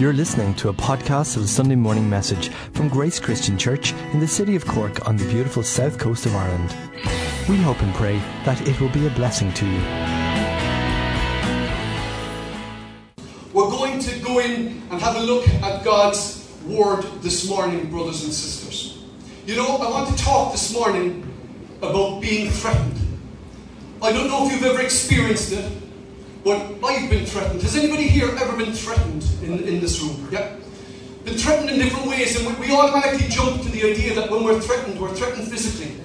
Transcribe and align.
You're 0.00 0.12
listening 0.12 0.54
to 0.56 0.70
a 0.70 0.74
podcast 0.74 1.36
of 1.36 1.42
the 1.42 1.48
Sunday 1.48 1.76
morning 1.76 2.10
message 2.10 2.48
from 2.48 2.88
Grace 2.88 3.20
Christian 3.20 3.56
Church 3.56 3.92
in 4.12 4.18
the 4.18 4.26
city 4.26 4.56
of 4.56 4.66
Cork 4.66 5.06
on 5.06 5.16
the 5.16 5.24
beautiful 5.26 5.62
south 5.62 6.00
coast 6.00 6.26
of 6.26 6.34
Ireland. 6.34 6.74
We 7.48 7.58
hope 7.58 7.80
and 7.80 7.94
pray 7.94 8.18
that 8.44 8.60
it 8.66 8.80
will 8.80 8.88
be 8.88 9.06
a 9.06 9.10
blessing 9.10 9.52
to 9.52 9.64
you. 9.64 9.78
We're 13.52 13.70
going 13.70 14.00
to 14.00 14.18
go 14.18 14.40
in 14.40 14.82
and 14.90 15.00
have 15.00 15.14
a 15.14 15.20
look 15.20 15.46
at 15.48 15.84
God's 15.84 16.52
Word 16.66 17.04
this 17.22 17.48
morning, 17.48 17.88
brothers 17.88 18.24
and 18.24 18.32
sisters. 18.32 19.04
You 19.46 19.54
know, 19.54 19.76
I 19.76 19.88
want 19.88 20.08
to 20.08 20.16
talk 20.24 20.50
this 20.50 20.74
morning 20.74 21.22
about 21.82 22.20
being 22.20 22.50
threatened. 22.50 22.98
I 24.02 24.10
don't 24.10 24.26
know 24.26 24.44
if 24.44 24.52
you've 24.54 24.64
ever 24.64 24.82
experienced 24.82 25.52
it, 25.52 25.70
but 26.44 26.60
I've 26.84 27.08
been 27.08 27.24
threatened. 27.24 27.62
Has 27.62 27.74
anybody 27.74 28.06
here 28.06 28.28
ever 28.28 28.54
been 28.54 28.74
threatened 28.74 29.26
in, 29.42 29.64
in 29.64 29.80
this 29.80 30.00
room? 30.02 30.28
Yeah? 30.30 30.56
Been 31.24 31.38
threatened 31.38 31.70
in 31.70 31.78
different 31.78 32.06
ways, 32.06 32.38
and 32.38 32.46
we, 32.46 32.68
we 32.68 32.72
automatically 32.74 33.26
jump 33.28 33.62
to 33.62 33.68
the 33.70 33.82
idea 33.82 34.14
that 34.14 34.30
when 34.30 34.44
we're 34.44 34.60
threatened, 34.60 35.00
we're 35.00 35.14
threatened 35.14 35.48
physically. 35.48 35.96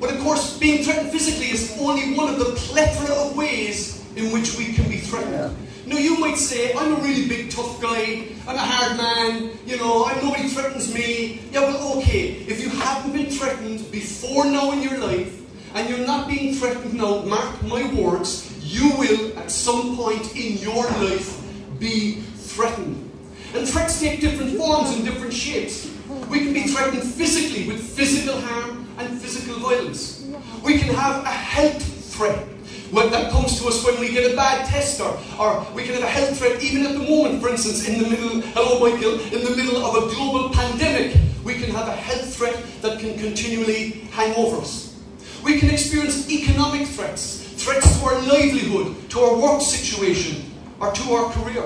But 0.00 0.12
of 0.12 0.20
course, 0.20 0.58
being 0.58 0.82
threatened 0.82 1.12
physically 1.12 1.46
is 1.46 1.78
only 1.80 2.14
one 2.14 2.28
of 2.28 2.38
the 2.40 2.56
plethora 2.56 3.14
of 3.14 3.36
ways 3.36 4.04
in 4.16 4.32
which 4.32 4.58
we 4.58 4.72
can 4.72 4.88
be 4.88 4.98
threatened. 4.98 5.56
Now, 5.86 5.98
you 5.98 6.18
might 6.18 6.38
say, 6.38 6.74
I'm 6.74 6.94
a 6.94 6.96
really 6.96 7.28
big, 7.28 7.50
tough 7.50 7.80
guy, 7.80 8.26
I'm 8.48 8.56
a 8.56 8.58
hard 8.58 8.96
man, 8.96 9.50
you 9.64 9.76
know, 9.76 10.06
I, 10.06 10.20
nobody 10.20 10.48
threatens 10.48 10.92
me. 10.92 11.42
Yeah, 11.52 11.60
well, 11.60 11.98
okay, 11.98 12.30
if 12.48 12.60
you 12.60 12.70
haven't 12.70 13.12
been 13.12 13.30
threatened 13.30 13.90
before 13.92 14.46
now 14.46 14.72
in 14.72 14.82
your 14.82 14.98
life, 14.98 15.40
and 15.74 15.88
you're 15.88 16.06
not 16.06 16.26
being 16.28 16.54
threatened 16.54 16.94
now, 16.94 17.20
mark 17.22 17.62
my 17.64 17.92
words, 17.94 18.53
you 18.74 18.90
will 18.98 19.38
at 19.38 19.50
some 19.50 19.96
point 19.96 20.34
in 20.34 20.58
your 20.58 20.84
life 20.84 21.40
be 21.78 22.16
threatened. 22.36 23.10
And 23.54 23.68
threats 23.68 24.00
take 24.00 24.20
different 24.20 24.56
forms 24.56 24.90
and 24.96 25.04
different 25.04 25.32
shapes. 25.32 25.90
We 26.28 26.40
can 26.40 26.52
be 26.52 26.64
threatened 26.64 27.04
physically 27.04 27.68
with 27.68 27.80
physical 27.80 28.40
harm 28.40 28.88
and 28.98 29.20
physical 29.20 29.60
violence. 29.60 30.26
We 30.64 30.78
can 30.78 30.92
have 30.94 31.24
a 31.24 31.30
health 31.30 31.82
threat 32.12 32.48
when 32.90 33.10
that 33.10 33.30
comes 33.30 33.60
to 33.60 33.68
us 33.68 33.84
when 33.84 33.98
we 34.00 34.10
get 34.10 34.32
a 34.32 34.36
bad 34.36 34.66
test 34.66 35.00
or, 35.00 35.18
or 35.38 35.66
we 35.74 35.84
can 35.84 35.94
have 35.94 36.02
a 36.02 36.08
health 36.08 36.38
threat 36.38 36.62
even 36.62 36.86
at 36.86 36.92
the 36.92 37.10
moment, 37.10 37.40
for 37.40 37.48
instance, 37.48 37.88
in 37.88 38.02
the 38.02 38.08
middle, 38.08 38.40
hello 38.40 38.78
Michael, 38.78 39.20
in 39.20 39.44
the 39.44 39.56
middle 39.56 39.84
of 39.84 39.94
a 39.96 40.14
global 40.14 40.50
pandemic, 40.50 41.16
we 41.44 41.54
can 41.54 41.70
have 41.70 41.88
a 41.88 41.96
health 41.96 42.36
threat 42.36 42.56
that 42.82 42.98
can 42.98 43.18
continually 43.18 43.90
hang 44.12 44.34
over 44.36 44.58
us. 44.58 44.96
We 45.42 45.58
can 45.58 45.70
experience 45.70 46.30
economic 46.30 46.86
threats, 46.86 47.43
threats 47.64 47.98
to 47.98 48.04
our 48.04 48.20
livelihood, 48.20 48.94
to 49.08 49.20
our 49.20 49.40
work 49.40 49.62
situation, 49.62 50.44
or 50.80 50.92
to 50.92 51.12
our 51.14 51.32
career. 51.32 51.64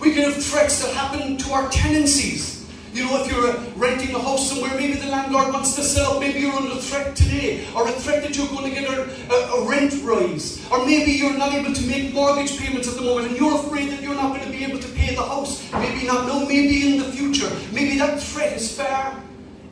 We 0.00 0.14
can 0.14 0.24
have 0.24 0.42
threats 0.42 0.82
that 0.82 0.94
happen 0.94 1.36
to 1.36 1.52
our 1.52 1.68
tenancies. 1.68 2.66
You 2.94 3.04
know, 3.04 3.22
if 3.22 3.30
you're 3.30 3.52
renting 3.76 4.14
a 4.14 4.18
house 4.18 4.48
somewhere, 4.48 4.74
maybe 4.76 4.94
the 4.94 5.08
landlord 5.08 5.52
wants 5.52 5.76
to 5.76 5.82
sell, 5.82 6.18
maybe 6.18 6.40
you're 6.40 6.54
under 6.54 6.76
threat 6.76 7.14
today, 7.14 7.66
or 7.76 7.86
a 7.86 7.92
threat 7.92 8.22
that 8.22 8.34
you're 8.34 8.48
going 8.48 8.72
to 8.72 8.80
get 8.80 8.88
a, 8.88 9.02
a, 9.30 9.60
a, 9.60 9.68
rent 9.68 9.92
rise, 10.02 10.66
or 10.72 10.86
maybe 10.86 11.12
you're 11.12 11.36
not 11.36 11.52
able 11.52 11.74
to 11.74 11.86
make 11.86 12.14
mortgage 12.14 12.58
payments 12.58 12.88
at 12.88 12.94
the 12.94 13.02
moment 13.02 13.28
and 13.28 13.36
you're 13.36 13.56
afraid 13.56 13.90
that 13.90 14.00
you're 14.00 14.14
not 14.14 14.34
going 14.34 14.50
to 14.50 14.50
be 14.50 14.64
able 14.64 14.78
to 14.78 14.88
pay 14.94 15.14
the 15.14 15.22
house. 15.22 15.70
Maybe 15.74 16.06
not 16.06 16.26
now, 16.26 16.46
maybe 16.46 16.94
in 16.94 16.98
the 16.98 17.12
future. 17.12 17.50
Maybe 17.72 17.98
that 17.98 18.18
threat 18.18 18.54
is 18.54 18.74
far 18.74 19.20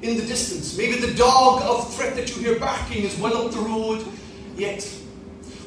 in 0.03 0.19
the 0.19 0.27
distance. 0.27 0.77
Maybe 0.77 1.01
the 1.01 1.15
dog 1.15 1.63
of 1.63 1.95
threat 1.95 2.15
that 2.17 2.37
you 2.37 2.43
hear 2.43 2.59
barking 2.59 3.05
is 3.05 3.19
well 3.19 3.47
up 3.47 3.53
the 3.53 3.61
road 3.61 4.07
yet. 4.59 4.85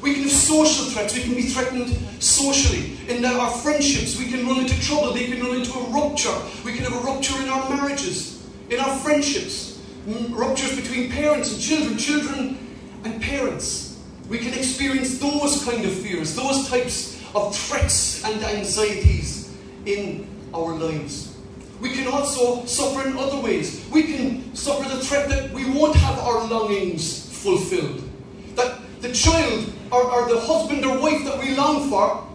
We 0.00 0.14
can 0.14 0.22
have 0.24 0.32
social 0.32 0.86
threats. 0.86 1.14
We 1.14 1.22
can 1.22 1.34
be 1.34 1.42
threatened 1.42 1.88
socially. 2.22 2.96
In 3.08 3.24
our 3.24 3.50
friendships, 3.50 4.18
we 4.18 4.30
can 4.30 4.46
run 4.46 4.60
into 4.60 4.80
trouble. 4.80 5.12
They 5.12 5.26
can 5.26 5.40
run 5.40 5.56
into 5.56 5.72
a 5.72 5.90
rupture. 5.90 6.34
We 6.64 6.74
can 6.74 6.84
have 6.84 6.94
a 6.94 7.06
rupture 7.06 7.40
in 7.42 7.48
our 7.48 7.68
marriages, 7.68 8.46
in 8.70 8.78
our 8.78 8.96
friendships, 8.98 9.80
mm, 10.06 10.36
ruptures 10.36 10.76
between 10.76 11.10
parents 11.10 11.52
and 11.52 11.60
children, 11.60 11.98
children 11.98 12.58
and 13.04 13.20
parents. 13.20 13.98
We 14.28 14.38
can 14.38 14.52
experience 14.54 15.18
those 15.18 15.64
kind 15.64 15.84
of 15.84 15.92
fears, 15.92 16.36
those 16.36 16.68
types 16.68 17.20
of 17.34 17.56
threats 17.56 18.22
and 18.24 18.42
anxieties 18.42 19.54
in 19.86 20.28
our 20.54 20.74
lives. 20.74 21.34
We 21.80 21.90
can 21.90 22.08
also 22.08 22.64
suffer 22.66 23.06
in 23.08 23.16
other 23.16 23.40
ways. 23.40 23.86
We 23.90 24.02
can 24.02 24.54
suffer 24.54 24.88
the 24.88 25.02
threat 25.02 25.28
that 25.28 25.52
we 25.52 25.70
won't 25.70 25.94
have 25.96 26.18
our 26.18 26.46
longings 26.46 27.28
fulfilled. 27.42 28.02
That 28.56 28.80
the 29.00 29.12
child 29.12 29.72
or, 29.90 30.02
or 30.02 30.28
the 30.28 30.40
husband 30.40 30.84
or 30.84 30.98
wife 30.98 31.24
that 31.24 31.38
we 31.38 31.54
long 31.56 31.88
for 31.88 32.26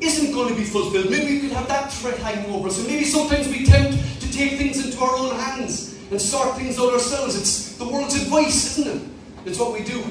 isn't 0.00 0.32
going 0.32 0.48
to 0.48 0.54
be 0.54 0.64
fulfilled. 0.64 1.10
Maybe 1.10 1.34
we 1.34 1.40
could 1.40 1.52
have 1.52 1.68
that 1.68 1.92
threat 1.92 2.18
hanging 2.18 2.52
over 2.52 2.68
us. 2.68 2.78
And 2.78 2.86
maybe 2.86 3.04
sometimes 3.04 3.48
we 3.48 3.64
tempt 3.64 3.98
to 4.20 4.32
take 4.32 4.58
things 4.58 4.84
into 4.84 4.98
our 5.02 5.16
own 5.16 5.34
hands 5.36 5.98
and 6.10 6.20
sort 6.20 6.56
things 6.56 6.78
out 6.78 6.92
ourselves. 6.92 7.36
It's 7.36 7.76
the 7.76 7.88
world's 7.88 8.20
advice, 8.20 8.78
isn't 8.78 8.96
it? 8.96 9.08
It's 9.44 9.58
what 9.58 9.72
we 9.72 9.84
do. 9.84 10.04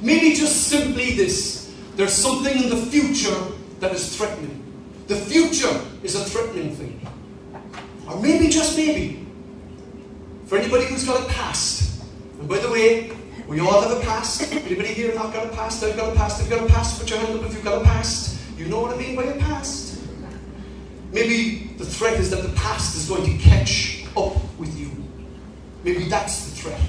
Maybe 0.00 0.34
just 0.34 0.68
simply 0.68 1.14
this 1.14 1.62
there's 1.96 2.12
something 2.12 2.62
in 2.62 2.70
the 2.70 2.76
future 2.76 3.36
that 3.80 3.92
is 3.92 4.16
threatening. 4.16 4.58
The 5.08 5.16
future 5.16 5.80
is 6.02 6.14
a 6.14 6.24
threatening 6.24 6.74
thing. 6.74 7.06
Or 8.08 8.20
maybe, 8.20 8.48
just 8.48 8.76
maybe, 8.76 9.26
for 10.46 10.58
anybody 10.58 10.86
who's 10.86 11.04
got 11.04 11.20
a 11.20 11.28
past, 11.28 12.02
and 12.40 12.48
by 12.48 12.58
the 12.58 12.70
way, 12.70 13.12
we 13.46 13.60
all 13.60 13.80
have 13.80 13.90
a 13.90 14.00
past. 14.00 14.52
Anybody 14.52 14.88
here 14.88 15.14
not 15.14 15.32
got 15.32 15.46
a 15.46 15.50
past? 15.50 15.82
I've 15.82 15.96
got 15.96 16.12
a 16.12 16.16
past. 16.16 16.42
I've 16.42 16.50
got 16.50 16.64
a 16.64 16.72
past. 16.72 17.00
Put 17.00 17.10
your 17.10 17.18
hand 17.18 17.38
up 17.38 17.44
if 17.46 17.54
you've 17.54 17.64
got 17.64 17.82
a 17.82 17.84
past. 17.84 18.40
You 18.56 18.66
know 18.66 18.80
what 18.80 18.94
I 18.94 18.98
mean 18.98 19.16
by 19.16 19.24
a 19.24 19.38
past. 19.38 20.00
Maybe 21.12 21.74
the 21.76 21.84
threat 21.84 22.14
is 22.14 22.30
that 22.30 22.42
the 22.42 22.54
past 22.56 22.96
is 22.96 23.08
going 23.08 23.24
to 23.24 23.44
catch 23.44 24.04
up 24.16 24.34
with 24.58 24.78
you. 24.78 24.90
Maybe 25.84 26.04
that's 26.04 26.46
the 26.46 26.56
threat. 26.56 26.80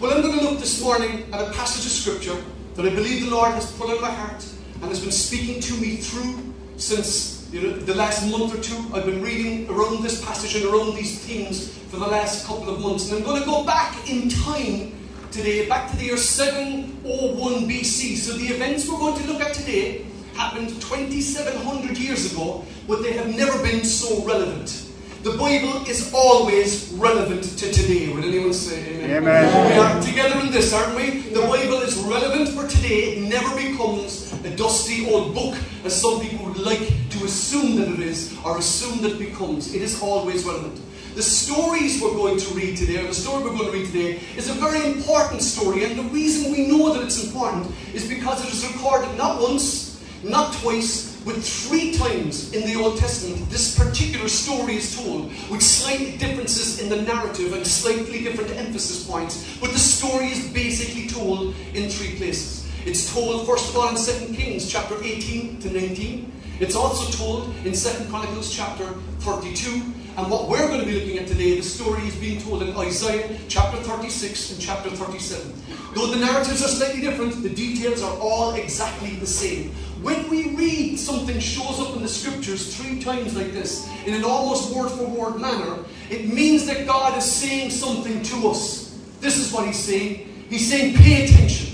Well, 0.00 0.12
I'm 0.12 0.22
going 0.22 0.38
to 0.38 0.44
look 0.44 0.60
this 0.60 0.82
morning 0.82 1.26
at 1.32 1.48
a 1.48 1.52
passage 1.52 1.86
of 1.86 1.92
scripture 1.92 2.42
that 2.74 2.86
I 2.86 2.90
believe 2.94 3.24
the 3.24 3.30
Lord 3.30 3.52
has 3.52 3.72
put 3.72 3.90
on 3.90 4.00
my 4.00 4.10
heart 4.10 4.44
and 4.74 4.84
has 4.84 5.00
been 5.00 5.12
speaking 5.12 5.60
to 5.60 5.74
me 5.80 5.96
through 5.96 6.54
since 6.76 7.48
you 7.52 7.60
know, 7.60 7.76
the 7.76 7.94
last 7.94 8.30
month 8.30 8.54
or 8.54 8.62
two. 8.62 8.94
I've 8.94 9.04
been 9.04 9.22
reading 9.22 9.68
around 9.68 10.02
this 10.02 10.24
passage 10.24 10.54
and 10.56 10.72
around 10.72 10.94
these 10.94 11.24
themes 11.24 11.76
for 11.90 11.98
the 11.98 12.06
last 12.06 12.46
couple 12.46 12.68
of 12.68 12.80
months. 12.80 13.10
And 13.10 13.18
I'm 13.18 13.24
going 13.24 13.40
to 13.40 13.46
go 13.46 13.64
back 13.64 14.08
in 14.08 14.28
time 14.28 14.92
today, 15.32 15.66
back 15.66 15.90
to 15.90 15.96
the 15.96 16.04
year 16.04 16.16
701 16.18 17.66
BC. 17.66 18.16
So 18.16 18.34
the 18.34 18.48
events 18.48 18.86
we're 18.86 18.98
going 18.98 19.18
to 19.18 19.32
look 19.32 19.40
at 19.40 19.54
today 19.54 20.04
happened 20.34 20.68
2700 20.82 21.96
years 21.96 22.32
ago, 22.32 22.64
but 22.86 23.02
they 23.02 23.12
have 23.12 23.34
never 23.34 23.60
been 23.62 23.82
so 23.82 24.22
relevant. 24.26 24.90
The 25.22 25.30
Bible 25.38 25.86
is 25.88 26.12
always 26.12 26.90
relevant 26.94 27.44
to 27.44 27.72
today. 27.72 28.12
Would 28.12 28.24
anyone 28.24 28.52
say 28.52 29.04
amen? 29.04 29.22
amen? 29.22 29.70
We 29.70 29.78
are 29.78 30.02
together 30.02 30.38
in 30.40 30.52
this, 30.52 30.74
aren't 30.74 30.96
we? 30.96 31.20
The 31.30 31.40
Bible 31.42 31.80
is 31.80 31.96
relevant 31.96 32.50
for 32.50 32.68
today. 32.68 33.16
It 33.16 33.30
never 33.30 33.56
becomes 33.56 34.32
a 34.44 34.54
dusty 34.54 35.10
old 35.10 35.34
book, 35.34 35.56
as 35.84 35.98
some 35.98 36.20
people 36.20 36.46
would 36.46 36.58
like 36.58 36.86
to 37.10 37.24
assume 37.24 37.76
that 37.76 37.88
it 37.88 38.00
is, 38.00 38.36
or 38.44 38.58
assume 38.58 39.00
that 39.02 39.12
it 39.12 39.18
becomes. 39.18 39.74
It 39.74 39.80
is 39.80 40.02
always 40.02 40.44
relevant. 40.44 40.78
The 41.14 41.22
stories 41.22 42.00
we're 42.00 42.14
going 42.14 42.38
to 42.38 42.54
read 42.54 42.78
today, 42.78 43.04
or 43.04 43.08
the 43.08 43.14
story 43.14 43.44
we're 43.44 43.50
going 43.50 43.66
to 43.66 43.72
read 43.72 43.86
today, 43.88 44.20
is 44.34 44.48
a 44.48 44.54
very 44.54 44.82
important 44.86 45.42
story, 45.42 45.84
and 45.84 45.98
the 45.98 46.04
reason 46.04 46.50
we 46.50 46.66
know 46.66 46.94
that 46.94 47.02
it's 47.02 47.22
important 47.22 47.70
is 47.92 48.08
because 48.08 48.42
it 48.42 48.50
is 48.50 48.72
recorded 48.72 49.14
not 49.18 49.42
once, 49.42 50.02
not 50.24 50.54
twice, 50.54 51.20
but 51.26 51.36
three 51.36 51.92
times 51.92 52.54
in 52.54 52.66
the 52.66 52.80
Old 52.80 52.96
Testament, 52.96 53.50
this 53.50 53.78
particular 53.78 54.26
story 54.26 54.76
is 54.76 54.96
told 54.96 55.26
with 55.50 55.60
slight 55.60 56.18
differences 56.18 56.80
in 56.80 56.88
the 56.88 57.02
narrative 57.02 57.52
and 57.52 57.66
slightly 57.66 58.24
different 58.24 58.50
emphasis 58.52 59.06
points. 59.06 59.58
But 59.60 59.72
the 59.72 59.78
story 59.78 60.28
is 60.28 60.48
basically 60.48 61.08
told 61.08 61.54
in 61.74 61.90
three 61.90 62.16
places. 62.16 62.66
It's 62.86 63.12
told, 63.12 63.46
first 63.46 63.68
of 63.68 63.76
all, 63.76 63.88
in 63.90 63.96
2 63.96 64.34
Kings 64.34 64.66
chapter 64.66 64.96
18 64.96 65.60
to 65.60 65.70
19. 65.70 66.32
It's 66.58 66.74
also 66.74 67.10
told 67.16 67.54
in 67.66 67.74
2 67.74 68.08
Chronicles 68.08 68.54
chapter 68.54 68.86
32. 69.20 69.82
And 70.16 70.30
what 70.30 70.48
we're 70.48 70.68
going 70.68 70.80
to 70.80 70.86
be 70.86 70.92
looking 70.92 71.18
at 71.18 71.26
today, 71.26 71.56
the 71.56 71.62
story 71.62 72.06
is 72.06 72.14
being 72.16 72.38
told 72.38 72.62
in 72.62 72.76
Isaiah 72.76 73.38
chapter 73.48 73.78
36 73.78 74.52
and 74.52 74.60
chapter 74.60 74.90
37. 74.90 75.52
Though 75.94 76.08
the 76.08 76.18
narratives 76.18 76.62
are 76.62 76.68
slightly 76.68 77.00
different, 77.00 77.42
the 77.42 77.48
details 77.48 78.02
are 78.02 78.18
all 78.18 78.52
exactly 78.54 79.16
the 79.16 79.26
same. 79.26 79.70
When 80.02 80.28
we 80.28 80.54
read 80.54 80.98
something 80.98 81.38
shows 81.38 81.80
up 81.80 81.96
in 81.96 82.02
the 82.02 82.08
scriptures 82.08 82.76
three 82.76 83.00
times 83.00 83.34
like 83.34 83.52
this, 83.52 83.88
in 84.04 84.12
an 84.12 84.24
almost 84.24 84.76
word 84.76 84.90
for 84.90 85.04
word 85.04 85.40
manner, 85.40 85.78
it 86.10 86.28
means 86.28 86.66
that 86.66 86.86
God 86.86 87.16
is 87.16 87.24
saying 87.24 87.70
something 87.70 88.22
to 88.22 88.48
us. 88.48 88.98
This 89.20 89.38
is 89.38 89.50
what 89.50 89.66
He's 89.66 89.78
saying. 89.78 90.28
He's 90.50 90.68
saying, 90.68 90.94
pay 90.96 91.24
attention. 91.24 91.71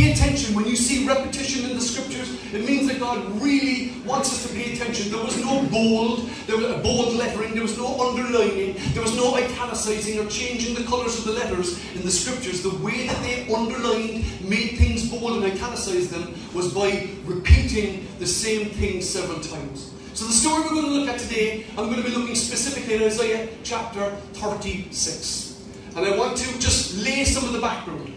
Pay 0.00 0.12
attention. 0.12 0.54
When 0.54 0.64
you 0.64 0.76
see 0.76 1.06
repetition 1.06 1.68
in 1.68 1.76
the 1.76 1.82
scriptures, 1.82 2.32
it 2.54 2.66
means 2.66 2.88
that 2.88 2.98
God 2.98 3.20
really 3.38 3.92
wants 4.06 4.32
us 4.32 4.48
to 4.48 4.54
pay 4.54 4.72
attention. 4.72 5.12
There 5.12 5.22
was 5.22 5.36
no 5.44 5.62
bold, 5.68 6.26
there 6.46 6.56
was 6.56 6.70
a 6.70 6.78
bold 6.78 7.16
lettering, 7.16 7.52
there 7.52 7.60
was 7.60 7.76
no 7.76 8.08
underlining, 8.08 8.76
there 8.94 9.02
was 9.02 9.14
no 9.14 9.36
italicizing 9.36 10.18
or 10.18 10.26
changing 10.30 10.74
the 10.74 10.84
colours 10.84 11.18
of 11.18 11.26
the 11.26 11.32
letters 11.32 11.78
in 11.94 12.00
the 12.00 12.10
scriptures. 12.10 12.62
The 12.62 12.74
way 12.82 13.08
that 13.08 13.22
they 13.22 13.46
underlined, 13.54 14.24
made 14.42 14.78
things 14.78 15.06
bold 15.06 15.44
and 15.44 15.52
italicized 15.52 16.08
them 16.08 16.32
was 16.54 16.72
by 16.72 17.06
repeating 17.26 18.08
the 18.18 18.26
same 18.26 18.70
thing 18.70 19.02
several 19.02 19.40
times. 19.40 19.92
So 20.14 20.24
the 20.24 20.32
story 20.32 20.62
we're 20.62 20.80
going 20.80 20.86
to 20.86 20.92
look 20.92 21.08
at 21.10 21.20
today, 21.20 21.66
I'm 21.76 21.90
going 21.90 22.02
to 22.02 22.08
be 22.08 22.16
looking 22.16 22.36
specifically 22.36 22.94
at 22.94 23.02
Isaiah 23.02 23.50
chapter 23.64 24.12
36. 24.32 25.62
And 25.94 26.06
I 26.06 26.16
want 26.16 26.38
to 26.38 26.58
just 26.58 26.96
lay 27.04 27.24
some 27.24 27.44
of 27.44 27.52
the 27.52 27.60
background. 27.60 28.14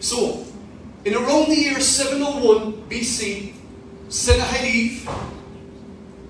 So, 0.00 0.44
in 1.04 1.14
around 1.14 1.48
the 1.48 1.56
year 1.56 1.80
701 1.80 2.88
BC, 2.88 3.54
Sennacherib, 4.08 5.08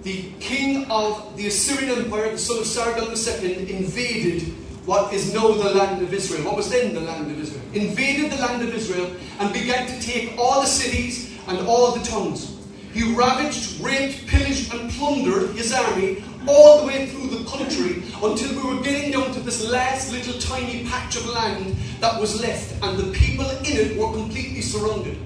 the 0.03 0.33
king 0.41 0.91
of 0.91 1.37
the 1.37 1.47
Assyrian 1.47 2.05
Empire, 2.05 2.31
the 2.31 2.39
son 2.39 2.59
of 2.59 2.67
Sargon 2.67 3.05
II, 3.05 3.75
invaded 3.75 4.43
what 4.87 5.13
is 5.13 5.33
now 5.33 5.53
the 5.53 5.75
land 5.75 6.03
of 6.03 6.13
Israel, 6.13 6.45
what 6.45 6.57
was 6.57 6.71
then 6.71 6.95
the 6.95 7.01
land 7.01 7.31
of 7.31 7.39
Israel, 7.39 7.63
invaded 7.73 8.33
the 8.33 8.37
land 8.37 8.63
of 8.63 8.75
Israel 8.75 9.15
and 9.39 9.53
began 9.53 9.87
to 9.87 10.01
take 10.01 10.37
all 10.39 10.61
the 10.61 10.67
cities 10.67 11.39
and 11.47 11.59
all 11.67 11.93
the 11.93 12.05
towns. 12.05 12.52
He 12.93 13.15
ravaged, 13.15 13.81
raped, 13.81 14.27
pillaged, 14.27 14.75
and 14.75 14.91
plundered 14.93 15.57
his 15.57 15.73
army 15.73 16.23
all 16.47 16.81
the 16.81 16.87
way 16.87 17.07
through 17.07 17.29
the 17.29 17.45
country 17.49 18.03
until 18.23 18.51
we 18.55 18.75
were 18.75 18.83
getting 18.83 19.13
down 19.13 19.33
to 19.33 19.41
this 19.41 19.67
last 19.71 20.13
little 20.13 20.39
tiny 20.39 20.85
patch 20.85 21.17
of 21.17 21.27
land 21.27 21.75
that 22.01 22.21
was 22.21 22.41
left, 22.41 22.75
and 22.83 22.99
the 22.99 23.11
people 23.13 23.49
in 23.49 23.65
it 23.65 23.97
were 23.97 24.13
completely 24.13 24.61
surrounded. 24.61 25.17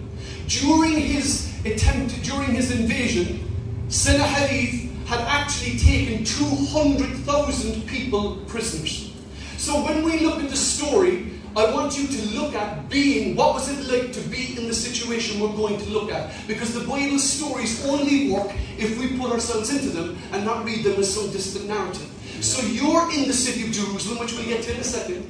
During 0.46 0.92
his 0.92 1.52
attempt, 1.64 2.22
during 2.22 2.54
his 2.54 2.70
invasion, 2.70 3.42
Sennacherib 3.88 4.90
had 5.06 5.20
actually 5.20 5.78
taken 5.78 6.24
200,000 6.24 7.86
people 7.86 8.36
prisoners. 8.46 9.12
So 9.56 9.84
when 9.84 10.04
we 10.04 10.20
look 10.20 10.42
at 10.42 10.50
the 10.50 10.56
story, 10.56 11.32
I 11.56 11.72
want 11.72 11.98
you 11.98 12.06
to 12.06 12.38
look 12.38 12.54
at 12.54 12.86
being, 12.90 13.34
what 13.34 13.54
was 13.54 13.70
it 13.70 13.90
like 13.90 14.12
to 14.12 14.20
be 14.28 14.58
in 14.58 14.68
the 14.68 14.74
situation 14.74 15.40
we're 15.40 15.56
going 15.56 15.78
to 15.78 15.88
look 15.88 16.12
at? 16.12 16.30
Because 16.46 16.74
the 16.74 16.86
Bible 16.86 17.18
stories 17.18 17.82
only 17.86 18.30
work 18.30 18.52
if 18.76 18.98
we 19.00 19.18
put 19.18 19.32
ourselves 19.32 19.70
into 19.70 19.88
them 19.88 20.18
and 20.32 20.44
not 20.44 20.66
read 20.66 20.84
them 20.84 21.00
as 21.00 21.14
some 21.14 21.32
distant 21.32 21.66
narrative. 21.66 22.12
So 22.42 22.60
you're 22.66 23.10
in 23.10 23.26
the 23.26 23.32
city 23.32 23.66
of 23.66 23.72
Jerusalem, 23.72 24.18
which 24.18 24.34
we'll 24.34 24.44
get 24.44 24.64
to 24.64 24.74
in 24.74 24.80
a 24.80 24.84
second, 24.84 25.24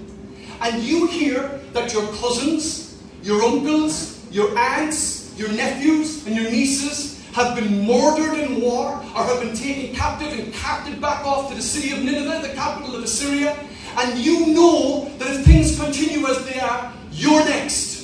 and 0.62 0.82
you 0.82 1.06
hear 1.06 1.61
that 1.73 1.93
your 1.93 2.08
cousins, 2.14 3.00
your 3.22 3.40
uncles, 3.44 4.26
your 4.32 4.58
aunts, 4.58 5.32
your 5.38 5.52
nephews, 5.52 6.26
and 6.26 6.34
your 6.34 6.50
nieces 6.50 7.25
have 7.34 7.55
been 7.55 7.87
murdered 7.87 8.37
in 8.40 8.61
war 8.61 8.94
or 9.14 9.22
have 9.22 9.40
been 9.40 9.55
taken 9.55 9.94
captive 9.94 10.37
and 10.37 10.52
carted 10.55 11.00
back 11.00 11.25
off 11.25 11.50
to 11.50 11.55
the 11.55 11.62
city 11.62 11.93
of 11.93 12.02
Nineveh, 12.02 12.49
the 12.49 12.55
capital 12.55 12.96
of 12.96 13.05
Assyria, 13.05 13.56
and 13.96 14.19
you 14.19 14.54
know 14.54 15.10
that 15.19 15.40
if 15.40 15.46
things 15.46 15.78
continue 15.78 16.26
as 16.26 16.44
they 16.46 16.60
are, 16.60 16.93
you're 17.10 17.44
next. 17.44 17.96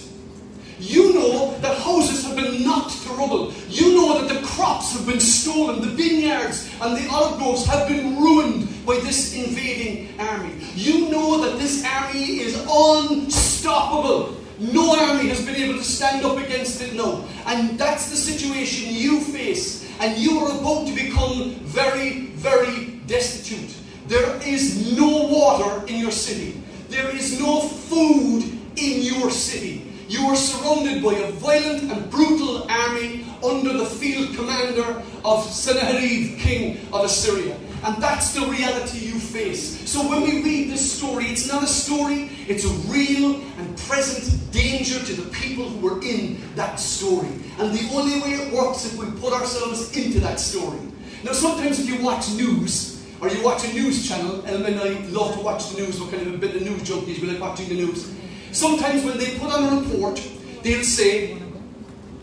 You 0.79 1.15
know 1.15 1.57
that 1.61 1.79
houses 1.79 2.25
have 2.25 2.35
been 2.35 2.65
knocked 2.65 3.03
to 3.05 3.11
rubble. 3.11 3.53
You 3.69 3.95
know 3.95 4.21
that 4.21 4.35
the 4.35 4.45
crops 4.45 4.93
have 4.95 5.07
been 5.07 5.21
stolen, 5.21 5.81
the 5.81 5.89
vineyards 5.89 6.71
and 6.81 6.97
the 6.97 7.09
olive 7.09 7.39
groves 7.39 7.65
have 7.67 7.87
been 7.89 8.17
ruined 8.17 8.69
by 8.85 8.97
this 8.97 9.37
invading 9.37 10.19
army. 10.19 10.55
You 10.75 11.09
know 11.09 11.41
that 11.45 11.59
this 11.59 11.85
army 11.85 12.41
is 12.41 12.57
unstoppable. 12.69 14.37
No 14.59 14.99
army 14.99 15.29
has 15.29 15.45
been 15.45 15.57
able 15.57 15.79
to 15.79 15.85
stand 15.85 16.25
up 16.25 16.39
against 16.39 16.81
it 16.83 16.95
now. 16.95 17.25
And 17.47 17.79
that's 17.79 18.11
the 18.11 18.17
situation 18.17 18.93
you 18.93 19.21
face. 19.21 19.89
And 20.01 20.19
you 20.19 20.39
are 20.41 20.59
about 20.59 20.87
to 20.89 20.95
become 20.95 21.51
very, 21.63 22.27
very 22.35 23.01
destitute. 23.07 23.75
There 24.07 24.41
is 24.47 24.97
no 24.97 25.27
water 25.27 25.87
in 25.87 26.01
your 26.01 26.11
city. 26.11 26.61
There 26.89 27.15
is 27.15 27.39
no 27.41 27.61
food 27.61 28.45
in 28.77 29.03
your 29.03 29.31
city. 29.31 29.93
You 30.09 30.27
are 30.27 30.37
surrounded 30.37 31.03
by 31.03 31.15
a 31.15 31.31
violent 31.33 31.91
and 31.91 32.11
brutal 32.11 32.71
army 32.71 33.25
under 33.43 33.73
the 33.73 33.87
field 33.87 34.37
commander 34.37 35.03
of 35.25 35.45
Sennacherib, 35.45 36.39
king 36.39 36.87
of 36.93 37.05
Assyria. 37.05 37.57
And 37.85 38.01
that's 38.01 38.35
the 38.35 38.47
reality 38.47 38.99
you 38.99 39.19
face. 39.19 39.91
So 39.91 40.09
when 40.09 40.23
we 40.23 40.43
read 40.43 40.71
this 40.71 40.93
story, 40.93 41.25
it's 41.27 41.49
not 41.49 41.65
a 41.65 41.67
story, 41.67 42.31
it's 42.47 42.65
a 42.65 42.75
real 42.93 43.41
and 43.59 43.77
present 43.79 44.53
danger 44.53 44.99
to 45.05 45.13
the 45.15 45.31
people 45.31 45.65
who 45.69 45.81
were 45.81 46.03
in 46.03 46.41
that 46.55 46.79
story. 46.79 47.29
And 47.59 47.73
the 47.73 47.89
only 47.95 48.21
way 48.21 48.35
it 48.35 48.53
works 48.53 48.85
is 48.85 48.95
if 48.95 49.01
we 49.01 49.21
put 49.21 49.33
ourselves 49.33 49.97
into 49.97 50.21
that 50.21 50.39
story. 50.39 50.79
Now, 51.25 51.33
sometimes 51.33 51.81
if 51.81 51.89
you 51.89 52.05
watch 52.05 52.31
news, 52.35 53.02
or 53.23 53.29
you 53.29 53.41
watch 53.45 53.65
a 53.65 53.73
news 53.73 54.07
channel, 54.07 54.45
and 54.47 54.67
I 54.67 54.99
love 55.11 55.37
to 55.37 55.41
watch 55.41 55.71
the 55.71 55.81
news, 55.81 56.01
we're 56.01 56.11
kind 56.11 56.27
of 56.27 56.35
a 56.35 56.39
bit 56.39 56.57
of 56.57 56.63
news 56.63 56.83
junkies, 56.83 57.21
we 57.21 57.29
like 57.29 57.41
watching 57.41 57.69
the 57.69 57.77
news. 57.77 58.13
Sometimes 58.51 59.05
when 59.05 59.17
they 59.17 59.39
put 59.39 59.53
on 59.53 59.73
a 59.73 59.81
report, 59.81 60.21
they'll 60.65 60.83
say, 60.83 61.39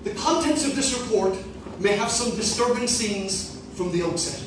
the 0.04 0.13
contents 0.16 0.66
of 0.66 0.75
this 0.75 1.00
report 1.00 1.38
may 1.80 1.96
have 1.96 2.12
some 2.12 2.36
disturbing 2.36 2.86
scenes 2.86 3.62
from 3.75 3.94
the 3.94 4.04
outset. 4.04 4.44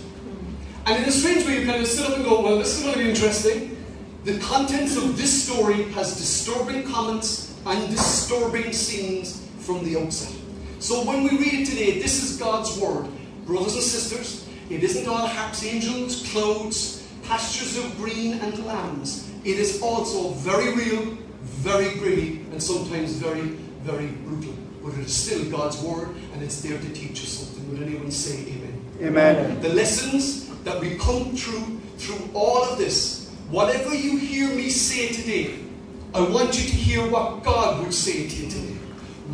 And 0.85 1.03
in 1.03 1.09
a 1.09 1.13
strange 1.13 1.47
way, 1.47 1.61
you 1.61 1.67
kind 1.67 1.81
of 1.81 1.89
sit 1.89 2.07
up 2.07 2.17
and 2.17 2.25
go, 2.25 2.43
well, 2.43 2.59
this 2.59 2.77
is 2.77 2.83
going 2.83 2.99
to 2.99 3.03
be 3.03 3.09
interesting. 3.09 3.83
The 4.25 4.39
contents 4.41 4.95
of 4.99 5.17
this 5.17 5.45
story 5.45 5.85
has 5.93 6.19
disturbing 6.19 6.83
comments 6.85 7.59
and 7.65 7.89
disturbing 7.89 8.75
scenes 8.75 9.49
from 9.61 9.85
the 9.87 9.99
outset. 9.99 10.37
So 10.81 11.03
when 11.05 11.23
we 11.23 11.31
read 11.31 11.55
it 11.55 11.67
today, 11.67 11.99
this 11.99 12.23
is 12.23 12.37
God's 12.37 12.79
word. 12.79 13.09
Brothers 13.47 13.75
and 13.75 13.83
sisters, 13.83 14.47
it 14.71 14.83
isn't 14.83 15.09
all 15.09 15.27
harps, 15.27 15.65
angels, 15.65 16.27
clouds, 16.33 17.07
pastures 17.25 17.79
of 17.79 17.97
green 17.97 18.35
and 18.41 18.65
lambs. 18.67 19.31
It 19.45 19.59
is 19.59 19.83
also 19.83 20.31
very 20.31 20.75
real, 20.75 21.17
very 21.43 21.95
gritty, 21.99 22.47
and 22.53 22.63
sometimes 22.63 23.13
very, 23.13 23.57
very 23.83 24.09
brutal. 24.09 24.55
But 24.83 24.95
it 24.95 25.01
is 25.01 25.15
still 25.15 25.51
God's 25.51 25.81
word, 25.83 26.09
and 26.33 26.43
it's 26.43 26.61
there 26.63 26.79
to 26.79 26.93
teach 26.93 27.23
us 27.23 27.29
something. 27.29 27.71
Would 27.71 27.83
anyone 27.89 28.11
say 28.11 28.41
amen? 28.41 28.85
Amen. 29.01 29.61
The 29.61 29.69
lessons 29.69 30.49
that 30.65 30.81
we 30.81 30.97
come 30.97 31.37
through 31.37 31.81
through 31.99 32.31
all 32.35 32.65
of 32.65 32.79
this, 32.79 33.31
whatever 33.49 33.95
you 33.95 34.17
hear 34.19 34.49
me 34.49 34.69
say 34.71 35.13
today, 35.13 35.55
I 36.15 36.21
want 36.21 36.61
you 36.61 36.69
to 36.69 36.75
hear 36.75 37.09
what 37.09 37.43
God 37.43 37.83
would 37.83 37.95
say 37.95 38.29
to 38.29 38.37
you 38.37 38.51
today. 38.51 38.75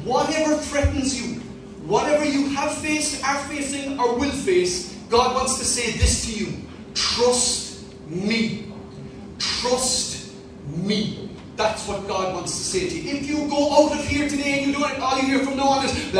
Whatever 0.04 0.56
threatens 0.56 1.20
you, 1.20 1.40
whatever 1.86 2.24
you 2.24 2.48
have 2.50 2.76
faced, 2.76 3.24
are 3.24 3.38
facing, 3.44 3.98
or 3.98 4.18
will 4.18 4.30
face, 4.30 4.97
God 5.08 5.34
wants 5.34 5.58
to 5.58 5.64
say 5.64 5.92
this 5.92 6.26
to 6.26 6.32
you. 6.32 6.52
Trust 6.94 7.84
me. 8.08 8.72
Trust 9.38 10.32
me. 10.66 11.30
That's 11.56 11.88
what 11.88 12.06
God 12.06 12.34
wants 12.34 12.56
to 12.56 12.62
say 12.62 12.88
to 12.88 13.00
you. 13.00 13.16
If 13.16 13.26
you 13.28 13.48
go 13.48 13.72
out 13.72 13.98
of 13.98 14.06
here 14.06 14.28
today 14.28 14.58
and 14.58 14.66
you 14.68 14.78
do 14.78 14.84
it, 14.84 14.98
all 15.00 15.18
you 15.18 15.26
hear 15.26 15.44
from 15.44 15.56
now 15.56 15.68
on 15.68 15.84
is 15.84 16.12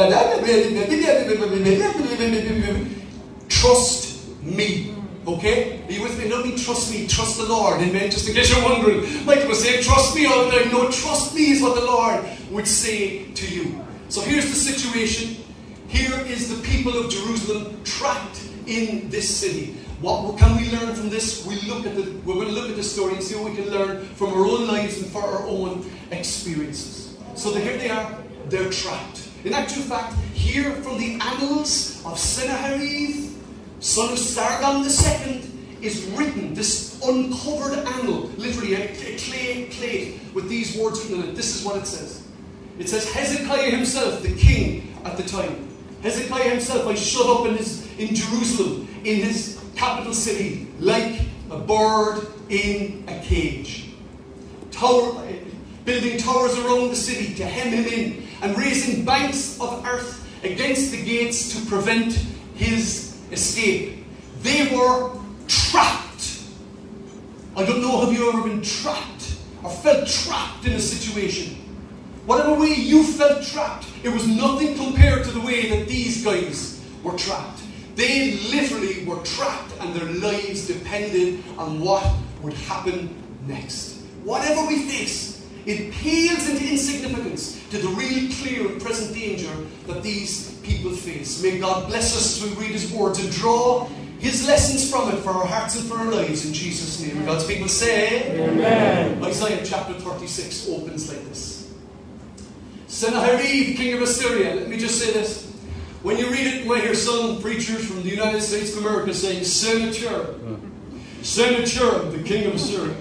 trust 3.49 4.43
me. 4.43 4.95
Okay? 5.27 5.83
Are 5.87 5.93
you 5.93 6.03
with 6.03 6.19
me? 6.19 6.29
Don't 6.29 6.47
mean 6.47 6.57
trust 6.57 6.91
me, 6.91 7.07
trust 7.07 7.37
the 7.37 7.45
Lord. 7.45 7.81
Amen. 7.81 8.11
Just 8.11 8.29
in 8.29 8.35
case 8.35 8.51
you're 8.51 8.65
wondering. 8.65 9.25
Michael 9.27 9.49
was 9.49 9.63
saying, 9.63 9.85
trust 9.85 10.17
me 10.17 10.27
all 10.27 10.51
the. 10.51 10.65
No, 10.73 10.91
trust 10.91 11.35
me 11.35 11.51
is 11.51 11.63
what 11.63 11.75
the 11.75 11.85
Lord 11.85 12.25
would 12.51 12.67
say 12.67 13.31
to 13.33 13.47
you. 13.47 13.85
So 14.09 14.23
here's 14.23 14.47
the 14.47 14.57
situation. 14.57 15.37
Here 15.87 16.19
is 16.27 16.49
the 16.49 16.67
people 16.67 16.97
of 16.99 17.11
Jerusalem 17.11 17.83
trapped 17.85 18.41
in 18.69 19.09
this 19.11 19.29
city. 19.29 19.75
What 20.01 20.39
can 20.39 20.57
we 20.57 20.71
learn 20.71 20.95
from 20.95 21.09
this? 21.11 21.45
We 21.45 21.61
look 21.63 21.87
at 21.87 21.97
the, 21.97 22.03
we're 22.25 22.35
going 22.35 22.49
to 22.49 22.53
look 22.53 22.71
at 22.71 22.77
the 22.77 22.85
story 22.85 23.15
and 23.15 23.23
see 23.23 23.35
what 23.35 23.51
we 23.51 23.57
can 23.57 23.71
learn 23.71 24.05
from 24.15 24.33
our 24.35 24.45
own 24.45 24.69
lives 24.69 25.03
and 25.03 25.11
for 25.11 25.23
our 25.23 25.43
own 25.47 25.91
experiences. 26.13 27.17
So 27.35 27.53
here 27.55 27.77
they 27.77 27.91
are, 27.91 28.19
they're 28.49 28.71
trapped. 28.71 29.29
In 29.45 29.55
actual 29.55 29.83
fact, 29.83 30.15
here 30.35 30.73
from 30.83 30.99
the 30.99 31.19
annals 31.21 32.05
of 32.05 32.19
Sennacherib, 32.19 33.33
son 33.81 34.13
of 34.13 34.19
Sargon 34.19 34.85
II, 34.85 35.43
is 35.81 36.05
written 36.17 36.55
this 36.55 37.01
uncovered 37.05 37.79
annal, 37.79 38.23
literally 38.37 38.75
a 38.75 38.89
clay 39.19 39.69
plate 39.71 40.21
with 40.35 40.49
these 40.49 40.77
words 40.77 41.01
written 41.05 41.23
on 41.23 41.29
it. 41.31 41.37
This 41.37 41.57
is 41.57 41.65
what 41.65 41.77
it 41.77 41.87
says. 41.87 42.27
It 42.79 42.89
says 42.89 43.11
Hezekiah 43.13 43.71
himself, 43.71 44.23
the 44.23 44.35
king 44.35 44.95
at 45.05 45.17
the 45.17 45.23
time. 45.23 45.69
Hezekiah 46.03 46.51
himself, 46.51 46.87
I 46.87 46.95
shut 46.95 47.27
up 47.27 47.47
in 47.47 47.57
his 47.57 47.88
in 47.99 48.15
Jerusalem, 48.15 48.89
in 49.05 49.17
his 49.17 49.61
capital 49.77 50.15
city, 50.15 50.69
like 50.79 51.21
a 51.51 51.59
bird 51.59 52.27
in 52.49 53.05
a 53.09 53.21
cage. 53.21 53.91
Tower, 54.71 55.23
building 55.85 56.19
towers 56.19 56.57
around 56.59 56.91
the 56.91 56.97
city 56.97 57.35
to 57.35 57.45
hem 57.45 57.69
him 57.69 57.85
in, 57.87 58.29
and 58.43 58.57
raising 58.57 59.05
banks 59.05 59.61
of 59.61 59.85
earth 59.87 60.27
against 60.45 60.93
the 60.93 61.03
gates 61.03 61.55
to 61.55 61.67
prevent 61.67 62.15
his 62.55 63.19
escape. 63.33 64.05
They 64.43 64.75
were 64.75 65.19
trapped. 65.49 66.43
I 67.57 67.65
don't 67.65 67.83
know, 67.83 68.05
have 68.05 68.13
you 68.13 68.29
ever 68.29 68.43
been 68.43 68.63
trapped 68.63 69.37
or 69.65 69.71
felt 69.71 70.07
trapped 70.07 70.65
in 70.65 70.75
a 70.75 70.81
situation? 70.81 71.57
Whatever 72.27 72.55
way 72.55 72.75
you 72.75 73.03
felt 73.03 73.43
trapped, 73.43 73.87
it 74.05 74.11
was 74.11 74.29
nothing 74.29 74.77
compared 74.77 75.25
to 75.25 75.31
the 75.31 75.41
way 75.41 75.71
that 75.71 75.89
these 75.89 76.23
guys 76.23 76.81
were 77.03 77.17
trapped. 77.17 77.63
They 77.99 78.39
literally 78.53 79.05
were 79.05 79.21
trapped 79.25 79.73
and 79.81 79.93
their 79.93 80.09
lives 80.09 80.69
depended 80.69 81.43
on 81.59 81.81
what 81.81 82.07
would 82.43 82.53
happen 82.53 83.13
next. 83.49 83.97
Whatever 84.23 84.65
we 84.69 84.85
face, 84.89 85.45
it 85.67 85.93
pales 85.95 86.49
into 86.49 86.71
insignificance 86.71 87.61
to 87.71 87.79
the 87.79 87.89
real 87.89 88.33
clear 88.35 88.69
and 88.69 88.81
present 88.81 89.13
danger 89.17 89.53
that 89.89 90.05
these 90.05 90.61
people 90.61 90.93
face. 90.93 91.43
May 91.43 91.59
God 91.59 91.89
bless 91.89 92.17
us 92.17 92.41
as 92.41 92.49
we 92.49 92.55
read 92.63 92.71
His 92.71 92.89
words 92.93 93.19
and 93.19 93.33
draw 93.33 93.89
His 94.21 94.47
lessons 94.47 94.89
from 94.89 95.09
it 95.09 95.19
for 95.19 95.31
our 95.31 95.47
hearts 95.47 95.75
and 95.75 95.89
for 95.89 95.99
our 95.99 96.13
lives 96.13 96.47
in 96.47 96.53
Jesus' 96.53 97.01
name. 97.01 97.27
God's 97.27 97.49
people 97.49 97.67
say, 97.67 98.41
Amen. 98.41 99.25
Isaiah 99.25 99.67
chapter 99.67 99.95
36 99.95 100.69
opens 100.69 101.09
like 101.13 101.25
this. 101.25 101.75
Sennacherib, 102.87 103.77
king 103.77 103.95
of 103.95 104.03
Assyria. 104.03 104.55
Let 104.55 104.69
me 104.69 104.77
just 104.79 105.03
say 105.03 105.13
this. 105.13 105.48
When 106.03 106.17
you 106.17 106.31
read 106.31 106.47
it, 106.47 106.63
you 106.63 106.69
might 106.69 106.83
hear 106.83 106.95
some 106.95 107.41
preachers 107.41 107.85
from 107.85 108.03
the 108.03 108.09
United 108.09 108.41
States 108.41 108.77
of 108.77 108.85
America 108.85 109.13
saying 109.13 109.43
Sennacherib. 109.43 110.61
Sennacherib, 111.23 112.13
the 112.13 112.23
king 112.23 112.47
of 112.47 112.55
Assyria. 112.55 112.95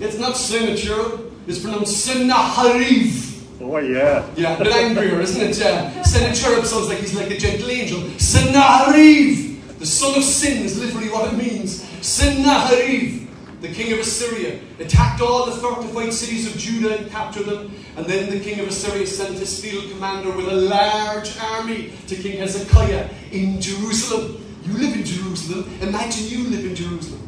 It's 0.00 0.18
not 0.18 0.36
Sennacherib, 0.36 1.30
it's 1.46 1.58
pronounced 1.60 2.04
Sennacherib. 2.04 3.12
Oh, 3.60 3.76
yeah. 3.78 4.26
Yeah, 4.34 4.56
a 4.56 4.64
bit 4.64 4.72
angrier, 4.72 5.20
isn't 5.20 5.40
it? 5.40 5.58
Yeah. 5.58 6.02
Sennacherib 6.02 6.64
sounds 6.64 6.88
like 6.88 6.98
he's 6.98 7.14
like 7.14 7.30
a 7.30 7.36
gentle 7.36 7.68
angel. 7.68 8.00
Sennacherib, 8.18 9.60
the 9.78 9.86
son 9.86 10.16
of 10.16 10.24
sin, 10.24 10.62
is 10.64 10.78
literally 10.78 11.10
what 11.10 11.32
it 11.32 11.36
means. 11.36 11.84
Sennacherib, 12.00 13.27
the 13.60 13.68
king 13.68 13.92
of 13.92 13.98
Assyria, 13.98 14.60
attacked 14.78 15.20
all 15.20 15.46
the 15.46 15.52
fortified 15.52 16.12
cities 16.12 16.46
of 16.46 16.56
Judah 16.60 16.96
and 16.96 17.10
captured 17.10 17.46
them. 17.46 17.72
And 17.96 18.06
then 18.06 18.30
the 18.30 18.38
king 18.38 18.60
of 18.60 18.68
Assyria 18.68 19.06
sent 19.06 19.36
his 19.36 19.60
field 19.60 19.90
commander 19.90 20.30
with 20.30 20.48
a 20.48 20.54
large 20.54 21.36
army 21.38 21.92
to 22.06 22.14
King 22.14 22.38
Hezekiah 22.38 23.08
in 23.32 23.60
Jerusalem. 23.60 24.44
You 24.64 24.74
live 24.74 24.94
in 24.94 25.04
Jerusalem. 25.04 25.68
Imagine 25.80 26.28
you 26.28 26.48
live 26.48 26.64
in 26.64 26.74
Jerusalem. 26.74 27.26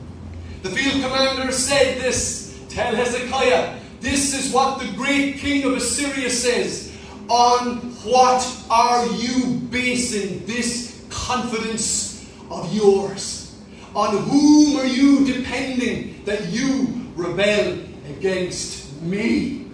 The 0.62 0.70
field 0.70 1.02
commander 1.02 1.50
said 1.52 2.00
this 2.00 2.60
Tell 2.68 2.94
Hezekiah, 2.94 3.80
this 4.00 4.32
is 4.32 4.52
what 4.52 4.78
the 4.78 4.92
great 4.92 5.38
king 5.38 5.64
of 5.64 5.72
Assyria 5.72 6.30
says. 6.30 6.96
On 7.28 7.76
what 8.04 8.64
are 8.70 9.06
you 9.06 9.56
basing 9.70 10.46
this 10.46 11.04
confidence 11.10 12.28
of 12.50 12.72
yours? 12.72 13.50
On 13.94 14.16
whom 14.16 14.76
are 14.76 14.87
you 14.87 15.25
depending 15.25 16.25
that 16.25 16.47
you 16.47 17.06
rebel 17.16 17.78
against 18.09 19.02
me? 19.02 19.66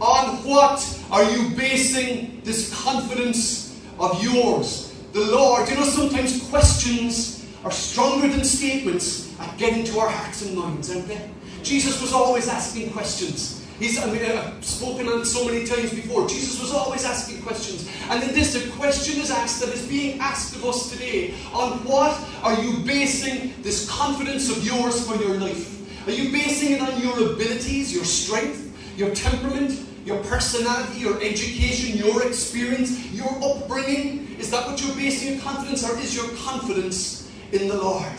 On 0.00 0.36
what 0.44 1.00
are 1.10 1.24
you 1.30 1.50
basing 1.56 2.40
this 2.44 2.72
confidence 2.82 3.80
of 3.98 4.22
yours? 4.22 4.94
The 5.12 5.20
Lord, 5.20 5.68
you 5.68 5.74
know, 5.74 5.84
sometimes 5.84 6.48
questions 6.48 7.46
are 7.64 7.70
stronger 7.70 8.28
than 8.28 8.44
statements 8.44 9.38
at 9.40 9.58
getting 9.58 9.84
to 9.84 9.98
our 9.98 10.08
hearts 10.08 10.42
and 10.42 10.56
minds, 10.56 10.90
aren't 10.90 11.08
they? 11.08 11.30
Jesus 11.62 12.00
was 12.00 12.12
always 12.12 12.48
asking 12.48 12.92
questions. 12.92 13.61
He's, 13.82 13.98
I 13.98 14.06
mean, 14.06 14.24
I've 14.24 14.64
spoken 14.64 15.08
on 15.08 15.24
so 15.24 15.44
many 15.44 15.66
times 15.66 15.92
before. 15.92 16.28
Jesus 16.28 16.60
was 16.60 16.70
always 16.72 17.04
asking 17.04 17.42
questions. 17.42 17.90
And 18.10 18.22
in 18.22 18.32
this, 18.32 18.54
a 18.54 18.70
question 18.78 19.20
is 19.20 19.28
asked 19.32 19.58
that 19.58 19.70
is 19.70 19.84
being 19.88 20.20
asked 20.20 20.54
of 20.54 20.64
us 20.64 20.88
today. 20.88 21.34
On 21.52 21.82
what 21.82 22.16
are 22.44 22.62
you 22.62 22.78
basing 22.84 23.60
this 23.60 23.90
confidence 23.90 24.48
of 24.56 24.64
yours 24.64 25.04
for 25.04 25.16
your 25.16 25.36
life? 25.40 26.06
Are 26.06 26.12
you 26.12 26.30
basing 26.30 26.74
it 26.74 26.80
on 26.80 27.00
your 27.00 27.32
abilities, 27.32 27.92
your 27.92 28.04
strength, 28.04 28.72
your 28.96 29.12
temperament, 29.16 29.84
your 30.04 30.22
personality, 30.24 31.00
your 31.00 31.20
education, 31.20 31.98
your 31.98 32.24
experience, 32.24 33.10
your 33.10 33.30
upbringing? 33.42 34.36
Is 34.38 34.48
that 34.52 34.64
what 34.64 34.80
you're 34.80 34.94
basing 34.94 35.34
your 35.34 35.42
confidence, 35.42 35.82
on, 35.82 35.96
or 35.96 35.98
is 35.98 36.14
your 36.14 36.28
confidence 36.36 37.32
in 37.50 37.66
the 37.66 37.76
Lord? 37.76 38.12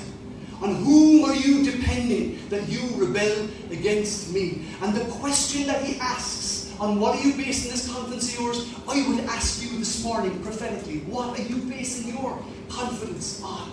On 0.64 0.76
whom 0.76 1.26
are 1.26 1.36
you 1.36 1.62
depending 1.70 2.40
that 2.48 2.70
you 2.70 2.80
rebel 2.96 3.50
against 3.70 4.34
me? 4.34 4.66
And 4.82 4.96
the 4.96 5.04
question 5.12 5.68
that 5.68 5.84
he 5.84 6.00
asks, 6.00 6.74
on 6.80 7.00
what 7.00 7.18
are 7.18 7.22
you 7.22 7.34
basing 7.34 7.72
this 7.72 7.92
confidence 7.92 8.34
of 8.34 8.40
yours? 8.40 8.74
I 8.88 9.08
would 9.08 9.20
ask 9.26 9.62
you 9.62 9.78
this 9.78 10.04
morning 10.04 10.42
prophetically, 10.42 11.00
what 11.00 11.38
are 11.38 11.44
you 11.44 11.58
basing 11.58 12.16
your 12.16 12.42
confidence 12.70 13.44
on? 13.44 13.72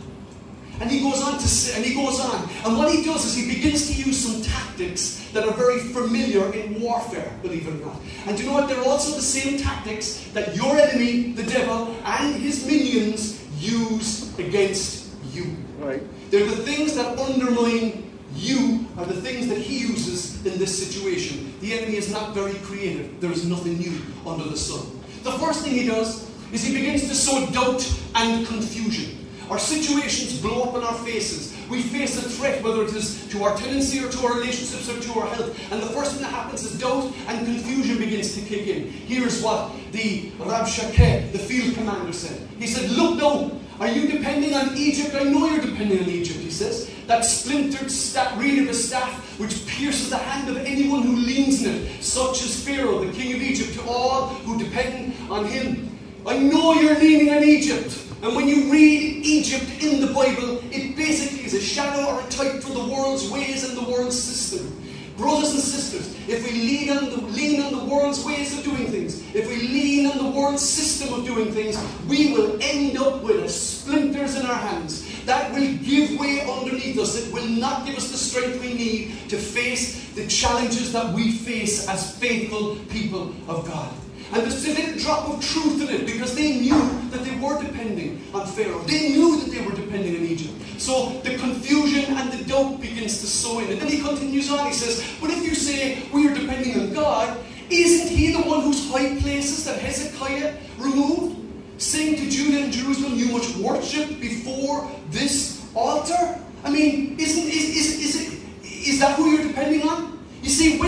And 0.81 0.91
he 0.91 1.01
goes 1.01 1.23
on 1.23 1.35
to 1.35 1.49
say, 1.49 1.77
and 1.77 1.85
he 1.85 1.95
goes 1.95 2.19
on. 2.19 2.49
And 2.65 2.77
what 2.77 2.93
he 2.93 3.05
does 3.05 3.25
is 3.25 3.37
he 3.37 3.55
begins 3.55 3.87
to 3.87 3.93
use 3.93 4.19
some 4.19 4.43
tactics 4.43 5.29
that 5.33 5.47
are 5.47 5.53
very 5.53 5.79
familiar 5.79 6.53
in 6.53 6.81
warfare, 6.81 7.31
believe 7.43 7.69
it 7.69 7.75
or 7.75 7.87
not. 7.87 7.97
And 8.27 8.39
you 8.39 8.47
know 8.47 8.55
what? 8.55 8.69
They're 8.69 8.83
also 8.83 9.15
the 9.15 9.23
same 9.23 9.59
tactics 9.59 10.27
that 10.33 10.57
your 10.57 10.77
enemy, 10.77 11.33
the 11.33 11.45
devil, 11.45 11.95
and 12.05 12.35
his 12.35 12.67
minions 12.67 13.45
use 13.59 14.37
against 14.39 15.15
you. 15.33 15.55
Right. 15.81 16.03
They're 16.31 16.47
the 16.47 16.57
things 16.57 16.95
that 16.95 17.19
undermine 17.19 18.11
you 18.35 18.87
are 18.97 19.07
the 19.07 19.21
things 19.21 19.49
that 19.49 19.59
he 19.59 19.79
uses 19.79 20.45
in 20.47 20.59
this 20.59 20.87
situation. 20.87 21.53
The 21.61 21.73
enemy 21.73 21.97
is 21.97 22.13
not 22.13 22.35
very 22.35 22.55
creative. 22.61 23.21
There 23.21 23.33
is 23.33 23.47
nothing 23.47 23.79
new 23.79 24.01
under 24.27 24.45
the 24.45 24.57
sun. 24.57 24.87
The 25.23 25.33
first 25.33 25.65
thing 25.65 25.73
he 25.73 25.87
does 25.87 26.31
is 26.53 26.63
he 26.63 26.75
begins 26.75 27.09
to 27.09 27.15
sow 27.15 27.47
doubt 27.47 27.83
and 28.15 28.47
confusion. 28.47 29.27
Our 29.51 29.59
situations 29.59 30.41
blow 30.41 30.63
up 30.63 30.77
in 30.77 30.85
our 30.85 30.95
faces. 30.95 31.57
We 31.69 31.83
face 31.83 32.17
a 32.19 32.29
threat, 32.29 32.63
whether 32.63 32.83
it 32.83 32.95
is 32.95 33.29
to 33.31 33.43
our 33.43 33.57
tenancy 33.57 33.99
or 33.99 34.09
to 34.09 34.27
our 34.27 34.35
relationships 34.35 34.89
or 34.89 35.01
to 35.01 35.21
our 35.21 35.27
health. 35.27 35.73
And 35.73 35.83
the 35.83 35.87
first 35.87 36.13
thing 36.13 36.23
that 36.23 36.33
happens 36.33 36.65
is 36.65 36.79
doubt 36.79 37.13
and 37.27 37.45
confusion 37.45 37.99
begins 37.99 38.35
to 38.37 38.43
kick 38.43 38.69
in. 38.69 38.91
Here's 38.91 39.43
what 39.43 39.73
the 39.91 40.31
Rab 40.39 40.67
Rabshakeh, 40.67 41.33
the 41.33 41.39
field 41.39 41.75
commander, 41.75 42.13
said. 42.13 42.49
He 42.61 42.69
said, 42.69 42.91
Look 42.91 43.19
now, 43.19 43.51
are 43.81 43.89
you 43.89 44.07
depending 44.07 44.55
on 44.55 44.77
Egypt? 44.77 45.15
I 45.15 45.25
know 45.25 45.47
you're 45.47 45.65
depending 45.65 46.03
on 46.03 46.09
Egypt, 46.09 46.39
he 46.39 46.51
says. 46.51 46.91
That 47.07 47.25
splintered 47.25 47.91
staff, 47.91 48.39
reed 48.39 48.63
of 48.63 48.69
a 48.69 48.75
staff 48.75 49.41
which 49.41 49.67
pierces 49.67 50.11
the 50.11 50.19
hand 50.19 50.51
of 50.51 50.59
anyone 50.59 51.03
who 51.03 51.17
leans 51.17 51.65
in 51.65 51.75
it, 51.75 52.05
such 52.05 52.43
as 52.43 52.63
Pharaoh, 52.63 53.03
the 53.03 53.13
king 53.13 53.35
of 53.35 53.41
Egypt, 53.41 53.73
to 53.75 53.83
all 53.89 54.29
who 54.29 54.63
depend 54.63 55.15
on 55.31 55.47
him. 55.47 55.99
I 56.27 56.39
know 56.39 56.75
you're 56.75 56.99
leaning 56.99 57.35
on 57.35 57.43
Egypt. 57.43 57.99
And 58.23 58.37
when 58.37 58.47
you 58.47 58.71
read 58.71 59.25
Egypt 59.25 59.83
in 59.83 60.03
the 60.03 60.13
Bible, 60.13 60.61
it 60.71 60.95
basically 60.95 61.47
is 61.47 61.55
a 61.55 61.61
shadow 61.61 62.05
or 62.05 62.21
a 62.21 62.29
type 62.29 62.63
for 62.63 62.73
the 62.75 62.85
world's 62.85 63.31
ways 63.31 63.67
and 63.67 63.79
the 63.79 63.91
world's 63.91 64.23
system. 64.23 64.80
Brothers 65.21 65.51
and 65.53 65.61
sisters, 65.61 66.17
if 66.27 66.43
we 66.47 66.53
lean 66.53 66.89
on, 66.97 67.11
the, 67.11 67.17
lean 67.27 67.61
on 67.61 67.73
the 67.77 67.85
world's 67.85 68.25
ways 68.25 68.57
of 68.57 68.65
doing 68.65 68.87
things, 68.87 69.23
if 69.35 69.47
we 69.49 69.57
lean 69.57 70.07
on 70.07 70.17
the 70.17 70.31
world's 70.31 70.67
system 70.67 71.13
of 71.13 71.27
doing 71.27 71.53
things, 71.53 71.77
we 72.09 72.33
will 72.33 72.57
end 72.63 72.97
up 72.97 73.23
with 73.23 73.51
splinters 73.51 74.35
in 74.35 74.47
our 74.47 74.55
hands. 74.55 75.07
That 75.27 75.53
will 75.53 75.77
give 75.85 76.19
way 76.19 76.41
underneath 76.51 76.99
us. 76.99 77.17
It 77.17 77.35
will 77.35 77.47
not 77.47 77.85
give 77.85 77.97
us 77.97 78.11
the 78.11 78.17
strength 78.17 78.63
we 78.63 78.73
need 78.73 79.29
to 79.29 79.37
face 79.37 80.09
the 80.15 80.27
challenges 80.27 80.91
that 80.95 81.15
we 81.15 81.33
face 81.33 81.87
as 81.87 82.17
faithful 82.17 82.77
people 82.89 83.35
of 83.47 83.67
God. 83.67 83.93
And 84.33 84.43
there's 84.43 84.65
a 84.65 84.75
little 84.75 84.99
drop 84.99 85.29
of 85.29 85.45
truth 85.45 85.83
in 85.83 85.89
it 85.89 86.07
because 86.07 86.37
they 86.37 86.61
knew 86.61 86.79
that 87.11 87.25
they 87.25 87.37
were 87.39 87.61
depending 87.61 88.23
on 88.33 88.47
Pharaoh. 88.47 88.81
They 88.83 89.11
knew 89.11 89.41
that 89.41 89.51
they 89.51 89.61
were 89.65 89.75
depending 89.75 90.17
on 90.17 90.23
Egypt. 90.23 90.55
So 90.79 91.21
the 91.25 91.37
confusion 91.37 92.17
and 92.17 92.33
the 92.33 92.45
doubt 92.45 92.81
begins 92.81 93.21
to 93.21 93.27
sow 93.27 93.59
in. 93.59 93.71
And 93.73 93.81
then 93.81 93.89
he 93.89 94.01
continues 94.01 94.51
on. 94.51 94.67
He 94.67 94.73
says, 94.73 95.05
But 95.21 95.31
if 95.31 95.43
you 95.45 95.55
say 95.55 96.03
we 96.13 96.29
are 96.29 96.35
depending 96.35 96.81
on 96.81 96.93
God, 96.95 97.39
isn't 97.71 98.09
he 98.17 98.33
the 98.33 98.43
one 98.43 98.63
whose 98.63 98.91
high 98.91 99.17
places 99.21 99.65
that 99.65 99.81
Hezekiah 99.81 100.57
removed? 100.79 101.37
Saying 101.79 102.17
to 102.17 102.31
Judah 102.31 102.65
and 102.65 102.73
Jerusalem, 102.73 103.15
You 103.15 103.33
must 103.33 103.57
worship 103.57 104.21
before 104.21 104.91
this 105.11 105.67
altar? 105.75 106.39
I 106.63 106.71
mean, 106.71 107.19
isn't 107.19 107.45
is, 107.45 107.77
is, 107.77 108.01
is, 108.01 108.17
it, 108.17 108.89
is 108.89 109.01
that 109.01 109.17
who 109.17 109.31
you're 109.31 109.49
depending 109.49 109.89
on? 109.89 110.10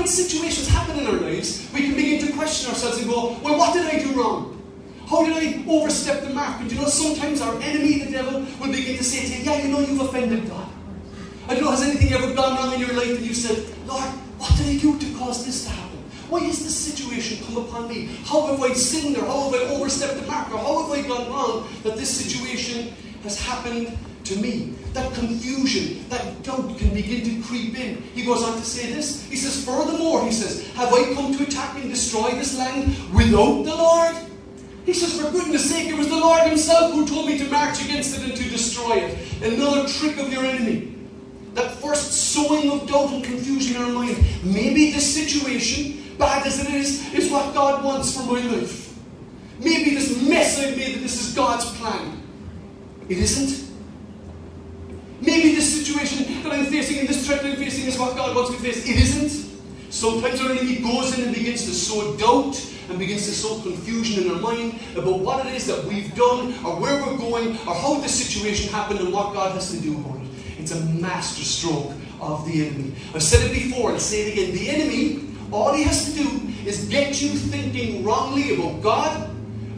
When 0.02 0.08
situations 0.08 0.66
happen 0.66 0.98
in 0.98 1.06
our 1.06 1.12
lives, 1.12 1.70
we 1.72 1.82
can 1.82 1.94
begin 1.94 2.26
to 2.26 2.32
question 2.32 2.68
ourselves 2.68 2.98
and 2.98 3.08
go, 3.08 3.38
well, 3.40 3.56
what 3.56 3.72
did 3.72 3.86
I 3.86 4.02
do 4.02 4.10
wrong? 4.20 4.60
How 5.06 5.24
did 5.24 5.32
I 5.32 5.64
overstep 5.70 6.24
the 6.24 6.30
mark? 6.30 6.60
And 6.60 6.72
you 6.72 6.76
know, 6.76 6.86
sometimes 6.86 7.40
our 7.40 7.54
enemy, 7.60 8.00
the 8.00 8.10
devil, 8.10 8.40
will 8.58 8.72
begin 8.72 8.96
to 8.96 9.04
say 9.04 9.28
to 9.28 9.38
you, 9.38 9.44
yeah, 9.44 9.62
you 9.62 9.68
know, 9.68 9.78
you've 9.78 10.00
offended 10.00 10.48
God. 10.48 10.68
I 11.46 11.54
don't 11.54 11.62
know, 11.62 11.70
has 11.70 11.82
anything 11.82 12.12
ever 12.14 12.34
gone 12.34 12.56
wrong 12.56 12.74
in 12.74 12.80
your 12.80 12.94
life 12.94 13.16
and 13.16 13.24
you 13.24 13.32
said, 13.32 13.64
Lord, 13.86 14.02
what 14.42 14.50
did 14.56 14.74
I 14.74 14.78
do 14.80 14.98
to 14.98 15.18
cause 15.18 15.46
this 15.46 15.62
to 15.66 15.70
happen? 15.70 15.98
Why 16.28 16.40
has 16.40 16.58
this 16.64 16.76
situation 16.76 17.46
come 17.46 17.64
upon 17.64 17.88
me? 17.88 18.06
How 18.24 18.48
have 18.48 18.60
I 18.60 18.72
sinned 18.72 19.16
or 19.18 19.24
how 19.24 19.50
have 19.50 19.54
I 19.54 19.72
overstepped 19.72 20.20
the 20.20 20.26
mark 20.26 20.50
or 20.50 20.58
how 20.58 20.82
have 20.82 20.98
I 20.98 21.06
gone 21.06 21.30
wrong 21.30 21.68
that 21.84 21.96
this 21.96 22.10
situation 22.10 22.92
has 23.22 23.40
happened 23.40 23.96
to 24.24 24.36
me. 24.36 24.74
That 24.92 25.12
confusion, 25.14 26.08
that 26.10 26.42
doubt 26.42 26.78
can 26.78 26.92
begin 26.92 27.24
to 27.24 27.46
creep 27.48 27.78
in. 27.78 28.02
He 28.14 28.24
goes 28.24 28.42
on 28.42 28.58
to 28.58 28.64
say 28.64 28.92
this. 28.92 29.24
He 29.24 29.36
says, 29.36 29.64
Furthermore, 29.64 30.24
he 30.24 30.32
says, 30.32 30.66
Have 30.72 30.92
I 30.92 31.14
come 31.14 31.36
to 31.36 31.42
attack 31.44 31.76
and 31.76 31.88
destroy 31.88 32.30
this 32.32 32.58
land 32.58 32.94
without 33.14 33.62
the 33.62 33.74
Lord? 33.74 34.14
He 34.84 34.92
says, 34.92 35.20
For 35.20 35.30
goodness 35.30 35.70
sake, 35.70 35.88
it 35.88 35.96
was 35.96 36.08
the 36.08 36.16
Lord 36.16 36.42
Himself 36.46 36.92
who 36.92 37.06
told 37.06 37.26
me 37.26 37.38
to 37.38 37.48
march 37.50 37.82
against 37.84 38.18
it 38.18 38.24
and 38.24 38.36
to 38.36 38.50
destroy 38.50 38.96
it. 38.96 39.42
Another 39.42 39.88
trick 39.88 40.18
of 40.18 40.32
your 40.32 40.44
enemy. 40.44 40.94
That 41.54 41.70
first 41.70 42.12
sowing 42.32 42.70
of 42.70 42.88
doubt 42.88 43.12
and 43.12 43.24
confusion 43.24 43.76
in 43.76 43.82
our 43.82 43.92
mind. 43.92 44.16
Maybe 44.42 44.90
this 44.90 45.14
situation, 45.14 46.16
bad 46.18 46.46
as 46.46 46.60
it 46.60 46.74
is, 46.74 47.12
is 47.14 47.30
what 47.30 47.54
God 47.54 47.84
wants 47.84 48.16
for 48.16 48.24
my 48.24 48.40
life. 48.40 48.94
Maybe 49.58 49.94
this 49.94 50.20
mess 50.22 50.58
I've 50.58 50.76
made, 50.76 50.96
that 50.96 51.00
this 51.00 51.28
is 51.28 51.34
God's 51.34 51.66
plan. 51.78 52.20
It 53.08 53.18
isn't. 53.18 53.71
Maybe 55.22 55.54
this 55.54 55.80
situation 55.80 56.42
that 56.42 56.52
I'm 56.52 56.66
facing 56.66 56.98
and 56.98 57.08
this 57.08 57.24
threat 57.24 57.44
I'm 57.44 57.54
facing 57.54 57.86
is 57.86 57.96
what 57.96 58.16
God 58.16 58.34
wants 58.34 58.50
me 58.50 58.56
to 58.56 58.62
face. 58.62 58.88
It 58.88 58.96
isn't. 58.96 59.52
Sometimes 59.92 60.40
our 60.40 60.50
enemy 60.50 60.80
goes 60.80 61.16
in 61.16 61.26
and 61.26 61.34
begins 61.34 61.64
to 61.66 61.70
sow 61.70 62.16
doubt 62.16 62.60
and 62.88 62.98
begins 62.98 63.26
to 63.26 63.30
sow 63.30 63.60
confusion 63.62 64.24
in 64.24 64.32
our 64.32 64.40
mind 64.40 64.80
about 64.96 65.20
what 65.20 65.46
it 65.46 65.54
is 65.54 65.66
that 65.66 65.84
we've 65.84 66.12
done, 66.16 66.52
or 66.64 66.80
where 66.80 67.00
we're 67.04 67.16
going, 67.16 67.50
or 67.68 67.74
how 67.74 67.94
this 68.00 68.12
situation 68.12 68.72
happened, 68.72 68.98
and 68.98 69.12
what 69.12 69.32
God 69.32 69.52
has 69.52 69.70
to 69.70 69.80
do 69.80 69.96
about 69.96 70.20
it. 70.22 70.28
It's 70.58 70.72
a 70.72 70.80
master 70.86 71.44
stroke 71.44 71.92
of 72.20 72.44
the 72.46 72.66
enemy. 72.66 72.94
I've 73.14 73.22
said 73.22 73.48
it 73.48 73.52
before, 73.52 73.90
and 73.90 73.94
I'll 73.94 74.00
say 74.00 74.22
it 74.22 74.32
again. 74.32 74.54
The 74.54 74.68
enemy, 74.70 75.28
all 75.52 75.72
he 75.72 75.84
has 75.84 76.12
to 76.12 76.22
do 76.22 76.28
is 76.66 76.88
get 76.88 77.22
you 77.22 77.28
thinking 77.30 78.02
wrongly 78.02 78.54
about 78.54 78.82
God, 78.82 79.30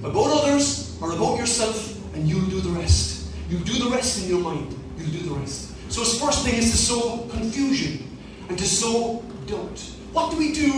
about 0.03 0.43
others, 0.43 0.97
or 1.03 1.13
about 1.13 1.39
yourself, 1.39 2.01
and 2.15 2.27
you'll 2.27 2.49
do 2.49 2.61
the 2.61 2.71
rest. 2.71 3.31
You'll 3.51 3.65
do 3.65 3.75
the 3.85 3.91
rest 3.91 4.23
in 4.23 4.31
your 4.31 4.41
mind. 4.41 4.75
Do 5.11 5.19
the 5.19 5.35
rest. 5.35 5.73
So 5.93 6.01
his 6.01 6.21
first 6.21 6.45
thing 6.45 6.55
is 6.55 6.71
to 6.71 6.77
sow 6.77 7.29
confusion 7.31 8.19
and 8.49 8.59
to 8.59 8.65
sow 8.65 9.23
doubt. 9.47 9.79
What 10.13 10.31
do 10.31 10.39
we 10.39 10.53
do 10.53 10.71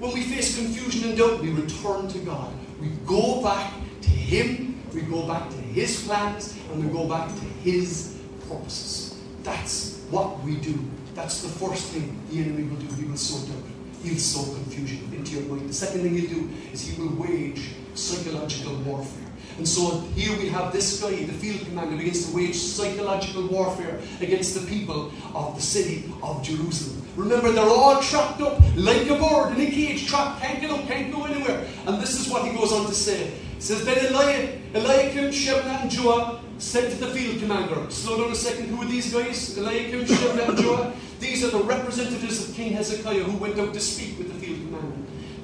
when 0.00 0.12
we 0.14 0.22
face 0.22 0.56
confusion 0.56 1.10
and 1.10 1.18
doubt? 1.18 1.40
We 1.40 1.50
return 1.50 2.08
to 2.08 2.18
God. 2.20 2.52
We 2.80 2.88
go 3.06 3.42
back 3.42 3.72
to 4.02 4.08
Him, 4.08 4.82
we 4.94 5.02
go 5.02 5.26
back 5.26 5.48
to 5.50 5.56
His 5.56 6.04
plans, 6.04 6.56
and 6.70 6.84
we 6.84 6.90
go 6.92 7.08
back 7.08 7.28
to 7.28 7.44
His 7.62 8.18
purposes. 8.48 9.18
That's 9.42 10.00
what 10.10 10.40
we 10.42 10.56
do. 10.56 10.78
That's 11.14 11.42
the 11.42 11.48
first 11.48 11.92
thing 11.92 12.18
the 12.30 12.40
enemy 12.40 12.64
will 12.64 12.76
do. 12.76 12.94
He 12.94 13.04
will 13.04 13.16
sow 13.16 13.46
doubt. 13.46 13.64
He'll 14.02 14.18
sow 14.18 14.54
confusion 14.54 15.10
into 15.14 15.36
your 15.36 15.44
mind. 15.54 15.68
The 15.68 15.74
second 15.74 16.02
thing 16.02 16.14
he'll 16.16 16.30
do 16.30 16.50
is 16.72 16.86
he 16.86 17.00
will 17.00 17.14
wage 17.16 17.70
psychological 17.94 18.74
warfare. 18.76 19.25
And 19.58 19.66
so 19.66 20.00
here 20.14 20.36
we 20.38 20.48
have 20.48 20.72
this 20.72 21.00
guy, 21.00 21.24
the 21.24 21.32
field 21.32 21.66
commander, 21.66 21.96
begins 21.96 22.28
to 22.28 22.36
wage 22.36 22.56
psychological 22.56 23.46
warfare 23.48 23.98
against 24.20 24.54
the 24.54 24.66
people 24.66 25.10
of 25.34 25.56
the 25.56 25.62
city 25.62 26.12
of 26.22 26.42
Jerusalem. 26.42 27.02
Remember, 27.16 27.50
they're 27.50 27.64
all 27.64 28.02
trapped 28.02 28.42
up 28.42 28.60
like 28.76 29.08
a 29.08 29.16
bird 29.16 29.56
in 29.56 29.66
a 29.66 29.70
cage, 29.70 30.06
trapped, 30.06 30.42
can't 30.42 30.60
get 30.60 30.70
up, 30.70 30.86
can't 30.86 31.10
go 31.10 31.24
anywhere. 31.24 31.66
And 31.86 32.00
this 32.02 32.20
is 32.20 32.28
what 32.30 32.44
he 32.46 32.54
goes 32.54 32.72
on 32.72 32.86
to 32.86 32.94
say. 32.94 33.30
He 33.54 33.60
says, 33.62 33.84
Then 33.86 34.12
Eli- 34.12 34.58
Eliakim, 34.74 35.30
Shebna, 35.30 35.80
and 35.82 35.90
Joah 35.90 36.40
said 36.58 36.90
to 36.90 36.96
the 36.96 37.14
field 37.14 37.40
commander, 37.40 37.90
Slow 37.90 38.18
down 38.18 38.32
a 38.32 38.34
second, 38.34 38.68
who 38.68 38.82
are 38.82 38.86
these 38.86 39.10
guys? 39.10 39.56
Eliakim, 39.56 40.04
Shebna, 40.04 40.48
and 40.48 40.58
Joah? 40.58 40.92
These 41.18 41.44
are 41.44 41.50
the 41.50 41.64
representatives 41.64 42.46
of 42.46 42.54
King 42.54 42.74
Hezekiah 42.74 43.22
who 43.22 43.38
went 43.38 43.58
out 43.58 43.72
to 43.72 43.80
speak 43.80 44.18
with 44.18 44.28
the 44.28 44.34
field. 44.46 44.55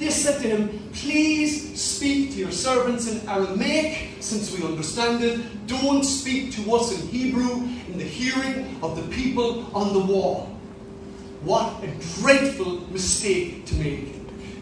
They 0.02 0.10
said 0.10 0.42
to 0.42 0.48
him, 0.48 0.90
Please 0.94 1.80
speak 1.80 2.32
to 2.32 2.36
your 2.36 2.50
servants 2.50 3.08
in 3.08 3.26
Aramaic, 3.28 4.08
since 4.18 4.50
we 4.50 4.66
understand 4.66 5.22
it. 5.22 5.38
Don't 5.68 6.02
speak 6.02 6.50
to 6.54 6.74
us 6.74 6.90
in 6.90 7.06
Hebrew, 7.06 7.62
in 7.86 7.98
the 7.98 8.04
hearing 8.04 8.80
of 8.82 8.96
the 8.96 9.14
people 9.14 9.70
on 9.72 9.92
the 9.92 10.00
wall. 10.00 10.46
What 11.42 11.84
a 11.84 12.20
dreadful 12.20 12.80
mistake 12.90 13.64
to 13.66 13.76
make. 13.76 14.08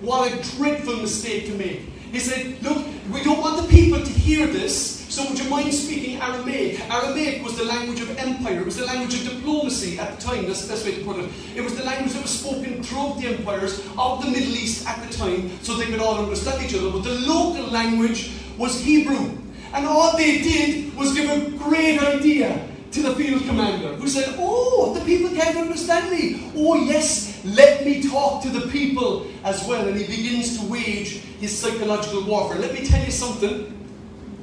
What 0.02 0.30
a 0.30 0.56
dreadful 0.58 0.96
mistake 0.96 1.46
to 1.46 1.54
make. 1.54 1.80
He 2.12 2.18
said, 2.18 2.62
Look, 2.62 2.84
we 3.10 3.24
don't 3.24 3.40
want 3.40 3.62
the 3.62 3.68
people 3.68 3.98
to 3.98 4.12
hear 4.12 4.46
this, 4.46 4.99
so 5.10 5.28
would 5.28 5.38
you 5.38 5.50
mind 5.50 5.74
speaking 5.74 6.20
Aramaic? 6.20 6.80
Aramaic 6.88 7.44
was 7.44 7.58
the 7.58 7.64
language 7.64 8.00
of 8.00 8.16
empire, 8.16 8.60
it 8.60 8.64
was 8.64 8.76
the 8.76 8.86
language 8.86 9.14
of 9.14 9.28
diplomacy 9.28 9.98
at 9.98 10.16
the 10.16 10.22
time, 10.22 10.46
that's 10.46 10.62
the 10.62 10.72
best 10.72 10.86
way 10.86 10.94
to 10.94 11.04
put 11.04 11.18
it. 11.18 11.28
It 11.56 11.62
was 11.62 11.76
the 11.76 11.84
language 11.84 12.12
that 12.14 12.22
was 12.22 12.38
spoken 12.38 12.82
throughout 12.82 13.18
the 13.18 13.26
empires 13.26 13.84
of 13.98 14.24
the 14.24 14.30
Middle 14.30 14.54
East 14.54 14.86
at 14.86 15.06
the 15.06 15.12
time, 15.12 15.50
so 15.62 15.74
they 15.74 15.86
could 15.86 16.00
all 16.00 16.16
understand 16.16 16.64
each 16.64 16.74
other. 16.74 16.90
But 16.90 17.02
the 17.02 17.18
local 17.20 17.66
language 17.66 18.32
was 18.56 18.80
Hebrew. 18.80 19.36
And 19.72 19.86
all 19.86 20.16
they 20.16 20.42
did 20.42 20.96
was 20.96 21.14
give 21.14 21.30
a 21.30 21.50
great 21.58 22.00
idea 22.00 22.66
to 22.92 23.02
the 23.02 23.14
field 23.14 23.42
commander, 23.44 23.94
who 23.94 24.08
said, 24.08 24.34
Oh, 24.38 24.94
the 24.98 25.04
people 25.04 25.30
can't 25.30 25.56
understand 25.56 26.10
me. 26.10 26.50
Oh, 26.56 26.74
yes, 26.74 27.40
let 27.44 27.84
me 27.84 28.02
talk 28.02 28.42
to 28.42 28.48
the 28.48 28.66
people 28.68 29.28
as 29.44 29.64
well. 29.66 29.86
And 29.86 29.96
he 29.96 30.06
begins 30.06 30.58
to 30.58 30.66
wage 30.66 31.20
his 31.40 31.56
psychological 31.56 32.24
warfare. 32.24 32.58
Let 32.58 32.74
me 32.74 32.84
tell 32.84 33.04
you 33.04 33.12
something. 33.12 33.69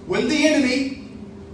When 0.07 0.29
the 0.29 0.47
enemy 0.47 1.09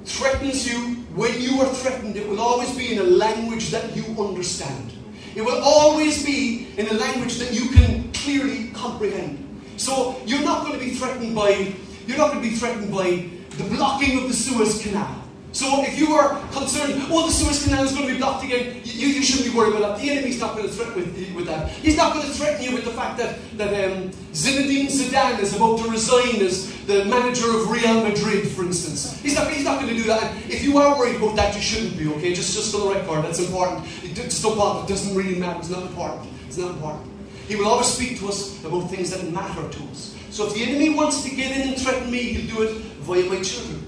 threatens 0.06 0.72
you, 0.72 0.96
when 1.16 1.42
you 1.42 1.60
are 1.62 1.68
threatened, 1.68 2.16
it 2.16 2.30
will 2.30 2.40
always 2.40 2.78
be 2.78 2.94
in 2.94 3.00
a 3.00 3.04
language 3.04 3.72
that 3.72 3.96
you 3.96 4.04
understand. 4.24 4.94
It 5.36 5.42
will 5.42 5.60
always 5.64 6.24
be 6.24 6.68
in 6.78 6.88
a 6.88 6.94
language 6.94 7.40
that 7.40 7.52
you 7.52 7.70
can 7.72 8.14
clearly 8.14 8.70
comprehend. 8.70 9.40
So 9.78 10.22
you're 10.28 10.44
not 10.44 10.68
going 10.68 10.80
to 10.80 10.86
be 10.86 10.92
threatened 10.92 11.36
by 11.36 11.74
you're 12.06 12.18
not 12.18 12.32
going 12.32 12.44
to 12.44 12.50
be 12.50 12.56
threatened 12.56 12.92
by 12.92 13.28
the 13.58 13.64
blocking 13.76 14.20
of 14.20 14.28
the 14.28 14.34
Suez 14.34 14.84
Canal. 14.84 15.23
So 15.54 15.84
if 15.84 16.00
you 16.00 16.14
are 16.14 16.40
concerned, 16.52 17.00
oh, 17.10 17.28
the 17.28 17.32
Suez 17.32 17.64
Canal 17.64 17.84
is 17.84 17.94
going 17.94 18.08
to 18.08 18.14
be 18.14 18.18
blocked 18.18 18.44
again, 18.44 18.82
you, 18.84 19.08
you 19.08 19.22
shouldn't 19.22 19.52
be 19.52 19.56
worried 19.56 19.76
about 19.76 19.98
that. 19.98 20.02
The 20.02 20.10
enemy's 20.10 20.40
not 20.40 20.56
going 20.56 20.68
to 20.68 20.74
threaten 20.74 20.96
with, 20.96 21.36
with 21.36 21.46
that. 21.46 21.70
He's 21.70 21.96
not 21.96 22.14
going 22.14 22.26
to 22.26 22.32
threaten 22.34 22.64
you 22.64 22.74
with 22.74 22.86
the 22.86 22.92
fact 22.92 23.20
that, 23.20 23.38
that 23.58 23.70
um, 23.70 24.10
Zinedine 24.34 24.88
Zidane 24.88 25.40
is 25.40 25.56
about 25.56 25.78
to 25.80 25.92
resign 25.92 26.42
as 26.42 26.74
the 26.86 27.06
manager 27.06 27.48
of 27.56 27.70
Real 27.70 28.04
Madrid, 28.04 28.48
for 28.48 28.64
instance. 28.64 29.22
He's 29.22 29.36
not, 29.36 29.52
he's 29.52 29.64
not 29.64 29.80
going 29.80 29.96
to 29.96 30.02
do 30.02 30.08
that. 30.08 30.36
If 30.50 30.64
you 30.64 30.80
are 30.80 30.98
worried 30.98 31.18
about 31.18 31.36
that, 31.36 31.56
you 31.56 31.62
shouldn't 31.62 32.00
be, 32.00 32.10
okay? 32.14 32.34
Just, 32.34 32.56
just 32.56 32.72
for 32.72 32.82
the 32.82 32.96
record, 32.96 33.24
that's 33.24 33.40
important. 33.40 33.86
It, 34.04 34.16
just 34.16 34.42
don't 34.42 34.58
bother. 34.58 34.84
It 34.86 34.90
doesn't 34.90 35.16
really 35.16 35.40
matter. 35.40 35.60
It's 35.60 35.70
not 35.70 35.84
important. 35.84 36.28
It's 36.48 36.58
not 36.58 36.72
important. 36.72 37.12
He 37.48 37.56
will 37.56 37.68
always 37.68 37.88
speak 37.88 38.18
to 38.20 38.30
us 38.30 38.64
about 38.66 38.90
things 38.90 39.12
that 39.12 39.32
matter 39.32 39.70
to 39.70 39.84
us. 39.92 40.18
So 40.32 40.48
if 40.48 40.56
the 40.56 40.64
enemy 40.64 40.90
wants 40.90 41.24
to 41.24 41.36
get 41.36 41.56
in 41.56 41.70
and 41.70 41.80
threaten 41.80 42.10
me, 42.10 42.34
he'll 42.34 42.56
do 42.56 42.64
it 42.64 42.72
via 43.06 43.30
my 43.30 43.40
children, 43.42 43.86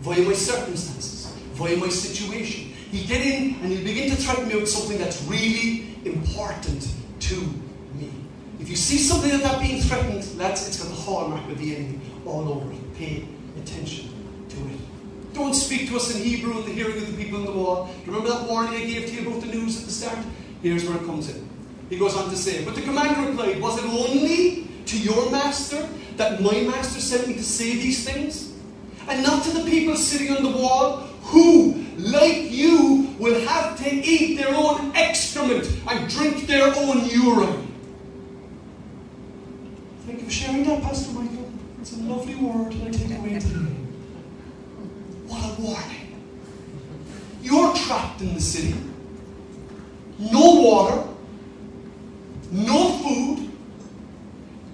via 0.00 0.22
my 0.22 0.32
circumstances, 0.32 1.32
via 1.52 1.76
my 1.76 1.88
situation. 1.88 2.72
He'll 2.90 3.06
get 3.06 3.24
in 3.24 3.54
and 3.62 3.72
he'll 3.72 3.84
begin 3.84 4.10
to 4.10 4.16
threaten 4.16 4.48
me 4.48 4.56
with 4.56 4.68
something 4.68 4.98
that's 4.98 5.22
really 5.24 5.96
important 6.04 6.92
to 7.20 7.36
me. 7.94 8.10
If 8.58 8.68
you 8.68 8.76
see 8.76 8.98
something 8.98 9.30
like 9.30 9.42
that 9.42 9.60
being 9.60 9.80
threatened, 9.82 10.22
that's 10.38 10.66
it's 10.66 10.82
got 10.82 10.88
the 10.88 11.00
hallmark 11.00 11.48
of 11.50 11.58
the 11.58 11.76
enemy 11.76 12.00
all 12.26 12.48
over 12.48 12.72
it. 12.72 12.94
Pay 12.96 13.28
attention 13.56 14.10
to 14.48 14.56
it. 14.56 15.34
Don't 15.34 15.54
speak 15.54 15.88
to 15.88 15.96
us 15.96 16.14
in 16.14 16.22
Hebrew 16.22 16.58
in 16.58 16.66
the 16.66 16.72
hearing 16.72 16.96
of 16.96 17.06
the 17.06 17.24
people 17.24 17.40
in 17.40 17.46
the 17.46 17.52
wall. 17.52 17.86
Do 17.86 17.92
you 18.10 18.16
remember 18.16 18.36
that 18.36 18.48
warning 18.48 18.74
I 18.74 18.84
gave 18.84 19.06
to 19.08 19.14
you 19.14 19.28
about 19.28 19.40
the 19.42 19.46
news 19.46 19.80
at 19.80 19.86
the 19.86 19.92
start? 19.92 20.18
Here's 20.62 20.84
where 20.84 20.96
it 20.96 21.06
comes 21.06 21.34
in. 21.34 21.48
He 21.88 21.98
goes 21.98 22.16
on 22.16 22.28
to 22.30 22.36
say, 22.36 22.64
But 22.64 22.74
the 22.74 22.82
commander 22.82 23.30
replied, 23.30 23.60
Was 23.60 23.78
it 23.78 23.84
only 23.84 24.68
to 24.86 24.98
your 24.98 25.30
master 25.30 25.88
that 26.16 26.40
my 26.40 26.60
master 26.62 27.00
sent 27.00 27.28
me 27.28 27.34
to 27.34 27.42
say 27.42 27.74
these 27.74 28.04
things? 28.04 28.49
And 29.08 29.22
not 29.22 29.44
to 29.44 29.50
the 29.50 29.68
people 29.68 29.96
sitting 29.96 30.36
on 30.36 30.42
the 30.42 30.50
wall 30.50 30.98
who, 31.22 31.84
like 31.96 32.50
you, 32.50 33.14
will 33.18 33.40
have 33.46 33.78
to 33.78 33.90
eat 33.90 34.36
their 34.36 34.54
own 34.54 34.92
excrement 34.94 35.68
and 35.88 36.08
drink 36.08 36.46
their 36.46 36.74
own 36.74 37.06
urine. 37.06 37.66
Thank 40.06 40.20
you 40.20 40.24
for 40.24 40.30
sharing 40.30 40.64
that, 40.64 40.82
Pastor 40.82 41.12
Michael. 41.12 41.50
It's 41.80 41.92
a 41.92 42.00
lovely 42.00 42.34
word 42.34 42.72
that 42.72 42.88
I 42.88 42.90
take 42.90 43.18
away 43.18 43.38
today. 43.38 43.74
What 45.26 45.58
a 45.58 45.62
warning. 45.62 46.00
You're 47.42 47.74
trapped 47.74 48.20
in 48.20 48.34
the 48.34 48.40
city. 48.40 48.74
No 50.18 50.54
water, 50.60 51.08
no 52.50 52.98
food. 52.98 53.50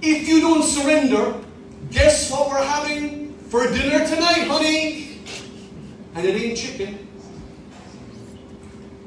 If 0.03 0.29
you 0.29 0.41
don't 0.41 0.62
surrender, 0.62 1.35
guess 1.91 2.31
what 2.31 2.49
we're 2.49 2.65
having 2.65 3.26
for 3.49 3.67
dinner 3.69 4.07
tonight, 4.07 4.47
honey? 4.49 5.21
And 6.15 6.27
it 6.27 6.41
ain't 6.41 6.59
chicken. 6.59 7.07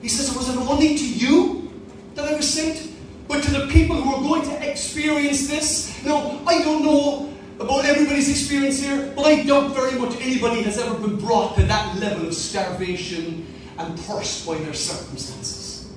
He 0.02 0.08
says, 0.08 0.30
it 0.30 0.38
Was 0.38 0.49
it 0.49 0.58
only 0.58 0.97
to 0.97 1.08
you 1.08 1.71
that 2.15 2.25
I 2.25 2.36
was 2.36 2.52
sent? 2.52 2.91
But 3.28 3.43
to 3.43 3.52
the 3.52 3.67
people 3.67 3.95
who 3.95 4.15
are 4.15 4.21
going 4.21 4.41
to 4.49 4.69
experience 4.71 5.47
this? 5.47 6.04
Now, 6.04 6.41
I 6.47 6.62
don't 6.63 6.84
know 6.84 7.34
about 7.60 7.86
everybody's 7.86 8.30
experience 8.30 8.80
here, 8.80 9.12
but 9.15 9.25
I 9.25 9.43
doubt 9.43 9.75
very 9.75 9.99
much 9.99 10.15
anybody 10.21 10.62
has 10.63 10.78
ever 10.78 10.95
been 10.95 11.17
brought 11.17 11.56
to 11.58 11.63
that 11.63 11.99
level 11.99 12.28
of 12.28 12.34
starvation 12.34 13.45
and 13.78 13.99
thirst 13.99 14.47
by 14.47 14.58
their 14.58 14.73
circumstances. 14.73 15.91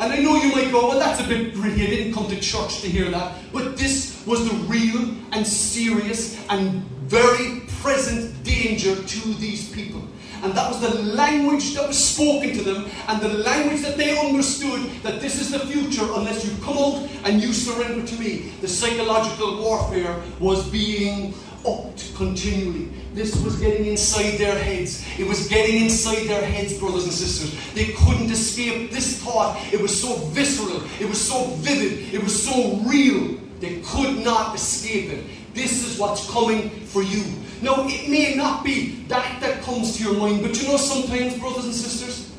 And 0.00 0.12
I 0.12 0.16
know 0.18 0.36
you 0.36 0.52
might 0.52 0.70
go, 0.70 0.88
well, 0.88 0.98
that's 0.98 1.20
a 1.20 1.26
bit 1.26 1.54
gritty. 1.54 1.82
I 1.82 1.86
didn't 1.86 2.14
come 2.14 2.28
to 2.28 2.40
church 2.40 2.80
to 2.82 2.88
hear 2.88 3.10
that. 3.10 3.36
But 3.52 3.76
this 3.76 4.24
was 4.26 4.48
the 4.48 4.54
real 4.66 5.14
and 5.32 5.46
serious 5.46 6.38
and 6.50 6.82
very 7.08 7.60
present 7.82 8.42
danger 8.44 8.94
to 8.94 9.34
these 9.34 9.70
people. 9.72 10.02
And 10.42 10.52
that 10.54 10.68
was 10.70 10.80
the 10.80 11.02
language 11.14 11.74
that 11.74 11.88
was 11.88 11.98
spoken 11.98 12.52
to 12.52 12.62
them 12.62 12.86
and 13.08 13.20
the 13.20 13.38
language 13.38 13.82
that 13.82 13.96
they 13.96 14.16
understood 14.18 14.88
that 15.02 15.20
this 15.20 15.40
is 15.40 15.50
the 15.50 15.58
future 15.60 16.06
unless 16.14 16.44
you 16.44 16.56
come 16.64 16.78
out 16.78 17.08
and 17.24 17.42
you 17.42 17.52
surrender 17.52 18.06
to 18.06 18.20
me. 18.20 18.52
The 18.60 18.68
psychological 18.68 19.60
warfare 19.60 20.20
was 20.38 20.68
being 20.70 21.34
upped 21.66 22.14
continually. 22.14 22.88
This 23.14 23.34
was 23.42 23.58
getting 23.58 23.86
inside 23.86 24.38
their 24.38 24.56
heads. 24.56 25.04
It 25.18 25.26
was 25.26 25.48
getting 25.48 25.82
inside 25.82 26.28
their 26.28 26.44
heads, 26.44 26.78
brothers 26.78 27.04
and 27.04 27.12
sisters. 27.12 27.74
They 27.74 27.92
couldn't 27.94 28.30
escape 28.30 28.92
this 28.92 29.20
thought. 29.22 29.60
It 29.72 29.80
was 29.80 30.00
so 30.00 30.14
visceral, 30.28 30.82
it 31.00 31.08
was 31.08 31.20
so 31.20 31.46
vivid, 31.56 32.14
it 32.14 32.22
was 32.22 32.44
so 32.44 32.76
real. 32.86 33.38
They 33.60 33.80
could 33.80 34.18
not 34.24 34.54
escape 34.54 35.10
it. 35.10 35.24
This 35.52 35.84
is 35.84 35.98
what's 35.98 36.30
coming 36.30 36.70
for 36.70 37.02
you. 37.02 37.24
Now, 37.60 37.86
it 37.88 38.08
may 38.08 38.34
not 38.34 38.64
be 38.64 39.02
that 39.08 39.40
that 39.40 39.62
comes 39.62 39.96
to 39.96 40.04
your 40.04 40.14
mind, 40.14 40.42
but 40.42 40.60
you 40.60 40.68
know, 40.68 40.76
sometimes, 40.76 41.38
brothers 41.38 41.64
and 41.64 41.74
sisters, 41.74 42.30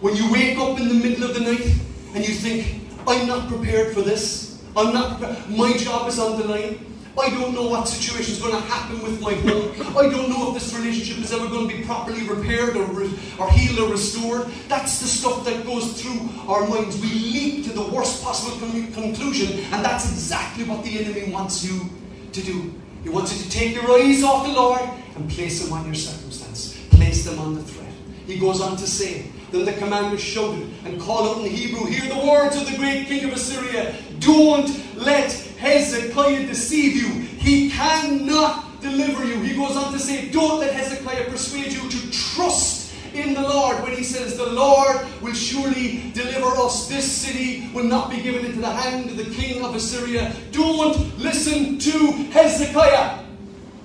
when 0.00 0.16
you 0.16 0.30
wake 0.32 0.58
up 0.58 0.78
in 0.80 0.88
the 0.88 0.94
middle 0.94 1.24
of 1.24 1.34
the 1.34 1.40
night 1.40 1.66
and 2.14 2.26
you 2.26 2.34
think, 2.34 2.82
I'm 3.06 3.26
not 3.28 3.48
prepared 3.48 3.94
for 3.94 4.02
this, 4.02 4.62
I'm 4.76 4.92
not 4.92 5.18
prepared, 5.18 5.50
my 5.50 5.76
job 5.76 6.08
is 6.08 6.18
on 6.18 6.40
the 6.40 6.48
line, 6.48 6.84
I 7.18 7.30
don't 7.30 7.54
know 7.54 7.68
what 7.68 7.88
situation 7.88 8.34
is 8.34 8.42
going 8.42 8.52
to 8.52 8.60
happen 8.68 9.00
with 9.02 9.22
my 9.22 9.32
home. 9.32 9.72
I 9.96 10.10
don't 10.10 10.28
know 10.28 10.48
if 10.48 10.54
this 10.54 10.76
relationship 10.76 11.24
is 11.24 11.32
ever 11.32 11.48
going 11.48 11.66
to 11.66 11.74
be 11.74 11.82
properly 11.84 12.28
repaired 12.28 12.76
or, 12.76 12.84
re- 12.86 13.18
or 13.38 13.50
healed 13.50 13.78
or 13.78 13.90
restored. 13.90 14.48
That's 14.68 15.00
the 15.00 15.06
stuff 15.06 15.42
that 15.46 15.64
goes 15.64 16.02
through 16.02 16.28
our 16.46 16.68
minds. 16.68 17.00
We 17.00 17.08
leap 17.08 17.64
to 17.66 17.72
the 17.72 17.84
worst 17.84 18.22
possible 18.22 18.58
con- 18.58 18.92
conclusion, 18.92 19.60
and 19.72 19.82
that's 19.82 20.10
exactly 20.10 20.64
what 20.64 20.84
the 20.84 20.98
enemy 20.98 21.32
wants 21.32 21.64
you 21.64 21.88
to 22.32 22.42
do. 22.42 22.74
He 23.06 23.12
wants 23.12 23.38
you 23.38 23.44
to 23.44 23.48
take 23.48 23.72
your 23.72 23.88
eyes 23.92 24.24
off 24.24 24.44
the 24.44 24.52
Lord 24.52 24.80
and 25.14 25.30
place 25.30 25.62
them 25.62 25.72
on 25.72 25.86
your 25.86 25.94
circumstance, 25.94 26.76
place 26.90 27.24
them 27.24 27.38
on 27.38 27.54
the 27.54 27.62
threat. 27.62 27.92
He 28.26 28.36
goes 28.36 28.60
on 28.60 28.76
to 28.78 28.86
say, 28.88 29.30
Then 29.52 29.64
the 29.64 29.74
commander 29.74 30.18
shouted 30.18 30.68
and 30.84 31.00
called 31.00 31.38
out 31.38 31.44
in 31.44 31.52
Hebrew, 31.52 31.86
Hear 31.86 32.12
the 32.12 32.26
words 32.26 32.56
of 32.56 32.68
the 32.68 32.76
great 32.76 33.06
king 33.06 33.24
of 33.24 33.32
Assyria. 33.32 33.94
Don't 34.18 34.68
let 34.96 35.30
Hezekiah 35.32 36.48
deceive 36.48 36.96
you. 36.96 37.08
He 37.38 37.70
cannot 37.70 38.80
deliver 38.80 39.24
you. 39.24 39.40
He 39.40 39.54
goes 39.54 39.76
on 39.76 39.92
to 39.92 40.00
say, 40.00 40.28
Don't 40.30 40.58
let 40.58 40.74
Hezekiah 40.74 41.30
persuade 41.30 41.72
you 41.72 41.88
to 41.88 42.10
trust 42.10 42.86
in 43.16 43.34
the 43.34 43.42
Lord 43.42 43.82
when 43.82 43.92
he 43.92 44.02
says, 44.02 44.36
The 44.36 44.50
Lord 44.50 44.96
will 45.22 45.32
surely 45.32 46.10
deliver 46.12 46.48
us. 46.60 46.88
This 46.88 47.10
city 47.10 47.70
will 47.72 47.84
not 47.84 48.10
be 48.10 48.20
given 48.20 48.44
into 48.44 48.60
the 48.60 48.70
hand 48.70 49.10
of 49.10 49.16
the 49.16 49.32
king 49.32 49.64
of 49.64 49.74
Assyria. 49.74 50.34
Don't 50.50 51.15
listen 51.46 51.78
to 51.78 52.12
Hezekiah. 52.32 53.24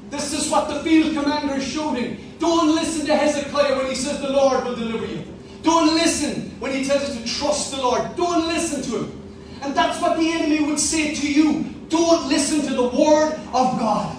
This 0.09 0.33
is 0.33 0.49
what 0.49 0.67
the 0.67 0.81
field 0.81 1.13
commander 1.13 1.55
is 1.55 1.67
shouting. 1.67 2.17
Don't 2.39 2.75
listen 2.75 3.05
to 3.05 3.15
Hezekiah 3.15 3.77
when 3.77 3.87
he 3.87 3.95
says 3.95 4.19
the 4.19 4.31
Lord 4.31 4.65
will 4.65 4.75
deliver 4.75 5.05
you. 5.05 5.23
Don't 5.61 5.93
listen 5.93 6.49
when 6.59 6.73
he 6.73 6.83
tells 6.83 7.15
you 7.15 7.21
to 7.21 7.27
trust 7.27 7.71
the 7.71 7.81
Lord. 7.81 8.15
Don't 8.15 8.47
listen 8.47 8.81
to 8.83 9.03
him. 9.03 9.21
And 9.61 9.75
that's 9.75 10.01
what 10.01 10.17
the 10.17 10.27
enemy 10.27 10.65
would 10.65 10.79
say 10.79 11.13
to 11.13 11.31
you. 11.31 11.63
Don't 11.89 12.27
listen 12.27 12.61
to 12.61 12.73
the 12.73 12.87
word 12.87 13.33
of 13.53 13.79
God. 13.79 14.17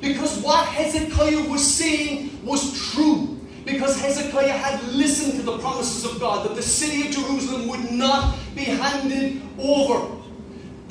Because 0.00 0.38
what 0.38 0.66
Hezekiah 0.66 1.48
was 1.50 1.66
saying 1.66 2.44
was 2.44 2.92
true. 2.92 3.40
Because 3.64 4.00
Hezekiah 4.00 4.52
had 4.52 4.82
listened 4.92 5.34
to 5.34 5.42
the 5.42 5.58
promises 5.58 6.04
of 6.04 6.20
God 6.20 6.48
that 6.48 6.54
the 6.54 6.62
city 6.62 7.08
of 7.08 7.14
Jerusalem 7.14 7.66
would 7.68 7.90
not 7.90 8.36
be 8.54 8.62
handed 8.62 9.42
over. 9.58 10.21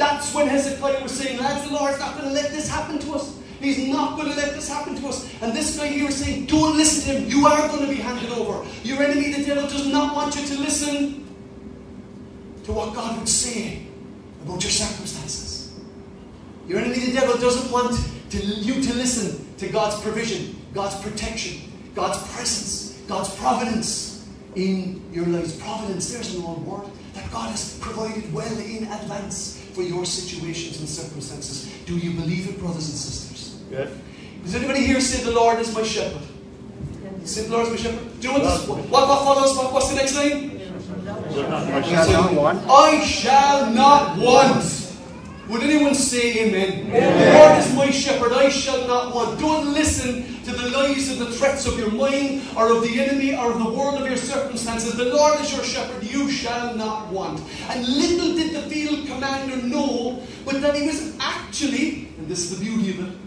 That's 0.02 0.34
when 0.34 0.48
Hezekiah 0.48 1.04
was 1.04 1.12
saying, 1.12 1.38
lads, 1.38 1.70
the 1.70 1.76
Lord's 1.76 2.00
not 2.00 2.18
going 2.18 2.28
to 2.28 2.34
let 2.34 2.50
this 2.50 2.68
happen 2.68 2.98
to 2.98 3.14
us. 3.14 3.38
He's 3.60 3.88
not 3.88 4.18
going 4.18 4.32
to 4.32 4.36
let 4.36 4.56
this 4.56 4.68
happen 4.68 4.96
to 4.96 5.08
us. 5.10 5.32
And 5.44 5.54
this 5.56 5.78
guy 5.78 5.90
here 5.90 6.10
is 6.10 6.16
saying, 6.16 6.48
don't 6.48 6.76
listen 6.76 7.14
to 7.14 7.20
him. 7.20 7.30
You 7.30 7.46
are 7.46 7.68
going 7.68 7.82
to 7.82 7.88
be 7.88 7.98
handed 8.02 8.32
over. 8.32 8.68
Your 8.82 9.00
enemy, 9.04 9.32
the 9.32 9.46
devil, 9.46 9.70
does 9.70 9.86
not 9.86 10.16
want 10.16 10.36
you 10.36 10.44
to 10.48 10.60
listen 10.60 11.28
to 12.64 12.72
what 12.72 12.96
God 12.96 13.20
would 13.20 13.30
say 13.30 13.84
about 14.44 14.64
your 14.64 14.72
circumstances. 14.72 15.72
Your 16.68 16.80
enemy, 16.80 16.98
the 16.98 17.12
devil, 17.12 17.38
doesn't 17.38 17.72
want 17.72 17.96
to, 18.32 18.38
you 18.44 18.82
to 18.82 18.94
listen 18.96 19.56
to 19.58 19.70
God's 19.70 20.02
provision, 20.02 20.60
God's 20.74 21.00
protection, 21.00 21.72
God's 21.94 22.18
presence, 22.34 23.00
God's 23.08 23.36
providence 23.36 24.28
in 24.56 25.08
your 25.14 25.28
lives. 25.28 25.62
Providence, 25.62 26.12
there's 26.12 26.34
an 26.34 26.44
old 26.44 26.66
word 26.66 26.90
that 27.14 27.32
God 27.32 27.52
has 27.52 27.78
provided 27.78 28.34
well 28.34 28.58
in 28.58 28.86
advance 28.86 29.61
for 29.74 29.82
your 29.82 30.06
situations 30.06 30.80
and 30.80 30.88
circumstances. 30.88 31.72
Do 31.86 31.98
you 31.98 32.12
believe 32.12 32.50
it, 32.50 32.60
brothers 32.60 32.90
and 32.90 32.98
sisters? 32.98 33.62
Yes. 33.72 33.90
Does 34.44 34.56
anybody 34.56 34.82
here 34.82 35.00
say 35.00 35.24
the 35.24 35.32
Lord 35.32 35.60
is 35.60 35.74
my 35.74 35.84
shepherd? 35.84 36.22
Say 37.24 37.44
the 37.44 37.52
Lord 37.52 37.68
is 37.68 37.72
my 37.72 37.78
shepherd. 37.78 38.20
Do 38.20 38.28
you 38.28 38.34
know 38.34 38.44
what 38.44 38.60
this, 38.60 38.68
what, 38.68 38.90
what 38.90 39.24
follows? 39.24 39.58
What, 39.58 39.74
what's 39.74 39.90
the 39.90 39.96
next 39.96 40.16
line? 40.16 40.60
I 41.38 41.82
shall 41.82 42.12
not 42.12 42.34
want. 42.34 42.66
I 42.68 43.04
shall 43.04 43.72
not 43.72 44.18
want. 44.18 44.81
Would 45.52 45.64
anyone 45.64 45.94
say 45.94 46.48
amen? 46.48 46.90
The 46.90 47.38
Lord 47.38 47.60
is 47.60 47.76
my 47.76 47.92
shepherd, 47.92 48.32
I 48.32 48.48
shall 48.48 48.88
not 48.88 49.14
want. 49.14 49.38
Don't 49.38 49.74
listen 49.74 50.42
to 50.46 50.52
the 50.52 50.70
lies 50.70 51.10
and 51.10 51.20
the 51.20 51.30
threats 51.30 51.66
of 51.66 51.78
your 51.78 51.92
mind 51.92 52.44
or 52.56 52.72
of 52.72 52.82
the 52.84 53.02
enemy 53.02 53.36
or 53.36 53.52
of 53.52 53.60
the 53.60 53.70
world 53.70 54.02
of 54.02 54.08
your 54.08 54.16
circumstances. 54.16 54.96
The 54.96 55.14
Lord 55.14 55.42
is 55.42 55.52
your 55.54 55.66
shepherd, 55.66 56.06
you 56.06 56.32
shall 56.32 56.74
not 56.76 57.10
want. 57.10 57.42
And 57.68 57.86
little 57.86 58.34
did 58.34 58.56
the 58.56 58.62
field 58.70 59.06
commander 59.08 59.58
know, 59.58 60.24
but 60.46 60.62
that 60.62 60.74
he 60.74 60.88
was 60.88 61.18
actually, 61.20 62.08
and 62.18 62.30
this 62.30 62.50
is 62.50 62.58
the 62.58 62.64
beauty 62.64 62.92
of 62.92 63.10
it, 63.10 63.18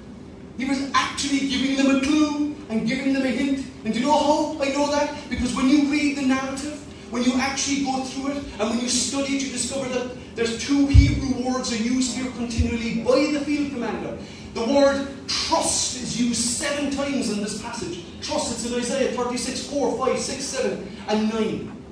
he 0.56 0.64
was 0.64 0.90
actually 0.94 1.40
giving 1.40 1.76
them 1.76 1.96
a 1.96 2.00
clue 2.00 2.56
and 2.70 2.88
giving 2.88 3.12
them 3.12 3.24
a 3.24 3.28
hint. 3.28 3.66
And 3.84 3.92
do 3.92 4.00
you 4.00 4.06
know 4.06 4.56
how 4.56 4.62
I 4.62 4.68
know 4.68 4.90
that? 4.90 5.28
Because 5.28 5.54
when 5.54 5.68
you 5.68 5.90
read 5.90 6.16
the 6.16 6.22
narrative, 6.22 6.80
when 7.14 7.22
you 7.22 7.34
actually 7.38 7.84
go 7.84 8.02
through 8.02 8.32
it, 8.32 8.38
and 8.58 8.70
when 8.70 8.80
you 8.80 8.88
study 8.88 9.36
it, 9.36 9.42
you 9.44 9.52
discover 9.52 9.88
that 9.90 10.34
there's 10.34 10.66
two 10.66 10.88
Hebrew 10.88 11.48
words 11.48 11.72
are 11.72 11.76
used 11.76 12.16
here 12.16 12.28
continually 12.32 13.04
by 13.04 13.38
the 13.38 13.44
field 13.44 13.70
commander. 13.70 14.18
The 14.54 14.64
word 14.64 15.06
trust 15.28 15.94
is 16.02 16.20
used 16.20 16.40
seven 16.40 16.90
times 16.90 17.30
in 17.30 17.38
this 17.38 17.62
passage. 17.62 18.04
Trust, 18.20 18.50
it's 18.50 18.66
in 18.66 18.80
Isaiah 18.80 19.12
36, 19.12 19.68
4, 19.68 19.96
5, 19.96 20.18
6, 20.18 20.44
7, 20.44 20.96
and 21.06 21.32
9. 21.32 21.84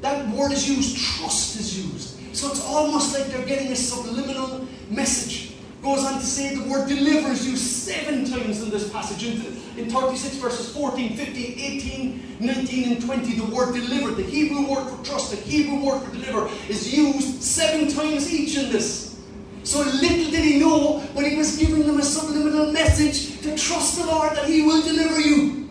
That 0.00 0.28
word 0.30 0.50
is 0.50 0.68
used, 0.68 0.98
trust 0.98 1.60
is 1.60 1.86
used. 1.86 2.36
So 2.36 2.50
it's 2.50 2.64
almost 2.64 3.16
like 3.16 3.28
they're 3.28 3.46
getting 3.46 3.70
a 3.70 3.76
subliminal 3.76 4.66
message 4.90 5.49
goes 5.82 6.04
on 6.04 6.20
to 6.20 6.26
say 6.26 6.54
the 6.54 6.68
word 6.68 6.88
delivers 6.88 7.48
you 7.48 7.56
seven 7.56 8.24
times 8.30 8.62
in 8.62 8.70
this 8.70 8.90
passage. 8.90 9.24
In, 9.24 9.40
in 9.78 9.90
36 9.90 10.36
verses 10.36 10.74
14, 10.74 11.16
15, 11.16 11.58
18, 11.58 12.36
19, 12.40 12.92
and 12.92 13.02
20, 13.02 13.34
the 13.38 13.54
word 13.54 13.74
delivered, 13.74 14.16
the 14.16 14.22
Hebrew 14.22 14.68
word 14.68 14.88
for 14.90 15.04
trust, 15.04 15.30
the 15.30 15.36
Hebrew 15.36 15.84
word 15.84 16.02
for 16.02 16.12
deliver, 16.12 16.48
is 16.68 16.94
used 16.94 17.42
seven 17.42 17.88
times 17.88 18.32
each 18.32 18.56
in 18.56 18.70
this. 18.70 19.18
So 19.62 19.80
little 19.80 20.30
did 20.30 20.44
he 20.44 20.58
know, 20.58 21.06
but 21.14 21.24
he 21.24 21.36
was 21.36 21.56
giving 21.56 21.86
them 21.86 21.98
a 21.98 22.02
subliminal 22.02 22.72
message 22.72 23.40
to 23.42 23.56
trust 23.56 23.98
the 23.98 24.06
Lord 24.06 24.36
that 24.36 24.46
he 24.46 24.62
will 24.62 24.82
deliver 24.82 25.20
you. 25.20 25.68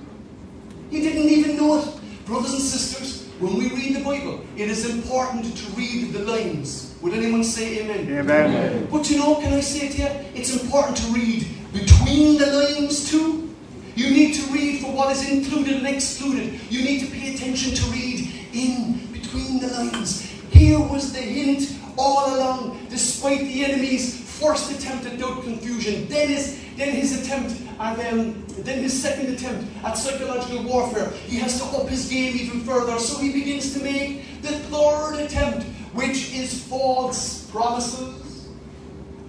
He 0.89 1.02
didn't 1.02 1.30
even 1.30 1.58
know 1.58 1.80
it. 1.80 2.26
Brothers 2.26 2.54
and 2.54 2.62
sisters, 2.62 3.28
when 3.39 3.58
we 3.58 3.69
read 3.69 3.95
the 3.95 4.04
Bible, 4.04 4.41
it 4.56 4.69
is 4.69 4.89
important 4.89 5.56
to 5.58 5.72
read 5.72 6.13
the 6.13 6.19
lines. 6.19 6.88
Would 7.02 7.14
anyone 7.14 7.44
say 7.44 7.80
amen? 7.80 8.20
Amen. 8.20 8.88
But 8.92 9.10
you 9.10 9.18
know, 9.20 9.36
can 9.36 9.54
I 9.54 9.62
say 9.62 9.90
to 9.90 9.98
you, 9.98 10.10
it's 10.36 10.62
important 10.62 10.98
to 10.98 11.08
read 11.14 11.48
between 11.72 12.38
the 12.38 12.48
lines 12.48 13.10
too. 13.10 13.56
You 13.96 14.10
need 14.12 14.34
to 14.36 14.42
read 14.52 14.82
for 14.82 14.92
what 14.92 15.12
is 15.12 15.30
included 15.30 15.78
and 15.78 15.88
excluded. 15.88 16.60
You 16.70 16.84
need 16.84 17.00
to 17.02 17.12
pay 17.12 17.36
attention 17.36 17.74
to 17.76 17.84
read 17.92 18.30
in 18.54 19.08
between 19.12 19.60
the 19.60 19.68
lines. 19.68 20.30
Here 20.52 20.80
was 20.80 21.14
the 21.14 21.20
hint 21.20 21.74
all 21.98 22.36
along, 22.36 22.88
despite 22.90 23.40
the 23.40 23.66
enemy's 23.66 24.20
first 24.40 24.72
attempt 24.72 25.06
at 25.06 25.20
doubt 25.20 25.44
confusion, 25.44 26.08
then 26.08 26.30
his, 26.30 26.60
then 26.78 26.92
his 26.92 27.22
attempt 27.22 27.60
at, 27.80 28.14
um, 28.14 28.46
then 28.60 28.82
his 28.82 29.02
second 29.02 29.34
attempt 29.34 29.66
at 29.84 29.98
psychological 29.98 30.64
warfare. 30.64 31.10
He 31.28 31.38
has 31.40 31.60
to 31.60 31.66
up 31.78 31.90
his 31.90 32.10
game 32.10 32.36
even 32.38 32.62
further, 32.62 32.98
so 33.00 33.20
he 33.20 33.34
begins 33.34 33.74
to 33.74 33.84
make 33.84 34.42
the 34.42 34.60
third 34.72 35.20
attempt, 35.20 35.66
which 35.93 36.34
is 36.34 36.63
false 36.65 37.49
promises. 37.52 38.47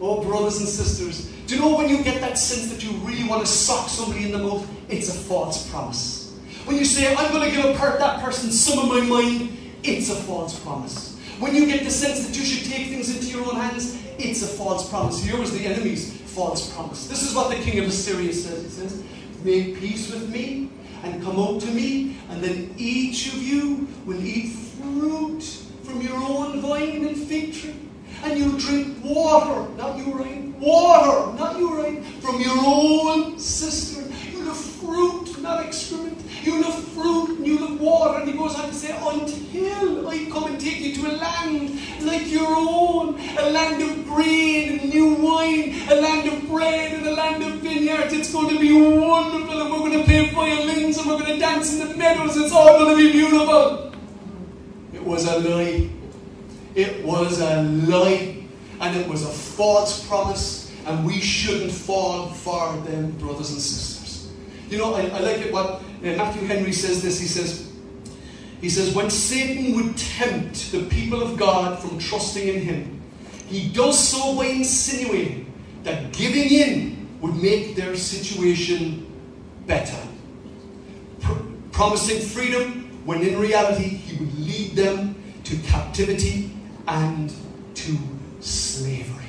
Oh, 0.01 0.23
brothers 0.23 0.59
and 0.59 0.69
sisters, 0.69 1.27
do 1.47 1.57
you 1.57 1.61
know 1.61 1.77
when 1.77 1.89
you 1.89 2.03
get 2.03 2.21
that 2.21 2.39
sense 2.39 2.73
that 2.73 2.83
you 2.83 2.97
really 2.99 3.29
want 3.29 3.45
to 3.45 3.47
sock 3.47 3.89
somebody 3.89 4.25
in 4.25 4.33
the 4.33 4.39
mouth? 4.39 4.69
It's 4.89 5.09
a 5.09 5.19
false 5.19 5.69
promise. 5.71 6.39
When 6.65 6.77
you 6.77 6.85
say, 6.85 7.15
I'm 7.15 7.33
going 7.33 7.51
to 7.51 7.57
give 7.57 7.77
per- 7.77 7.99
that 7.99 8.21
person 8.23 8.51
some 8.51 8.79
of 8.79 8.89
my 8.89 9.01
mind, 9.01 9.57
it's 9.83 10.11
a 10.11 10.15
false 10.15 10.59
promise. 10.61 11.19
When 11.39 11.55
you 11.55 11.67
get 11.67 11.85
the 11.85 11.91
sense 11.91 12.27
that 12.27 12.37
you 12.37 12.45
should 12.45 12.71
take 12.71 12.89
things 12.89 13.15
into 13.15 13.37
your 13.37 13.47
own 13.47 13.57
hands, 13.57 13.99
it's 14.19 14.43
a 14.43 14.47
false 14.47 14.89
promise. 14.89 15.23
Here 15.23 15.39
was 15.39 15.53
the 15.53 15.67
enemy's 15.67 16.21
false 16.21 16.73
promise. 16.73 17.09
This 17.09 17.23
is 17.23 17.35
what 17.35 17.51
the 17.51 17.57
king 17.57 17.79
of 17.79 17.87
Assyria 17.87 18.33
says. 18.33 18.63
He 18.63 18.69
says, 18.69 19.03
Make 19.43 19.79
peace 19.81 20.11
with 20.13 20.29
me 20.29 20.71
and 21.03 21.23
come 21.23 21.39
out 21.39 21.63
to 21.63 21.67
me, 21.69 22.19
and 22.29 22.43
then 22.43 22.75
each 22.77 23.29
of 23.29 23.43
you 23.43 23.89
will 24.05 24.23
eat 24.23 24.51
fruit 24.51 25.43
from 25.91 26.01
your 26.03 26.17
own 26.17 26.61
vine 26.61 27.05
and 27.05 27.17
fig 27.17 27.53
tree. 27.53 27.75
And 28.23 28.39
you'll 28.39 28.59
drink 28.59 29.03
water, 29.03 29.69
not 29.77 29.97
urine, 29.99 30.59
water, 30.61 31.37
not 31.39 31.59
urine, 31.59 32.05
from 32.21 32.41
your 32.41 32.57
own 32.59 33.39
cistern. 33.39 34.13
You'll 34.31 34.45
have 34.45 34.57
fruit, 34.57 35.41
not 35.41 35.65
excrement. 35.65 36.21
You'll 36.43 36.63
have 36.63 36.85
fruit 36.89 37.39
and 37.39 37.47
you'll 37.47 37.67
have 37.67 37.81
water. 37.81 38.21
And 38.21 38.31
he 38.31 38.37
goes 38.37 38.55
on 38.55 38.69
to 38.69 38.75
say, 38.75 38.93
Until 38.93 40.09
I 40.09 40.27
come 40.31 40.45
and 40.45 40.61
take 40.61 40.81
you 40.81 40.95
to 40.97 41.11
a 41.11 41.15
land 41.17 41.81
like 42.03 42.31
your 42.31 42.47
own, 42.47 43.19
a 43.39 43.51
land 43.51 43.83
of 43.83 44.05
grain 44.07 44.79
and 44.79 44.91
new 44.91 45.15
wine, 45.15 45.75
a 45.91 45.95
land 45.95 46.31
of 46.31 46.49
bread 46.49 46.93
and 46.93 47.07
a 47.07 47.13
land 47.13 47.43
of 47.43 47.55
vineyards. 47.61 48.13
It's 48.13 48.33
going 48.33 48.55
to 48.55 48.61
be 48.61 48.73
wonderful, 48.73 49.61
and 49.61 49.73
we're 49.73 49.79
going 49.79 49.99
to 49.99 50.05
play 50.05 50.31
violins 50.31 50.99
and 50.99 51.07
we're 51.09 51.19
going 51.19 51.35
to 51.35 51.39
dance 51.39 51.73
in 51.73 51.89
the 51.89 51.97
meadows. 51.97 52.37
It's 52.37 52.53
all 52.53 52.79
going 52.79 52.97
to 52.97 53.03
be 53.03 53.13
beautiful. 53.13 53.90
It 55.01 55.07
was 55.07 55.27
a 55.27 55.39
lie. 55.39 55.89
It 56.75 57.03
was 57.03 57.41
a 57.41 57.63
lie. 57.63 58.37
And 58.81 58.97
it 58.97 59.09
was 59.09 59.25
a 59.25 59.29
false 59.29 60.07
promise. 60.07 60.71
And 60.87 61.07
we 61.07 61.21
shouldn't 61.21 61.73
fall 61.73 62.29
for 62.29 62.77
them, 62.83 63.13
brothers 63.13 63.51
and 63.51 63.61
sisters. 63.61 64.31
You 64.69 64.79
know, 64.79 64.95
I, 64.95 65.03
I 65.03 65.21
like 65.21 65.39
it 65.39 65.53
what 65.53 65.67
uh, 65.67 65.81
Matthew 66.03 66.47
Henry 66.47 66.73
says 66.73 67.03
this. 67.03 67.19
He 67.19 67.27
says, 67.27 67.73
he 68.61 68.69
says, 68.69 68.95
when 68.95 69.09
Satan 69.09 69.75
would 69.75 69.97
tempt 69.97 70.71
the 70.71 70.83
people 70.85 71.23
of 71.23 71.39
God 71.39 71.79
from 71.79 71.99
trusting 71.99 72.47
in 72.47 72.61
him, 72.61 73.03
he 73.49 73.69
does 73.71 73.99
so 73.99 74.37
by 74.37 74.47
insinuating 74.47 75.51
that 75.83 76.13
giving 76.13 76.51
in 76.51 77.09
would 77.21 77.37
make 77.43 77.75
their 77.75 77.97
situation 77.97 79.11
better. 79.67 79.97
Pr- 81.21 81.33
promising 81.73 82.21
freedom 82.21 83.05
when 83.07 83.23
in 83.23 83.39
reality 83.39 83.97
lead 84.71 84.85
them 84.85 85.23
to 85.45 85.57
captivity 85.59 86.51
and 86.87 87.33
to 87.75 87.97
slavery. 88.41 89.25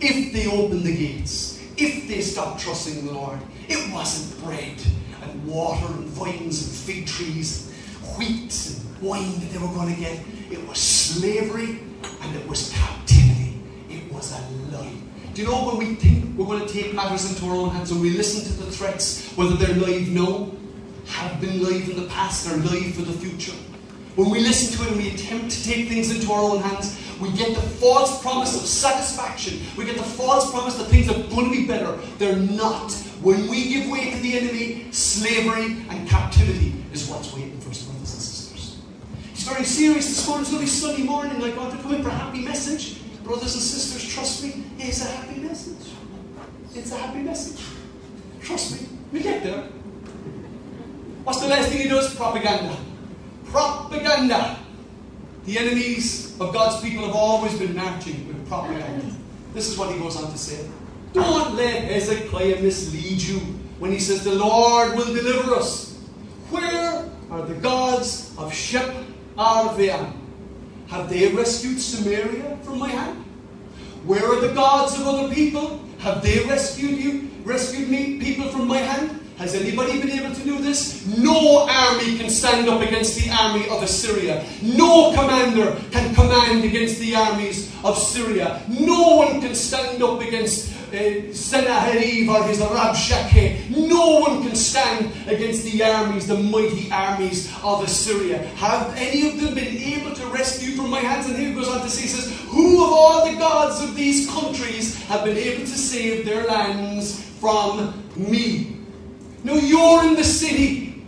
If 0.00 0.32
they 0.32 0.46
opened 0.46 0.82
the 0.82 0.94
gates, 0.94 1.62
if 1.76 2.08
they 2.08 2.20
stopped 2.20 2.60
trusting 2.60 3.06
the 3.06 3.12
Lord, 3.12 3.38
it 3.68 3.92
wasn't 3.92 4.42
bread 4.44 4.80
and 5.22 5.46
water 5.46 5.86
and 5.86 6.04
vines 6.04 6.66
and 6.66 6.76
fig 6.76 7.06
trees, 7.06 7.72
wheat 8.18 8.68
and 8.68 9.02
wine 9.02 9.32
that 9.40 9.50
they 9.50 9.58
were 9.58 9.72
going 9.74 9.94
to 9.94 10.00
get. 10.00 10.18
It 10.50 10.66
was 10.68 10.78
slavery 10.78 11.80
and 12.22 12.36
it 12.36 12.46
was 12.46 12.72
captivity. 12.72 13.60
It 13.88 14.12
was 14.12 14.32
a 14.32 14.76
lie. 14.76 14.92
Do 15.34 15.42
you 15.42 15.48
know 15.48 15.66
when 15.66 15.78
we 15.78 15.94
think 15.96 16.38
we're 16.38 16.46
going 16.46 16.66
to 16.66 16.72
take 16.72 16.94
matters 16.94 17.30
into 17.30 17.46
our 17.50 17.56
own 17.56 17.70
hands 17.70 17.90
and 17.90 18.00
we 18.00 18.10
listen 18.10 18.44
to 18.44 18.64
the 18.64 18.70
threats, 18.70 19.32
whether 19.32 19.54
they're 19.54 19.76
live 19.76 20.08
now, 20.08 20.50
have 21.06 21.40
been 21.40 21.62
live 21.62 21.88
in 21.88 21.96
the 21.96 22.08
past, 22.08 22.50
or 22.50 22.56
live 22.56 22.94
for 22.94 23.02
the 23.02 23.12
future? 23.12 23.56
When 24.16 24.30
we 24.30 24.40
listen 24.40 24.76
to 24.78 24.84
it 24.84 24.92
and 24.92 24.96
we 24.96 25.10
attempt 25.10 25.50
to 25.50 25.62
take 25.62 25.88
things 25.88 26.10
into 26.10 26.32
our 26.32 26.40
own 26.40 26.62
hands, 26.62 26.98
we 27.20 27.30
get 27.32 27.54
the 27.54 27.60
false 27.60 28.22
promise 28.22 28.56
of 28.56 28.66
satisfaction. 28.66 29.60
We 29.76 29.84
get 29.84 29.98
the 29.98 30.02
false 30.02 30.50
promise 30.50 30.76
that 30.76 30.84
things 30.84 31.10
are 31.10 31.22
going 31.34 31.44
to 31.44 31.50
be 31.50 31.66
better. 31.66 31.96
They're 32.18 32.36
not. 32.36 32.92
When 33.20 33.46
we 33.46 33.68
give 33.68 33.90
way 33.90 34.10
to 34.10 34.16
the 34.18 34.38
enemy, 34.38 34.90
slavery 34.90 35.84
and 35.90 36.08
captivity 36.08 36.82
is 36.92 37.08
what's 37.08 37.32
waiting 37.34 37.60
for 37.60 37.70
us, 37.70 37.82
brothers 37.82 38.12
and 38.14 38.22
sisters. 38.22 38.78
It's 39.32 39.42
very 39.42 39.64
serious 39.64 40.08
this 40.08 40.26
morning. 40.26 40.44
Going 40.44 40.56
to 40.56 40.60
be 40.62 40.66
Sunday 40.66 41.02
morning. 41.02 41.42
I 41.42 41.54
want 41.54 41.76
to 41.76 41.82
come 41.82 41.94
in 41.94 42.02
for 42.02 42.08
a 42.08 42.12
happy 42.12 42.40
message. 42.40 43.02
Brothers 43.22 43.52
and 43.54 43.62
sisters, 43.62 44.14
trust 44.14 44.44
me, 44.44 44.64
it's 44.78 45.04
a 45.04 45.08
happy 45.10 45.40
message. 45.40 45.92
It's 46.74 46.92
a 46.92 46.96
happy 46.96 47.20
message. 47.20 47.62
Trust 48.40 48.80
me, 48.80 48.88
we 49.12 49.20
get 49.20 49.42
there. 49.42 49.62
What's 51.24 51.40
the 51.40 51.48
last 51.48 51.68
thing 51.68 51.82
he 51.82 51.88
does? 51.88 52.14
Propaganda. 52.14 52.76
Propaganda. 53.56 54.58
The 55.46 55.58
enemies 55.58 56.38
of 56.38 56.52
God's 56.52 56.82
people 56.82 57.06
have 57.06 57.16
always 57.16 57.58
been 57.58 57.74
marching 57.74 58.28
with 58.28 58.46
propaganda. 58.48 59.16
This 59.54 59.70
is 59.70 59.78
what 59.78 59.90
he 59.90 59.98
goes 59.98 60.14
on 60.22 60.30
to 60.30 60.36
say. 60.36 60.68
Don't 61.14 61.54
let 61.54 61.84
Hezekiah 61.84 62.60
mislead 62.60 63.18
you 63.22 63.38
when 63.78 63.92
he 63.92 63.98
says 63.98 64.22
the 64.24 64.34
Lord 64.34 64.94
will 64.94 65.06
deliver 65.06 65.54
us. 65.54 65.96
Where 66.50 67.08
are 67.30 67.42
the 67.46 67.54
gods 67.54 68.34
of 68.36 68.52
Shep 68.52 68.94
Arveam? 69.38 70.12
Have 70.88 71.08
they 71.08 71.32
rescued 71.32 71.80
Samaria 71.80 72.58
from 72.62 72.78
my 72.78 72.90
hand? 72.90 73.24
Where 74.04 74.34
are 74.34 74.40
the 74.40 74.52
gods 74.52 75.00
of 75.00 75.06
other 75.06 75.32
people? 75.32 75.80
Have 76.00 76.22
they 76.22 76.40
rescued 76.40 76.98
you, 76.98 77.30
rescued 77.42 77.88
me, 77.88 78.20
people 78.20 78.50
from 78.50 78.68
my 78.68 78.78
hand? 78.78 79.18
Has 79.36 79.54
anybody 79.54 80.00
been 80.00 80.10
able 80.12 80.34
to 80.34 80.42
do 80.44 80.58
this? 80.62 81.06
No 81.18 81.68
army 81.68 82.16
can 82.16 82.30
stand 82.30 82.70
up 82.70 82.80
against 82.80 83.22
the 83.22 83.30
army 83.30 83.68
of 83.68 83.82
Assyria. 83.82 84.42
No 84.62 85.12
commander 85.12 85.76
can 85.90 86.14
command 86.14 86.64
against 86.64 86.98
the 87.00 87.14
armies 87.14 87.70
of 87.84 87.98
Syria. 87.98 88.62
No 88.66 89.16
one 89.16 89.42
can 89.42 89.54
stand 89.54 90.02
up 90.02 90.22
against 90.22 90.72
uh, 90.88 91.30
Sennacherib 91.34 92.30
or 92.30 92.44
his 92.44 92.60
Rabshakeh. 92.60 93.68
No 93.76 94.20
one 94.20 94.42
can 94.42 94.56
stand 94.56 95.12
against 95.26 95.64
the 95.64 95.82
armies, 95.84 96.26
the 96.26 96.38
mighty 96.38 96.90
armies 96.90 97.52
of 97.62 97.84
Assyria. 97.84 98.38
Have 98.56 98.96
any 98.96 99.28
of 99.28 99.38
them 99.38 99.54
been 99.54 99.76
able 99.76 100.14
to 100.14 100.26
rescue 100.28 100.72
from 100.72 100.88
my 100.88 101.00
hands? 101.00 101.26
And 101.26 101.36
here 101.36 101.54
goes 101.54 101.68
on 101.68 101.82
to 101.82 101.90
say, 101.90 102.06
says, 102.06 102.40
Who 102.48 102.82
of 102.82 102.90
all 102.90 103.30
the 103.30 103.36
gods 103.38 103.82
of 103.82 103.94
these 103.94 104.30
countries 104.30 104.98
have 105.08 105.26
been 105.26 105.36
able 105.36 105.66
to 105.66 105.76
save 105.76 106.24
their 106.24 106.46
lands 106.46 107.22
from 107.38 108.02
me? 108.16 108.75
No, 109.46 109.54
you're 109.54 110.02
in 110.02 110.16
the 110.16 110.24
city. 110.24 111.06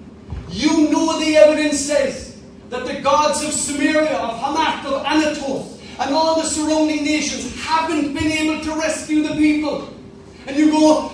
You 0.49 0.89
know 0.93 1.19
the 1.19 1.37
evidence 1.37 1.81
says 1.81 2.41
that 2.71 2.87
the 2.87 3.01
gods 3.01 3.43
of 3.43 3.51
Samaria, 3.51 4.17
of 4.17 4.39
Hamath, 4.39 4.87
of 4.87 5.03
Anatoth, 5.03 5.81
and 5.99 6.15
all 6.15 6.41
the 6.41 6.47
surrounding 6.47 7.03
nations 7.05 7.61
haven't 7.61 8.15
been 8.15 8.31
able 8.31 8.63
to 8.63 8.79
rescue 8.79 9.27
the 9.27 9.35
people. 9.35 9.93
And 10.47 10.57
you 10.57 10.71
go, 10.71 11.11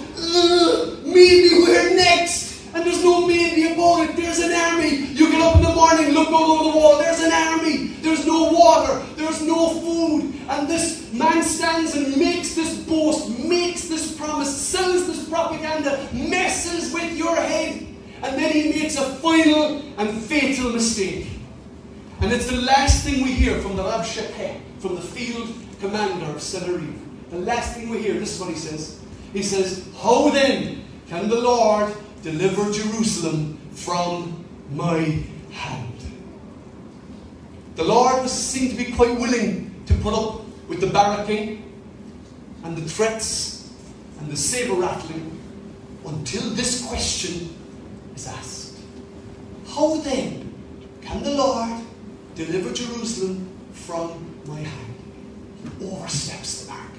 maybe 1.03 1.49
we're 1.63 1.97
next. 1.97 2.54
And 2.75 2.85
there's 2.85 3.05
no 3.05 3.25
maybe 3.27 3.73
about 3.73 4.11
it. 4.11 4.17
There's 4.17 4.41
an 4.41 4.53
army. 4.53 5.07
You 5.15 5.31
get 5.31 5.41
up 5.41 5.57
in 5.57 5.63
the 5.63 5.73
morning, 5.73 6.13
look 6.13 6.33
all 6.33 6.53
over 6.53 6.73
the 6.73 6.77
wall. 6.77 6.99
There's 6.99 7.21
an 7.21 7.33
army. 7.33 7.87
There's 8.03 8.27
no 8.27 8.51
water. 8.51 9.01
There's 9.15 9.43
no 9.43 9.79
food. 9.81 10.35
And 10.49 10.69
this 10.69 11.13
man 11.13 11.45
stands 11.45 11.95
and 11.95 12.17
makes 12.17 12.57
this 12.57 12.77
boast, 12.79 13.39
makes 13.39 13.87
this 13.87 14.17
promise, 14.17 14.55
sells 14.55 15.07
this 15.07 15.29
propaganda, 15.29 16.09
messes 16.13 16.93
with 16.93 17.17
your 17.17 17.37
head. 17.37 17.87
And 18.25 18.37
then 18.37 18.51
he 18.51 18.71
makes 18.71 18.97
a 18.97 19.05
final 19.17 19.81
and 19.97 20.21
fatal 20.23 20.73
mistake. 20.73 21.29
And 22.23 22.33
it's 22.33 22.51
the 22.51 22.61
last 22.63 23.05
thing 23.05 23.23
we 23.23 23.33
hear 23.33 23.61
from 23.61 23.77
the 23.77 23.85
Rabshakeh, 23.85 24.61
from 24.81 24.97
the 24.97 25.01
field 25.01 25.55
commander 25.79 26.27
of 26.27 26.43
Sennacherib. 26.43 27.31
The 27.31 27.39
last 27.39 27.77
thing 27.77 27.89
we 27.89 28.03
hear, 28.03 28.15
this 28.15 28.35
is 28.35 28.41
what 28.41 28.51
he 28.51 28.57
says. 28.57 29.01
He 29.33 29.43
says, 29.43 29.89
How 30.01 30.31
then 30.31 30.83
can 31.07 31.29
the 31.29 31.41
Lord 31.41 31.95
deliver 32.25 32.73
Jerusalem 32.73 33.59
from 33.73 34.45
my 34.73 35.23
hand? 35.53 35.93
The 37.77 37.85
Lord 37.85 38.29
seen 38.31 38.71
to 38.71 38.77
be 38.77 38.93
quite 38.93 39.21
willing 39.21 39.85
to 39.87 39.95
put 39.97 40.15
up 40.15 40.41
with 40.67 40.81
the 40.81 40.87
barracking 40.87 41.63
and 42.65 42.77
the 42.77 42.89
threats 42.89 43.71
and 44.19 44.31
the 44.31 44.37
saber 44.39 44.73
rattling 44.73 45.39
until 46.07 46.49
this 46.51 46.87
question 46.87 47.55
is 48.17 48.27
asked 48.27 48.79
How 49.69 49.97
then 49.97 50.55
can 51.03 51.23
the 51.23 51.35
Lord 51.35 51.83
deliver 52.35 52.73
Jerusalem 52.73 53.51
from 53.73 54.41
my 54.47 54.61
hand? 54.61 54.95
He 55.79 55.87
oversteps 55.87 56.65
the 56.65 56.73
mark. 56.73 56.93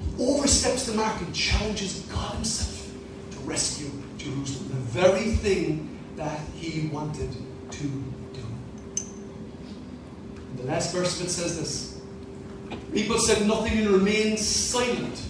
He 0.00 0.24
oversteps 0.26 0.86
the 0.86 0.94
mark 0.94 1.20
and 1.20 1.32
challenges 1.32 2.00
God 2.12 2.34
Himself 2.34 2.90
to 3.30 3.38
rescue 3.40 3.90
Jerusalem, 4.24 4.68
the 4.68 5.00
very 5.02 5.32
thing 5.32 5.98
that 6.16 6.40
He 6.56 6.88
wanted 6.88 7.30
to 7.70 7.84
do. 7.84 8.42
And 10.50 10.58
the 10.58 10.64
last 10.64 10.92
verse 10.94 11.20
of 11.20 11.26
it 11.26 11.30
says 11.30 11.58
this 11.58 12.00
People 12.92 13.18
said 13.18 13.46
nothing 13.46 13.78
and 13.78 13.88
remained 13.88 14.38
silent 14.38 15.22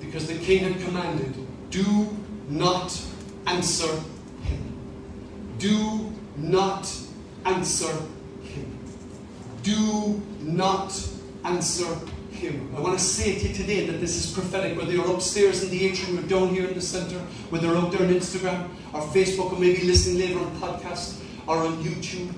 because 0.00 0.26
the 0.26 0.38
king 0.38 0.64
had 0.64 0.80
commanded, 0.82 1.34
Do 1.70 2.08
not 2.48 3.00
answer 3.46 3.92
him. 4.42 4.78
Do 5.58 6.12
not 6.36 6.90
answer 7.44 7.92
him. 8.42 8.78
Do 9.62 10.22
not 10.40 11.08
answer 11.44 11.86
him. 12.36 12.72
I 12.76 12.80
want 12.80 12.98
to 12.98 13.04
say 13.04 13.38
to 13.38 13.48
you 13.48 13.54
today 13.54 13.86
that 13.86 14.00
this 14.00 14.16
is 14.16 14.32
prophetic, 14.32 14.78
whether 14.78 14.92
you're 14.92 15.10
upstairs 15.12 15.62
in 15.62 15.70
the 15.70 15.84
atrium 15.86 16.18
or 16.18 16.28
down 16.28 16.48
here 16.48 16.66
in 16.66 16.74
the 16.74 16.80
centre, 16.80 17.18
whether 17.50 17.68
you're 17.68 17.76
out 17.76 17.92
there 17.92 18.02
on 18.02 18.12
Instagram 18.12 18.68
or 18.92 19.00
Facebook 19.02 19.52
or 19.52 19.58
maybe 19.58 19.82
listening 19.82 20.18
later 20.18 20.38
on 20.38 20.54
podcast 20.56 21.22
or 21.46 21.58
on 21.58 21.82
YouTube. 21.82 22.32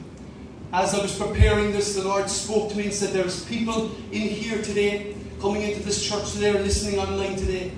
As 0.72 0.94
I 0.94 1.02
was 1.02 1.18
preparing 1.18 1.72
this, 1.72 1.94
the 1.94 2.04
Lord 2.04 2.28
spoke 2.28 2.70
to 2.70 2.76
me 2.76 2.84
and 2.84 2.92
said, 2.92 3.11
There's 3.11 3.44
people 3.44 3.90
in 4.12 4.28
here 4.28 4.62
today, 4.62 5.16
coming 5.40 5.62
into 5.62 5.82
this 5.82 6.06
church 6.06 6.32
today 6.32 6.50
or 6.50 6.61
listening 6.61 6.98
online 6.98 7.37
today, 7.37 7.72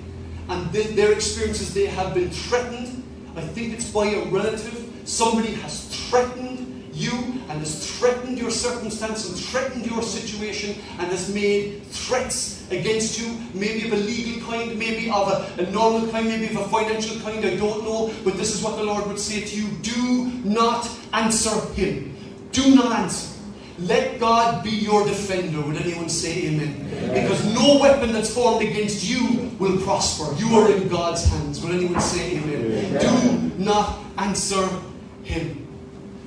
and 0.49 0.71
th- 0.73 0.95
their 0.95 1.13
experiences, 1.13 1.73
they 1.73 1.85
have 1.85 2.13
been 2.13 2.29
threatened. 2.29 3.03
I 3.35 3.41
think 3.41 3.73
it's 3.73 3.89
by 3.89 4.07
a 4.07 4.25
relative. 4.25 4.89
Somebody 5.05 5.53
has 5.55 6.09
threatened 6.09 6.93
you 6.93 7.30
and 7.49 7.59
has 7.59 7.97
threatened 7.97 8.37
your 8.37 8.51
circumstance 8.51 9.27
and 9.29 9.37
threatened 9.37 9.85
your 9.85 10.01
situation 10.01 10.75
and 10.99 11.07
has 11.07 11.33
made 11.33 11.83
threats 11.87 12.65
against 12.71 13.19
you, 13.19 13.37
maybe 13.53 13.87
of 13.87 13.93
a 13.93 13.97
legal 13.97 14.47
kind, 14.49 14.77
maybe 14.77 15.09
of 15.09 15.27
a, 15.27 15.61
a 15.61 15.71
normal 15.71 16.09
kind, 16.11 16.27
maybe 16.27 16.47
of 16.47 16.57
a 16.57 16.67
financial 16.69 17.19
kind, 17.21 17.45
I 17.45 17.55
don't 17.55 17.83
know. 17.83 18.13
But 18.23 18.37
this 18.37 18.53
is 18.55 18.63
what 18.63 18.77
the 18.77 18.83
Lord 18.83 19.05
would 19.07 19.19
say 19.19 19.41
to 19.41 19.55
you 19.55 19.69
do 19.81 20.31
not 20.43 20.89
answer 21.13 21.59
him. 21.73 22.15
Do 22.51 22.75
not 22.75 22.99
answer. 22.99 23.31
Let 23.79 24.19
God 24.19 24.63
be 24.63 24.69
your 24.69 25.03
defender. 25.05 25.61
Would 25.61 25.77
anyone 25.77 26.09
say 26.09 26.47
amen? 26.47 26.89
Because 27.13 27.43
no 27.53 27.79
weapon 27.79 28.13
that's 28.13 28.33
formed 28.33 28.61
against 28.67 29.03
you 29.03 29.51
will 29.57 29.81
prosper. 29.81 30.35
You 30.37 30.55
are 30.59 30.71
in 30.71 30.87
God's 30.87 31.25
hands. 31.25 31.63
Would 31.63 31.73
anyone 31.73 31.99
say 31.99 32.37
amen? 32.37 33.01
Do 33.01 33.63
not 33.63 33.99
answer 34.17 34.67
him. 35.23 35.60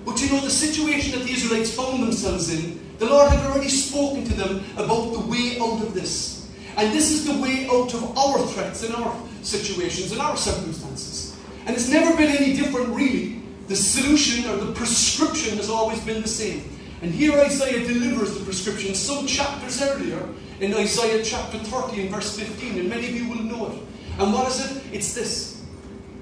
But 0.05 0.21
you 0.21 0.31
know, 0.31 0.41
the 0.41 0.51
situation 0.51 1.19
that 1.19 1.27
the 1.27 1.33
Israelites 1.33 1.75
found 1.75 2.03
themselves 2.03 2.53
in, 2.53 2.81
the 2.99 3.07
Lord 3.07 3.31
had 3.31 3.45
already 3.47 3.69
spoken 3.69 4.25
to 4.25 4.35
them 4.35 4.65
about 4.77 5.13
the 5.13 5.21
way 5.21 5.59
out 5.61 5.83
of 5.83 5.95
this. 5.95 6.51
And 6.77 6.93
this 6.93 7.11
is 7.11 7.25
the 7.25 7.41
way 7.41 7.67
out 7.71 7.95
of 7.95 8.17
our 8.19 8.39
threats 8.49 8.83
and 8.85 8.95
our 8.95 9.17
situations 9.43 10.13
and 10.13 10.21
our 10.21 10.37
circumstances. 10.37 11.37
And 11.67 11.77
it's 11.77 11.89
never 11.89 12.17
been 12.17 12.37
any 12.37 12.55
different, 12.55 12.89
really. 12.89 13.43
The 13.69 13.77
solution 13.77 14.51
or 14.51 14.57
the 14.57 14.73
prescription 14.73 15.57
has 15.57 15.71
always 15.71 16.01
been 16.05 16.21
the 16.21 16.29
same. 16.29 16.69
And 17.01 17.13
here 17.13 17.39
Isaiah 17.39 17.87
delivers 17.87 18.37
the 18.39 18.45
prescription 18.45 18.95
some 18.95 19.27
chapters 19.27 19.81
earlier. 19.83 20.29
in 20.61 20.73
Isaiah 20.75 21.23
chapter 21.23 21.59
30 21.59 22.03
and 22.03 22.11
verse 22.11 22.39
15, 22.39 22.79
and 22.79 22.89
many 22.89 23.09
of 23.09 23.15
you 23.15 23.29
will 23.29 23.43
know 23.43 23.67
it. 23.73 23.79
And 24.19 24.33
what 24.33 24.49
is 24.49 24.71
it? 24.71 24.83
It's 24.93 25.15
this. 25.15 25.54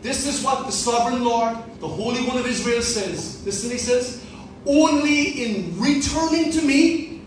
This 0.02 0.26
is 0.26 0.44
what 0.44 0.66
the 0.66 0.72
sovereign 0.72 1.24
Lord, 1.24 1.56
the 1.78 1.86
Holy 1.86 2.26
One 2.26 2.36
of 2.36 2.44
Israel, 2.44 2.82
says. 2.82 3.46
Listen, 3.46 3.70
he 3.70 3.78
says, 3.78 4.24
Only 4.66 5.44
in 5.44 5.80
returning 5.80 6.50
to 6.50 6.62
me, 6.62 7.22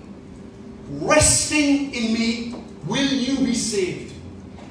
resting 0.89 1.93
in 1.93 2.13
me, 2.13 2.55
will 2.85 3.07
you 3.07 3.37
be 3.45 3.55
saved. 3.55 4.13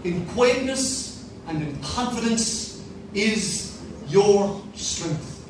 In 0.05 0.27
quietness 0.27 1.31
and 1.49 1.63
in 1.63 1.81
confidence 1.81 2.85
is 3.15 3.83
your 4.09 4.63
strength. 4.75 5.49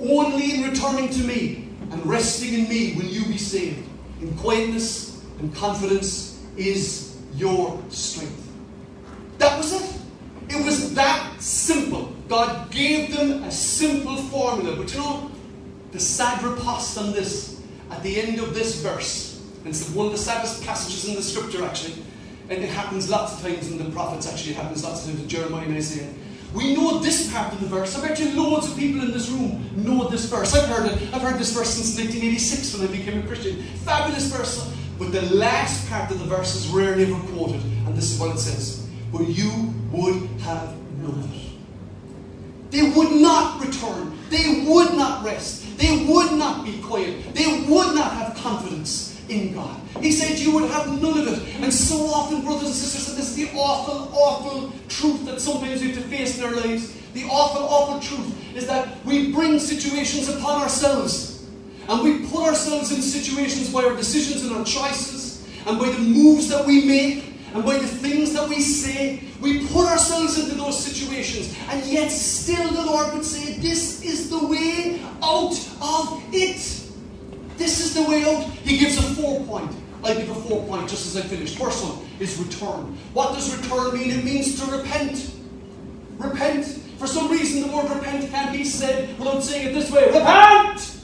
Only 0.00 0.54
in 0.54 0.70
returning 0.70 1.08
to 1.08 1.24
me 1.24 1.70
and 1.90 2.04
resting 2.04 2.52
in 2.52 2.68
me 2.68 2.92
will 2.94 3.06
you 3.06 3.24
be 3.24 3.38
saved. 3.38 3.88
In 4.20 4.36
quietness 4.36 5.24
and 5.38 5.54
confidence 5.54 6.44
is 6.58 7.16
your 7.36 7.82
strength. 7.88 8.46
That 9.38 9.56
was. 9.56 9.77
It 10.58 10.64
was 10.64 10.94
that 10.94 11.40
simple. 11.40 12.12
God 12.28 12.70
gave 12.70 13.16
them 13.16 13.44
a 13.44 13.50
simple 13.50 14.16
formula. 14.16 14.76
But 14.76 14.92
you 14.92 15.00
know, 15.00 15.30
the 15.92 16.00
sad 16.00 16.42
riposte 16.42 16.98
on 16.98 17.12
this, 17.12 17.62
at 17.90 18.02
the 18.02 18.20
end 18.20 18.40
of 18.40 18.54
this 18.54 18.82
verse, 18.82 19.40
and 19.58 19.68
it's 19.68 19.88
one 19.90 20.06
of 20.06 20.12
the 20.12 20.18
saddest 20.18 20.64
passages 20.64 21.08
in 21.08 21.14
the 21.14 21.22
scripture 21.22 21.64
actually, 21.64 22.02
and 22.50 22.62
it 22.62 22.70
happens 22.70 23.08
lots 23.08 23.34
of 23.34 23.42
times 23.42 23.70
in 23.70 23.78
the 23.78 23.90
prophets 23.90 24.30
actually, 24.30 24.52
it 24.52 24.56
happens 24.56 24.82
lots 24.82 25.04
of 25.04 25.10
times 25.10 25.22
in 25.22 25.28
Jeremiah 25.28 25.64
and 25.64 25.76
Isaiah. 25.76 26.12
We 26.52 26.74
know 26.74 26.98
this 26.98 27.30
part 27.30 27.52
of 27.52 27.60
the 27.60 27.66
verse. 27.66 27.96
I 27.96 28.08
bet 28.08 28.18
you 28.18 28.30
loads 28.32 28.66
of 28.70 28.76
people 28.76 29.02
in 29.02 29.12
this 29.12 29.28
room 29.28 29.70
know 29.76 30.08
this 30.08 30.24
verse. 30.24 30.54
I've 30.54 30.68
heard 30.68 30.90
it. 30.90 31.14
I've 31.14 31.20
heard 31.20 31.38
this 31.38 31.52
verse 31.52 31.74
since 31.74 31.96
1986 31.98 32.78
when 32.78 32.88
I 32.88 32.90
became 32.90 33.18
a 33.22 33.26
Christian. 33.26 33.62
Fabulous 33.84 34.26
verse. 34.32 34.74
But 34.98 35.12
the 35.12 35.22
last 35.34 35.88
part 35.90 36.10
of 36.10 36.18
the 36.18 36.24
verse 36.24 36.56
is 36.56 36.68
rarely 36.68 37.04
ever 37.04 37.20
quoted, 37.34 37.62
and 37.62 37.94
this 37.94 38.10
is 38.10 38.18
what 38.18 38.34
it 38.34 38.38
says. 38.38 38.88
But 39.12 39.28
you 39.28 39.74
would 39.90 40.22
have 40.40 40.74
known 40.98 41.30
it. 41.32 41.48
They 42.70 42.90
would 42.90 43.12
not 43.12 43.60
return. 43.60 44.18
They 44.28 44.64
would 44.66 44.94
not 44.94 45.24
rest. 45.24 45.78
They 45.78 46.04
would 46.06 46.32
not 46.32 46.64
be 46.64 46.80
quiet. 46.82 47.34
They 47.34 47.64
would 47.68 47.94
not 47.94 48.12
have 48.12 48.36
confidence 48.36 49.18
in 49.28 49.54
God. 49.54 49.80
He 50.00 50.12
said 50.12 50.38
you 50.38 50.52
would 50.52 50.70
have 50.70 51.00
none 51.00 51.18
of 51.18 51.28
it. 51.28 51.62
And 51.62 51.72
so 51.72 52.06
often, 52.06 52.42
brothers 52.42 52.66
and 52.66 52.74
sisters, 52.74 53.08
and 53.08 53.18
this 53.18 53.30
is 53.30 53.36
the 53.36 53.58
awful, 53.58 54.10
awful 54.12 54.72
truth 54.88 55.24
that 55.26 55.40
sometimes 55.40 55.80
we 55.80 55.92
have 55.92 56.02
to 56.02 56.08
face 56.08 56.38
in 56.38 56.44
our 56.44 56.54
lives. 56.54 56.94
The 57.14 57.24
awful, 57.24 57.62
awful 57.62 58.00
truth 58.00 58.56
is 58.56 58.66
that 58.66 59.04
we 59.04 59.32
bring 59.32 59.58
situations 59.58 60.28
upon 60.28 60.62
ourselves. 60.62 61.46
And 61.88 62.02
we 62.02 62.26
put 62.26 62.46
ourselves 62.46 62.92
in 62.92 63.00
situations 63.00 63.72
by 63.72 63.84
our 63.84 63.96
decisions 63.96 64.44
and 64.44 64.54
our 64.54 64.64
choices, 64.64 65.46
and 65.66 65.78
by 65.78 65.88
the 65.88 65.98
moves 65.98 66.48
that 66.48 66.66
we 66.66 66.84
make, 66.84 67.27
and 67.54 67.64
by 67.64 67.78
the 67.78 67.86
things 67.86 68.32
that 68.34 68.48
we 68.48 68.60
say, 68.60 69.20
we 69.40 69.66
put 69.68 69.86
ourselves 69.86 70.38
into 70.38 70.54
those 70.54 70.82
situations, 70.84 71.56
and 71.70 71.84
yet 71.86 72.10
still 72.10 72.70
the 72.70 72.84
Lord 72.84 73.14
would 73.14 73.24
say, 73.24 73.54
This 73.54 74.02
is 74.04 74.30
the 74.30 74.46
way 74.46 75.00
out 75.22 75.52
of 75.80 76.22
it. 76.32 76.56
This 77.56 77.84
is 77.84 77.94
the 77.94 78.02
way 78.04 78.22
out. 78.24 78.44
He 78.44 78.78
gives 78.78 78.98
a 78.98 79.02
four 79.02 79.40
point. 79.44 79.72
I 80.04 80.14
give 80.14 80.30
a 80.30 80.34
four 80.34 80.64
point 80.66 80.88
just 80.88 81.06
as 81.06 81.24
I 81.24 81.26
finish. 81.26 81.56
First 81.56 81.84
one 81.84 82.06
is 82.20 82.38
return. 82.38 82.96
What 83.14 83.34
does 83.34 83.56
return 83.56 83.94
mean? 83.94 84.10
It 84.10 84.24
means 84.24 84.60
to 84.60 84.76
repent. 84.76 85.34
Repent. 86.18 86.66
For 86.98 87.06
some 87.06 87.30
reason, 87.30 87.68
the 87.68 87.76
word 87.76 87.90
repent 87.90 88.30
can't 88.30 88.52
be 88.52 88.64
said 88.64 89.18
without 89.18 89.42
saying 89.42 89.68
it 89.68 89.72
this 89.72 89.90
way 89.90 90.06
Repent! 90.06 91.00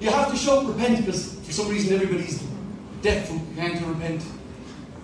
You 0.00 0.10
have 0.10 0.30
to 0.30 0.36
shout 0.36 0.66
repent 0.66 1.04
because 1.04 1.34
for 1.40 1.52
some 1.52 1.68
reason 1.68 1.94
everybody's 1.94 2.42
deaf 3.02 3.28
from 3.28 3.38
hand 3.54 3.78
to 3.78 3.86
repent. 3.86 4.22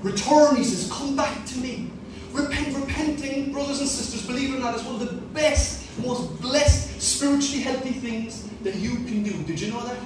Return, 0.03 0.57
he 0.57 0.65
says, 0.65 0.91
come 0.91 1.17
back 1.17 1.47
to 1.47 1.59
me. 1.59 1.91
Repent, 2.33 2.75
repenting, 2.77 3.53
brothers 3.53 3.81
and 3.81 3.89
sisters, 3.89 4.27
believe 4.27 4.55
it 4.55 4.57
or 4.57 4.61
not, 4.61 4.75
is 4.75 4.83
one 4.83 4.95
of 4.95 5.01
the 5.01 5.13
best, 5.35 5.85
most 6.01 6.41
blessed, 6.41 7.01
spiritually 7.01 7.63
healthy 7.63 7.93
things 7.93 8.49
that 8.63 8.75
you 8.77 8.97
can 9.05 9.23
do. 9.23 9.33
Did 9.45 9.61
you 9.61 9.71
know 9.71 9.85
that? 9.87 9.99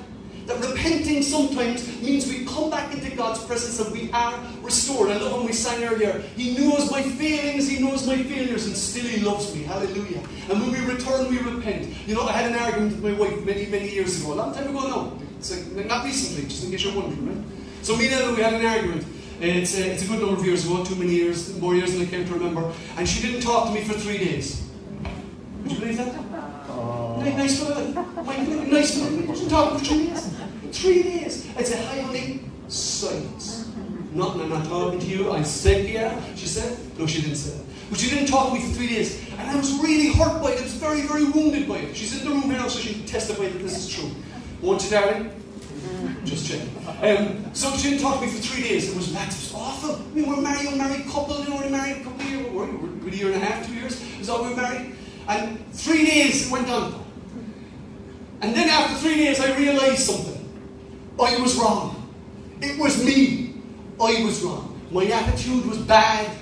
That 0.47 0.61
repenting 0.65 1.23
sometimes 1.23 2.01
means 2.01 2.29
we 2.29 2.45
come 2.45 2.71
back 2.71 2.95
into 2.95 3.15
God's 3.17 3.45
presence 3.45 3.81
and 3.81 3.93
we 3.93 4.13
are 4.13 4.39
restored. 4.63 5.11
I 5.11 5.19
love 5.19 5.39
when 5.39 5.47
we 5.47 5.53
sang 5.53 5.83
earlier, 5.83 6.21
He 6.37 6.57
knows 6.57 6.91
my 6.91 7.03
failings, 7.03 7.69
He 7.69 7.83
knows 7.83 8.07
my 8.07 8.23
failures, 8.23 8.67
and 8.67 8.77
still 8.77 9.05
He 9.05 9.25
loves 9.25 9.53
me. 9.55 9.63
Hallelujah. 9.65 10.21
And 10.51 10.61
when 10.61 10.71
we 10.71 10.79
return, 10.93 11.29
we 11.31 11.39
repent. 11.39 11.93
You 12.07 12.15
know, 12.15 12.23
I 12.23 12.33
had 12.33 12.53
an 12.53 12.59
argument 12.59 13.03
with 13.03 13.03
my 13.03 13.19
wife 13.19 13.45
many, 13.45 13.67
many 13.67 13.91
years 13.93 14.21
ago, 14.21 14.35
a 14.35 14.37
long 14.37 14.55
time 14.55 14.69
ago 14.69 14.87
now. 14.89 15.19
It's 15.39 15.75
like, 15.75 15.87
not 15.87 16.05
recently, 16.05 16.49
just 16.49 16.65
in 16.65 16.71
case 16.71 16.85
you're 16.85 16.95
wondering, 16.95 17.27
right? 17.29 17.47
So 17.83 17.97
me 17.97 18.07
and 18.07 18.15
Ella, 18.15 18.35
we 18.35 18.43
had 18.43 18.55
an 18.55 18.65
argument. 18.65 19.05
It's 19.41 19.77
a, 19.79 19.93
it's 19.93 20.05
a 20.05 20.07
good 20.09 20.21
number 20.21 20.41
of 20.41 20.47
years 20.47 20.65
ago, 20.65 20.83
too 20.83 20.95
many 20.97 21.13
years, 21.13 21.59
more 21.61 21.75
years 21.75 21.93
than 21.93 22.03
I 22.03 22.07
care 22.07 22.25
to 22.25 22.33
remember. 22.33 22.73
And 22.97 23.07
she 23.07 23.21
didn't 23.21 23.43
talk 23.43 23.69
to 23.69 23.75
me 23.75 23.85
for 23.85 23.93
three 23.95 24.19
days. 24.19 24.67
Would 25.63 25.73
you 25.73 25.79
believe 25.79 25.97
that? 25.99 26.15
Uh, 26.69 27.23
nice 27.23 27.63
fellow. 27.63 27.85
Nice 27.85 28.95
fellow. 28.95 29.11
Didn't 29.11 29.49
talk 29.49 29.79
for 29.79 29.85
three 29.85 30.07
days. 30.07 30.35
Three 30.73 31.03
days. 31.03 31.47
I'd 31.57 31.67
say, 31.67 31.85
hi, 31.85 32.01
honey. 32.01 32.41
Silence. 32.69 33.69
Nothing, 34.13 34.43
I'm 34.43 34.49
not 34.49 34.65
talking 34.67 34.99
to 35.01 35.07
you. 35.07 35.31
I'm 35.31 35.45
said, 35.45 35.87
yeah. 35.87 36.19
She 36.35 36.47
said, 36.47 36.79
no, 36.99 37.07
she 37.07 37.21
didn't 37.21 37.37
say 37.37 37.59
that. 37.59 37.65
But 37.91 37.99
she 37.99 38.09
didn't 38.09 38.29
talk 38.29 38.49
to 38.49 38.55
me 38.55 38.67
for 38.67 38.75
three 38.75 38.89
days. 38.89 39.29
And 39.33 39.51
I 39.51 39.57
was 39.57 39.79
really 39.81 40.13
hurt 40.13 40.43
by 40.43 40.53
it. 40.53 40.61
I 40.61 40.63
was 40.63 40.75
very, 40.75 41.03
very 41.03 41.25
wounded 41.25 41.69
by 41.69 41.77
it. 41.79 41.95
She's 41.95 42.19
in 42.19 42.27
the 42.27 42.35
room 42.35 42.43
here 42.43 42.55
now, 42.55 42.69
so 42.69 42.79
she 42.81 42.95
can 42.95 43.05
testify 43.05 43.45
that 43.45 43.59
this 43.59 43.77
is 43.77 43.89
true. 43.89 44.11
Won't 44.63 44.83
you, 44.85 44.91
darling? 44.91 45.31
Just 46.27 46.51
check. 46.51 46.61
Um, 47.03 47.55
so 47.55 47.71
she 47.77 47.91
didn't 47.91 48.03
talk 48.03 48.19
to 48.19 48.27
me 48.27 48.33
for 48.33 48.43
three 48.43 48.63
days. 48.65 48.91
It 48.91 48.97
was. 48.97 49.13
It 49.13 49.15
was 49.15 49.53
awful. 49.55 49.95
I 49.95 50.15
mean, 50.15 50.29
we're 50.29 50.41
married, 50.41 50.67
we're 50.67 50.77
married 50.77 51.07
couple, 51.07 51.39
you 51.39 51.49
know, 51.49 51.57
we're 51.57 51.71
married 51.71 51.99
a 51.99 52.05
couple 52.05 52.21
of 52.21 52.31
years, 52.31 52.53
we're, 52.53 52.67
we're 52.67 53.09
a 53.09 53.11
year 53.13 53.27
and 53.33 53.37
a 53.37 53.47
half, 53.47 53.65
two 53.65 53.75
years. 53.75 54.03
Is 54.21 54.29
all 54.29 54.43
we 54.43 54.51
were 54.51 54.57
married. 54.57 54.97
And 55.29 55.73
three 55.73 56.05
days 56.05 56.51
went 56.51 56.69
on. 56.69 57.05
And 58.41 58.55
then 58.57 58.69
after 58.69 58.97
three 58.97 59.17
days, 59.17 59.41
I 59.41 59.57
realized 59.57 60.01
something. 60.01 60.35
I 61.21 61.39
was 61.41 61.57
wrong. 61.57 62.13
It 62.61 62.79
was 62.79 63.03
me. 63.05 63.55
I 64.01 64.25
was 64.25 64.43
wrong. 64.43 64.81
My 64.91 65.07
attitude 65.07 65.65
was 65.65 65.79
bad. 65.79 66.37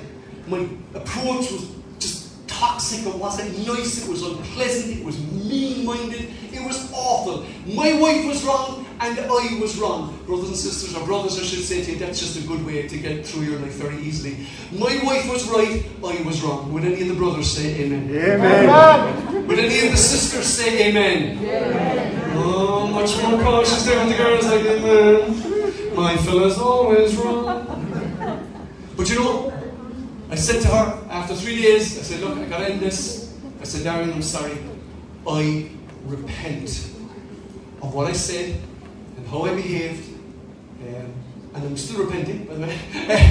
My 0.47 0.67
approach 0.95 1.53
was 1.53 1.71
just 1.99 2.49
toxic. 2.49 3.07
It 3.07 3.15
wasn't 3.15 3.67
nice. 3.67 4.03
It 4.03 4.11
was 4.11 4.23
unpleasant. 4.23 4.99
It 4.99 5.05
was 5.05 5.19
mean 5.33 5.85
minded. 5.85 6.31
It 6.53 6.65
was 6.65 6.91
awful. 6.93 7.45
My 7.67 7.93
wife 8.01 8.25
was 8.25 8.43
wrong 8.45 8.84
and 9.05 9.19
I 9.21 9.61
was 9.61 9.77
wrong. 9.79 10.19
Brothers 10.27 10.49
and 10.49 10.57
sisters, 10.57 10.97
or 10.97 11.05
brothers, 11.05 11.39
I 11.39 11.43
should 11.43 11.63
say 11.63 11.85
to 11.85 11.93
you, 11.93 11.99
that's 11.99 12.19
just 12.19 12.43
a 12.43 12.47
good 12.47 12.65
way 12.65 12.89
to 12.89 12.99
get 12.99 13.27
through 13.27 13.43
your 13.43 13.59
life 13.59 13.73
very 13.73 13.99
easily. 13.99 14.47
My 14.73 14.99
wife 15.05 15.29
was 15.31 15.49
right, 15.49 15.85
I 16.05 16.23
was 16.23 16.43
wrong. 16.43 16.73
Would 16.73 16.85
any 16.85 17.03
of 17.03 17.09
the 17.09 17.15
brothers 17.15 17.51
say 17.51 17.83
amen? 17.83 18.11
Amen. 18.11 19.47
Would 19.47 19.59
any 19.59 19.87
of 19.87 19.93
the 19.93 19.97
sisters 19.97 20.47
say 20.47 20.89
amen? 20.89 21.39
Amen. 21.39 22.33
Oh, 22.37 22.87
much 22.87 23.21
more 23.23 23.43
cautious 23.43 23.85
there 23.85 24.05
with 24.05 24.17
the 24.17 24.23
girls 24.23 24.47
like 24.47 24.65
amen. 24.65 25.95
My 25.95 26.17
fella's 26.17 26.59
always 26.59 27.15
wrong. 27.17 27.67
But 28.97 29.11
you 29.11 29.17
know, 29.17 29.53
I 30.31 30.35
said 30.35 30.63
to 30.63 30.69
her 30.69 31.07
after 31.11 31.35
three 31.35 31.61
days, 31.61 31.99
I 31.99 32.03
said, 32.03 32.21
look, 32.21 32.39
I 32.39 32.45
gotta 32.47 32.69
end 32.69 32.81
this. 32.81 33.37
I 33.61 33.65
said, 33.65 33.83
Darren, 33.83 34.13
I'm 34.15 34.23
sorry. 34.23 34.59
I 35.29 35.71
repent 36.07 36.91
of 37.83 37.95
what 37.95 38.09
I 38.09 38.13
said 38.13 38.57
and 38.74 38.74
how 39.35 39.43
I 39.43 39.55
behaved. 39.55 40.11
Um, 40.87 41.13
and 41.55 41.65
I'm 41.65 41.77
still 41.77 42.05
repenting, 42.05 42.45
by 42.45 42.55
the 42.55 42.67
way. 42.67 42.79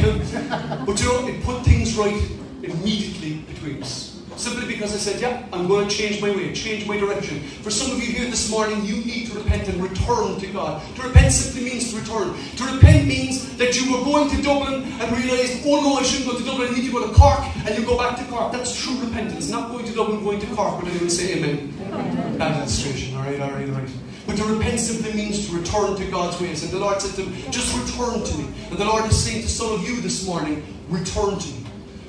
Um, 0.04 0.86
but 0.86 1.00
you 1.02 1.08
know, 1.08 1.28
it 1.28 1.44
put 1.44 1.64
things 1.64 1.96
right 1.96 2.22
immediately 2.62 3.36
between 3.54 3.82
us. 3.82 4.22
Simply 4.36 4.66
because 4.66 4.94
I 4.94 4.98
said, 4.98 5.22
yeah, 5.22 5.46
I'm 5.54 5.68
going 5.68 5.88
to 5.88 5.96
change 5.96 6.22
my 6.22 6.32
way, 6.32 6.54
change 6.54 6.88
my 6.88 6.98
direction. 6.98 7.42
For 7.62 7.70
some 7.70 7.92
of 7.92 8.04
you 8.04 8.12
here 8.12 8.30
this 8.30 8.50
morning, 8.50 8.84
you 8.84 8.96
need 8.98 9.28
to 9.28 9.38
repent 9.38 9.68
and 9.70 9.82
return 9.82 10.40
to 10.40 10.48
God. 10.48 10.82
To 10.96 11.04
repent 11.04 11.32
simply 11.32 11.70
means 11.70 11.92
to 11.94 12.00
return. 12.00 12.34
To 12.58 12.64
repent 12.74 13.08
means 13.08 13.56
that 13.58 13.80
you 13.80 13.94
were 13.94 14.04
going 14.04 14.30
to 14.32 14.42
Dublin 14.42 14.84
and 14.84 15.18
realised, 15.18 15.64
oh 15.66 15.82
no, 15.82 15.94
I 15.96 16.04
shouldn't 16.04 16.32
go 16.32 16.38
to 16.38 16.44
Dublin, 16.44 16.70
I 16.70 16.76
need 16.76 16.86
to 16.88 16.92
go 16.92 17.08
to 17.08 17.14
Cork, 17.14 17.42
and 17.66 17.78
you 17.78 17.86
go 17.86 17.98
back 17.98 18.18
to 18.18 18.26
Cork. 18.26 18.52
That's 18.52 18.76
true 18.76 18.98
repentance. 19.00 19.50
Not 19.50 19.72
going 19.72 19.86
to 19.86 19.94
Dublin, 19.94 20.24
going 20.24 20.40
to 20.40 20.48
Cork. 20.56 20.82
Would 20.82 20.90
anyone 20.90 21.10
say 21.10 21.38
amen? 21.38 22.38
Bad 22.40 22.58
illustration. 22.58 23.16
Alright, 23.16 23.40
alright, 23.40 23.70
alright. 23.70 23.90
But 24.34 24.46
to 24.46 24.54
repent 24.56 24.80
simply 24.80 25.14
means 25.14 25.48
to 25.48 25.56
return 25.56 25.96
to 25.96 26.10
God's 26.10 26.42
ways. 26.42 26.64
And 26.64 26.72
the 26.72 26.80
Lord 26.80 27.00
said 27.00 27.14
to 27.18 27.30
him, 27.30 27.52
just 27.52 27.72
return 27.78 28.24
to 28.24 28.38
me. 28.40 28.48
And 28.72 28.80
the 28.80 28.86
Lord 28.86 29.06
is 29.06 29.24
saying 29.24 29.44
to 29.44 29.48
some 29.48 29.72
of 29.72 29.88
you 29.88 30.02
this 30.02 30.26
morning, 30.26 30.66
return 30.90 31.38
to 31.38 31.48
me. 31.50 31.60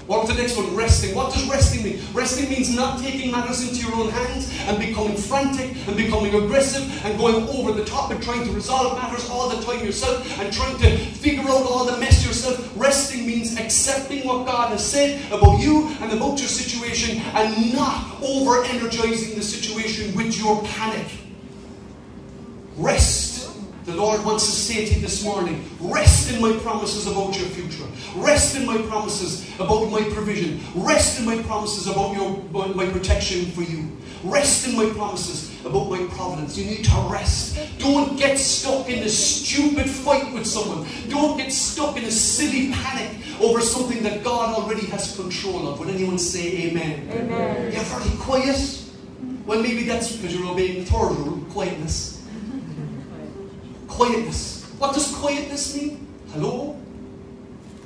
What 0.06 0.20
was 0.20 0.34
the 0.34 0.40
next 0.40 0.56
one? 0.56 0.74
Resting. 0.74 1.14
What 1.14 1.34
does 1.34 1.46
resting 1.50 1.84
mean? 1.84 2.00
Resting 2.14 2.48
means 2.48 2.74
not 2.74 2.98
taking 2.98 3.30
matters 3.30 3.68
into 3.68 3.86
your 3.86 3.94
own 3.96 4.08
hands 4.08 4.50
and 4.62 4.78
becoming 4.78 5.18
frantic 5.18 5.76
and 5.86 5.96
becoming 5.98 6.34
aggressive 6.34 7.04
and 7.04 7.18
going 7.18 7.46
over 7.48 7.72
the 7.72 7.84
top 7.84 8.10
and 8.10 8.22
trying 8.22 8.46
to 8.46 8.52
resolve 8.52 8.96
matters 8.96 9.28
all 9.28 9.50
the 9.50 9.62
time 9.62 9.84
yourself 9.84 10.26
and 10.40 10.50
trying 10.50 10.78
to 10.78 10.96
figure 10.96 11.42
out 11.42 11.66
all 11.66 11.84
the 11.84 11.98
mess 11.98 12.24
yourself. 12.24 12.72
Resting 12.74 13.26
means 13.26 13.58
accepting 13.58 14.26
what 14.26 14.46
God 14.46 14.70
has 14.70 14.82
said 14.82 15.30
about 15.30 15.60
you 15.60 15.88
and 16.00 16.10
about 16.10 16.38
your 16.38 16.48
situation 16.48 17.18
and 17.34 17.74
not 17.74 18.22
over 18.22 18.64
energizing 18.64 19.36
the 19.36 19.44
situation 19.44 20.14
with 20.16 20.38
your 20.38 20.62
panic. 20.62 21.06
Rest 22.76 23.34
The 23.84 23.94
Lord 23.94 24.24
wants 24.24 24.46
to 24.46 24.50
say 24.50 24.86
to 24.86 24.94
you 24.94 25.00
this 25.02 25.22
morning 25.22 25.62
rest 25.78 26.32
in 26.32 26.40
my 26.40 26.56
promises 26.60 27.06
about 27.06 27.38
your 27.38 27.48
future. 27.48 27.84
Rest 28.16 28.56
in 28.56 28.64
my 28.64 28.78
promises 28.88 29.46
about 29.60 29.90
my 29.90 30.02
provision. 30.14 30.58
Rest 30.74 31.20
in 31.20 31.26
my 31.26 31.42
promises 31.42 31.86
about 31.86 32.16
your, 32.16 32.42
my 32.74 32.88
protection 32.88 33.44
for 33.52 33.62
you. 33.62 33.92
Rest 34.24 34.66
in 34.66 34.74
my 34.74 34.88
promises 34.96 35.52
about 35.66 35.90
my 35.90 36.02
providence. 36.16 36.56
You 36.56 36.64
need 36.64 36.84
to 36.86 37.08
rest. 37.10 37.58
Don't 37.78 38.16
get 38.16 38.38
stuck 38.38 38.88
in 38.88 39.02
a 39.02 39.08
stupid 39.08 39.88
fight 39.88 40.32
with 40.32 40.46
someone. 40.46 40.88
Don't 41.10 41.36
get 41.36 41.52
stuck 41.52 41.98
in 41.98 42.04
a 42.04 42.10
silly 42.10 42.72
panic 42.72 43.18
over 43.38 43.60
something 43.60 44.02
that 44.02 44.24
God 44.24 44.58
already 44.58 44.86
has 44.86 45.14
control 45.14 45.68
of. 45.68 45.78
Would 45.80 45.90
anyone 45.90 46.18
say 46.18 46.70
amen? 46.70 47.06
Amen. 47.12 47.70
You're 47.70 47.82
very 47.82 48.16
quiet. 48.18 48.80
Well, 49.44 49.62
maybe 49.62 49.84
that's 49.84 50.16
because 50.16 50.34
you're 50.34 50.50
obeying 50.50 50.84
the 50.84 50.90
third 50.90 51.12
rule 51.18 51.44
quietness. 51.50 52.13
Quietness. 53.94 54.64
What 54.78 54.92
does 54.92 55.14
quietness 55.14 55.76
mean? 55.76 56.04
Hello? 56.32 56.76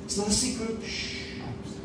It's 0.05 0.17
not 0.17 0.27
a 0.27 0.31
secret. 0.31 0.81
Shh. 0.83 1.19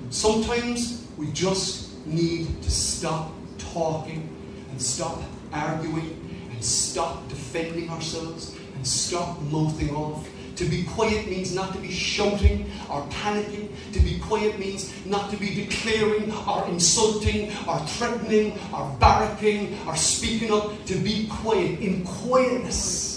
Sometimes 0.08 1.06
we 1.18 1.30
just 1.32 1.90
need 2.06 2.62
to 2.62 2.70
stop 2.70 3.32
talking 3.58 4.26
and 4.70 4.80
stop 4.80 5.22
arguing 5.52 6.48
and 6.50 6.64
stop 6.64 7.28
defending 7.28 7.90
ourselves 7.90 8.56
and 8.74 8.86
stop 8.86 9.42
mouthing 9.52 9.94
off. 9.94 10.26
To 10.56 10.64
be 10.64 10.84
quiet 10.84 11.28
means 11.28 11.54
not 11.54 11.74
to 11.74 11.78
be 11.78 11.90
shouting 11.90 12.70
or 12.88 13.02
panicking. 13.08 13.68
To 13.92 14.00
be 14.00 14.18
quiet 14.20 14.58
means 14.58 14.90
not 15.04 15.30
to 15.32 15.36
be 15.36 15.54
declaring 15.54 16.32
or 16.48 16.66
insulting 16.68 17.52
or 17.68 17.78
threatening 17.80 18.52
or 18.72 18.90
barracking 18.98 19.76
or 19.86 19.96
speaking 19.96 20.50
up. 20.50 20.72
To 20.86 20.94
be 20.94 21.28
quiet 21.28 21.80
in 21.80 22.04
quietness. 22.04 23.13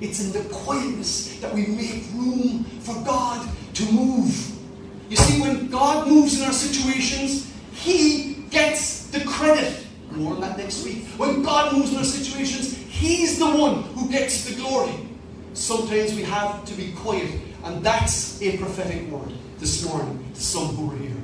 It's 0.00 0.24
in 0.24 0.32
the 0.32 0.48
quietness 0.52 1.38
that 1.40 1.54
we 1.54 1.66
make 1.66 2.04
room 2.14 2.64
for 2.80 2.94
God 3.04 3.48
to 3.74 3.92
move. 3.92 4.52
You 5.08 5.16
see, 5.16 5.40
when 5.40 5.68
God 5.68 6.08
moves 6.08 6.38
in 6.38 6.46
our 6.46 6.52
situations, 6.52 7.52
He 7.72 8.44
gets 8.50 9.08
the 9.08 9.24
credit. 9.24 9.86
More 10.10 10.34
on 10.34 10.40
that 10.40 10.58
next 10.58 10.84
week. 10.84 11.04
When 11.16 11.42
God 11.42 11.72
moves 11.72 11.92
in 11.92 11.98
our 11.98 12.04
situations, 12.04 12.76
He's 12.76 13.38
the 13.38 13.46
one 13.46 13.82
who 13.94 14.10
gets 14.10 14.44
the 14.44 14.56
glory. 14.56 14.94
Sometimes 15.54 16.14
we 16.14 16.22
have 16.22 16.64
to 16.64 16.74
be 16.74 16.92
quiet, 16.92 17.30
and 17.64 17.84
that's 17.84 18.40
a 18.42 18.56
prophetic 18.58 19.08
word 19.08 19.32
this 19.58 19.84
morning 19.86 20.32
to 20.34 20.40
some 20.40 20.74
who 20.76 20.92
are 20.92 20.96
here. 20.96 21.16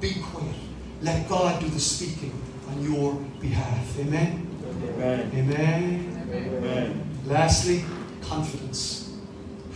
Be 0.00 0.14
quiet. 0.22 0.54
Let 1.02 1.28
God 1.28 1.60
do 1.60 1.68
the 1.68 1.80
speaking 1.80 2.32
on 2.68 2.82
your 2.82 3.14
behalf. 3.40 3.98
Amen. 3.98 4.48
Amen. 4.64 5.30
Amen. 5.34 6.24
Amen. 6.30 7.10
Lastly, 7.26 7.84
confidence. 8.28 9.16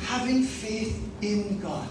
Having 0.05 0.45
faith 0.45 1.01
in 1.23 1.61
God. 1.61 1.89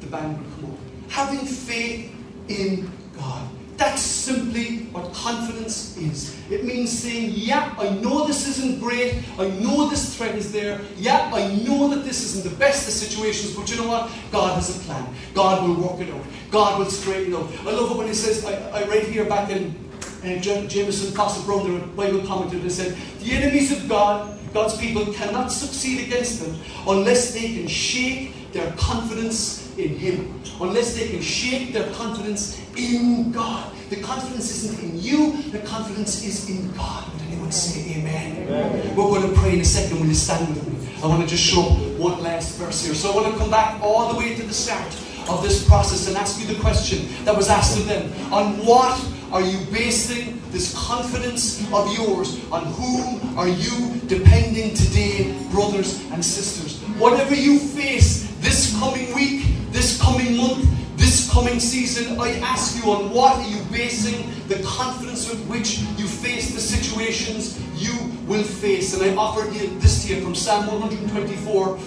The 0.00 0.06
band 0.06 0.38
will 0.38 0.50
come 0.56 0.64
on. 0.66 0.78
Having 1.08 1.46
faith 1.46 2.14
in 2.48 2.90
God. 3.16 3.48
That's 3.78 4.02
simply 4.02 4.86
what 4.90 5.12
confidence 5.14 5.96
is. 5.96 6.36
It 6.50 6.64
means 6.64 6.90
saying, 6.90 7.32
Yeah, 7.36 7.72
I 7.78 7.90
know 7.90 8.26
this 8.26 8.48
isn't 8.48 8.80
great. 8.80 9.22
I 9.38 9.48
know 9.50 9.88
this 9.88 10.16
threat 10.16 10.34
is 10.34 10.50
there. 10.52 10.80
Yeah, 10.96 11.30
I 11.32 11.54
know 11.64 11.88
that 11.88 12.04
this 12.04 12.24
isn't 12.24 12.50
the 12.50 12.56
best 12.58 12.88
of 12.88 12.94
situations, 12.94 13.54
but 13.54 13.70
you 13.70 13.76
know 13.76 13.88
what? 13.88 14.10
God 14.32 14.56
has 14.56 14.76
a 14.76 14.80
plan. 14.80 15.06
God 15.32 15.62
will 15.62 15.76
work 15.76 16.00
it 16.00 16.12
out. 16.12 16.22
God 16.50 16.80
will 16.80 16.90
straighten 16.90 17.32
it 17.32 17.36
out. 17.36 17.48
I 17.60 17.70
love 17.70 17.92
it 17.92 17.96
when 17.96 18.08
he 18.08 18.14
says, 18.14 18.44
I, 18.44 18.80
I 18.80 18.84
read 18.88 19.04
here 19.06 19.26
back 19.26 19.48
in 19.50 19.76
uh, 20.24 20.40
Jamieson 20.40 21.12
Fausset 21.14 21.44
Brown, 21.46 21.78
the 21.78 21.86
Bible 21.86 22.26
commentator, 22.26 22.68
said, 22.70 22.96
The 23.20 23.32
enemies 23.32 23.70
of 23.70 23.88
God, 23.88 24.37
God's 24.52 24.76
people, 24.76 25.12
cannot 25.12 25.48
succeed 25.52 26.06
against 26.06 26.42
them 26.42 26.58
unless 26.86 27.32
they 27.32 27.54
can 27.54 27.68
shake 27.68 28.52
their 28.52 28.70
confidence 28.72 29.76
in 29.76 29.96
Him, 29.96 30.40
unless 30.60 30.96
they 30.96 31.08
can 31.08 31.22
shake 31.22 31.72
their 31.72 31.90
confidence 31.92 32.60
in 32.76 33.30
God. 33.32 33.72
The 33.90 34.00
confidence 34.00 34.50
isn't 34.64 34.82
in 34.82 35.00
you, 35.00 35.42
the 35.50 35.60
confidence 35.60 36.24
is 36.24 36.48
in 36.48 36.70
God. 36.72 37.12
Would 37.12 37.22
anyone 37.22 37.52
say 37.52 37.98
amen? 37.98 38.48
amen? 38.48 38.96
We're 38.96 39.08
going 39.08 39.34
to 39.34 39.40
pray 39.40 39.54
in 39.54 39.60
a 39.60 39.64
second. 39.64 40.00
Will 40.00 40.06
you 40.06 40.14
stand 40.14 40.48
with 40.48 40.66
me? 40.66 40.88
I 41.02 41.06
want 41.06 41.22
to 41.22 41.28
just 41.28 41.42
show 41.42 41.62
one 41.62 42.22
last 42.22 42.56
verse 42.58 42.84
here. 42.84 42.94
So 42.94 43.12
I 43.12 43.14
want 43.14 43.32
to 43.32 43.38
come 43.38 43.50
back 43.50 43.80
all 43.82 44.12
the 44.12 44.18
way 44.18 44.34
to 44.34 44.42
the 44.42 44.52
start 44.52 44.86
of 45.28 45.42
this 45.42 45.66
process 45.66 46.08
and 46.08 46.16
ask 46.16 46.40
you 46.40 46.52
the 46.52 46.60
question 46.60 47.06
that 47.24 47.36
was 47.36 47.48
asked 47.48 47.78
of 47.78 47.86
them. 47.86 48.10
On 48.32 48.54
what 48.66 48.98
are 49.32 49.42
you 49.42 49.58
basing 49.66 50.40
this 50.50 50.74
confidence 50.74 51.60
of 51.72 51.92
yours? 51.94 52.40
On 52.50 52.64
whom 52.64 53.38
are 53.38 53.48
you 53.48 54.00
depending 54.06 54.74
today, 54.74 55.34
brothers 55.50 56.00
and 56.10 56.24
sisters? 56.24 56.80
Whatever 56.98 57.34
you 57.34 57.58
face 57.58 58.32
this 58.40 58.76
coming 58.78 59.14
week, 59.14 59.44
this 59.70 60.00
coming 60.00 60.36
month, 60.36 60.66
this 60.96 61.30
coming 61.30 61.60
season, 61.60 62.18
I 62.18 62.38
ask 62.38 62.82
you 62.82 62.90
on 62.90 63.10
what 63.10 63.36
are 63.36 63.48
you 63.48 63.62
basing 63.70 64.32
the 64.48 64.62
confidence 64.62 65.28
with 65.28 65.44
which 65.46 65.80
you 65.98 66.06
face 66.06 66.54
the 66.54 66.60
situations 66.60 67.60
you 67.76 67.94
will 68.26 68.42
face? 68.42 68.94
And 68.94 69.02
I 69.02 69.14
offer 69.14 69.46
this 69.50 70.06
to 70.06 70.14
you 70.14 70.22
from 70.22 70.34
Psalm 70.34 70.66
124 70.68 71.78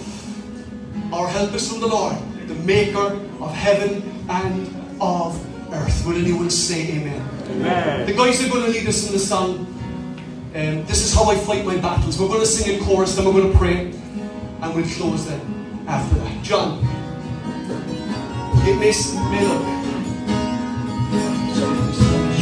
Our 1.12 1.28
help 1.28 1.52
is 1.54 1.68
from 1.68 1.80
the 1.80 1.88
Lord, 1.88 2.16
the 2.46 2.54
maker 2.54 3.18
of 3.40 3.52
heaven 3.52 4.24
and 4.28 4.68
of 5.00 5.51
earth. 5.72 6.06
Will 6.06 6.16
anyone 6.16 6.50
say 6.50 6.92
amen? 6.92 7.28
Amen. 7.50 8.06
The 8.06 8.14
guys 8.14 8.44
are 8.44 8.48
going 8.48 8.64
to 8.64 8.70
lead 8.70 8.86
us 8.86 9.06
in 9.06 9.12
the 9.12 9.18
song. 9.18 9.66
Um, 10.54 10.84
this 10.84 11.02
is 11.02 11.14
how 11.14 11.30
I 11.30 11.36
fight 11.36 11.64
my 11.64 11.76
battles. 11.78 12.20
We're 12.20 12.28
going 12.28 12.40
to 12.40 12.46
sing 12.46 12.74
in 12.74 12.84
chorus, 12.84 13.16
then 13.16 13.24
we're 13.24 13.32
going 13.32 13.52
to 13.52 13.58
pray, 13.58 13.90
and 14.60 14.74
we'll 14.74 14.84
close 14.84 15.26
then 15.26 15.40
after 15.88 16.16
that. 16.16 16.42
John. 16.42 16.78
It 18.64 18.78
may, 18.78 18.92
may 19.30 19.44
look. 19.48 19.62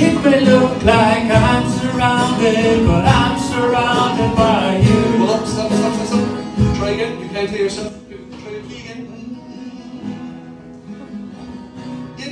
It 0.02 0.24
may 0.24 0.40
look 0.40 0.82
like 0.82 1.30
I'm 1.30 1.68
surrounded, 1.78 2.86
but 2.86 3.04
I'm 3.04 3.38
surrounded 3.38 4.36
by 4.36 4.78
you. 4.78 5.18
Hold 5.18 5.30
up, 5.30 5.46
stop, 5.46 5.72
stop, 5.72 5.94
stop, 5.94 6.06
stop. 6.06 6.76
Try 6.76 6.90
again. 6.90 7.20
You 7.22 7.28
can't 7.28 7.48
hear 7.48 7.64
yourself. 7.64 8.09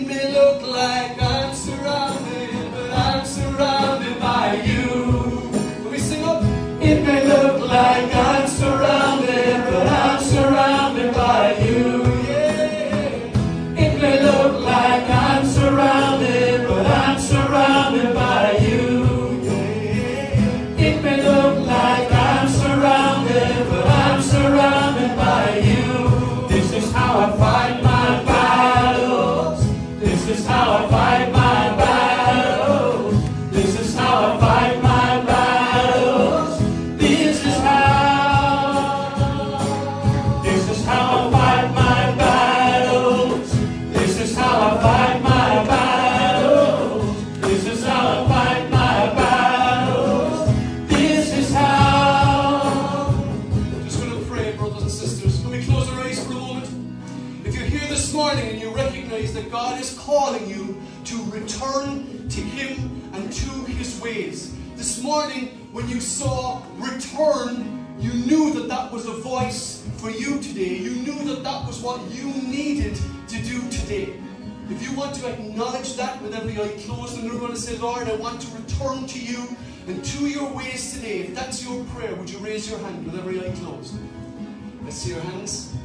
May 0.08 0.32
look 0.32 0.62
like 0.62 1.20
I'm 1.20 1.54
surrounded, 1.54 2.72
but 2.72 2.90
I'm 2.92 3.26
surrounded 3.26 4.18
by 4.18 4.54
you. 4.64 5.90
We 5.90 5.98
sing 5.98 6.24
up? 6.24 6.42
It 6.80 7.04
may 7.04 7.26
look 7.26 7.68
like 7.68 8.14
I'm 8.14 8.48
surrounded, 8.48 9.64
but 9.70 9.86
I'm 9.86 10.22
surrounded 10.22 11.14
by 11.14 11.58
you. 11.58 12.17
Raise 82.58 82.70
your 82.70 82.80
hand 82.80 83.06
with 83.06 83.16
every 83.16 83.38
eye 83.38 83.52
closed? 83.52 83.94
Let's 84.82 84.96
see 84.96 85.10
your 85.10 85.20
hands. 85.20 85.76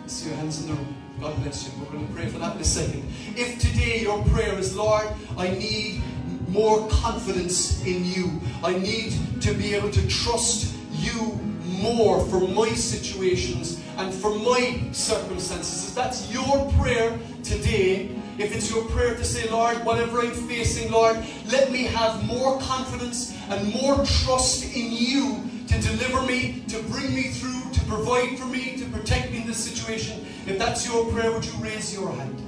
Let's 0.00 0.14
see 0.14 0.30
your 0.30 0.38
hands 0.38 0.62
in 0.62 0.68
the 0.68 0.74
room. 0.74 0.96
God 1.20 1.36
bless 1.42 1.66
you. 1.66 1.78
We're 1.78 1.92
going 1.92 2.08
to 2.08 2.14
pray 2.14 2.28
for 2.28 2.38
that 2.38 2.56
in 2.56 2.62
a 2.62 2.64
second. 2.64 3.04
If 3.36 3.58
today 3.58 4.00
your 4.00 4.24
prayer 4.28 4.58
is, 4.58 4.74
Lord, 4.74 5.06
I 5.36 5.50
need 5.50 6.00
more 6.48 6.88
confidence 6.88 7.84
in 7.84 8.06
you. 8.06 8.40
I 8.62 8.72
need 8.72 9.12
to 9.42 9.52
be 9.52 9.74
able 9.74 9.90
to 9.90 10.08
trust 10.08 10.74
you 10.92 11.38
more 11.66 12.24
for 12.28 12.40
my 12.40 12.70
situations 12.70 13.84
and 13.98 14.14
for 14.14 14.34
my 14.34 14.80
circumstances. 14.92 15.90
If 15.90 15.94
that's 15.94 16.32
your 16.32 16.72
prayer 16.78 17.18
today, 17.42 18.16
if 18.38 18.56
it's 18.56 18.70
your 18.70 18.86
prayer 18.86 19.14
to 19.14 19.24
say, 19.26 19.46
Lord, 19.50 19.76
whatever 19.84 20.20
I'm 20.20 20.30
facing, 20.30 20.90
Lord, 20.90 21.18
let 21.52 21.70
me 21.70 21.82
have 21.82 22.24
more 22.24 22.58
confidence 22.60 23.36
and 23.50 23.74
more 23.74 23.96
trust 24.06 24.74
in 24.74 24.90
you 24.90 25.50
to 25.80 25.88
deliver 25.88 26.22
me, 26.22 26.64
to 26.68 26.82
bring 26.84 27.14
me 27.14 27.24
through, 27.30 27.72
to 27.72 27.80
provide 27.82 28.38
for 28.38 28.46
me, 28.46 28.76
to 28.76 28.84
protect 28.86 29.30
me 29.30 29.42
in 29.42 29.46
this 29.46 29.58
situation. 29.58 30.26
If 30.46 30.58
that's 30.58 30.86
your 30.86 31.10
prayer, 31.12 31.32
would 31.32 31.44
you 31.44 31.52
raise 31.58 31.92
your 31.94 32.12
hand? 32.12 32.40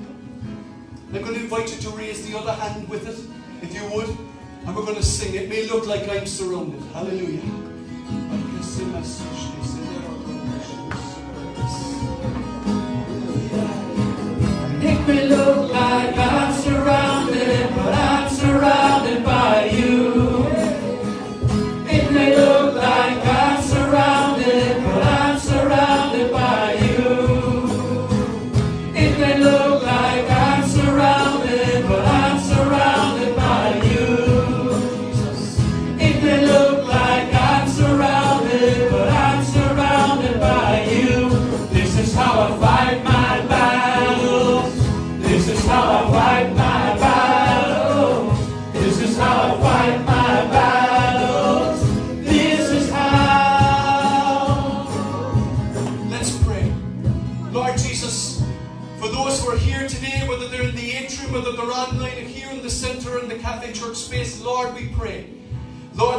I'm 1.13 1.23
going 1.23 1.35
to 1.35 1.41
invite 1.41 1.75
you 1.75 1.81
to 1.83 1.91
raise 1.97 2.27
the 2.31 2.37
other 2.39 2.53
hand 2.53 2.89
with 2.89 3.09
it, 3.09 3.19
if 3.63 3.75
you 3.75 3.85
would. 3.95 4.09
And 4.67 4.77
we're 4.77 4.85
going 4.85 4.97
to 4.97 5.03
sing. 5.03 5.35
It 5.35 5.49
may 5.49 5.67
look 5.69 5.87
like 5.87 6.09
I'm 6.09 6.27
surrounded. 6.27 6.83
Hallelujah. 6.93 7.41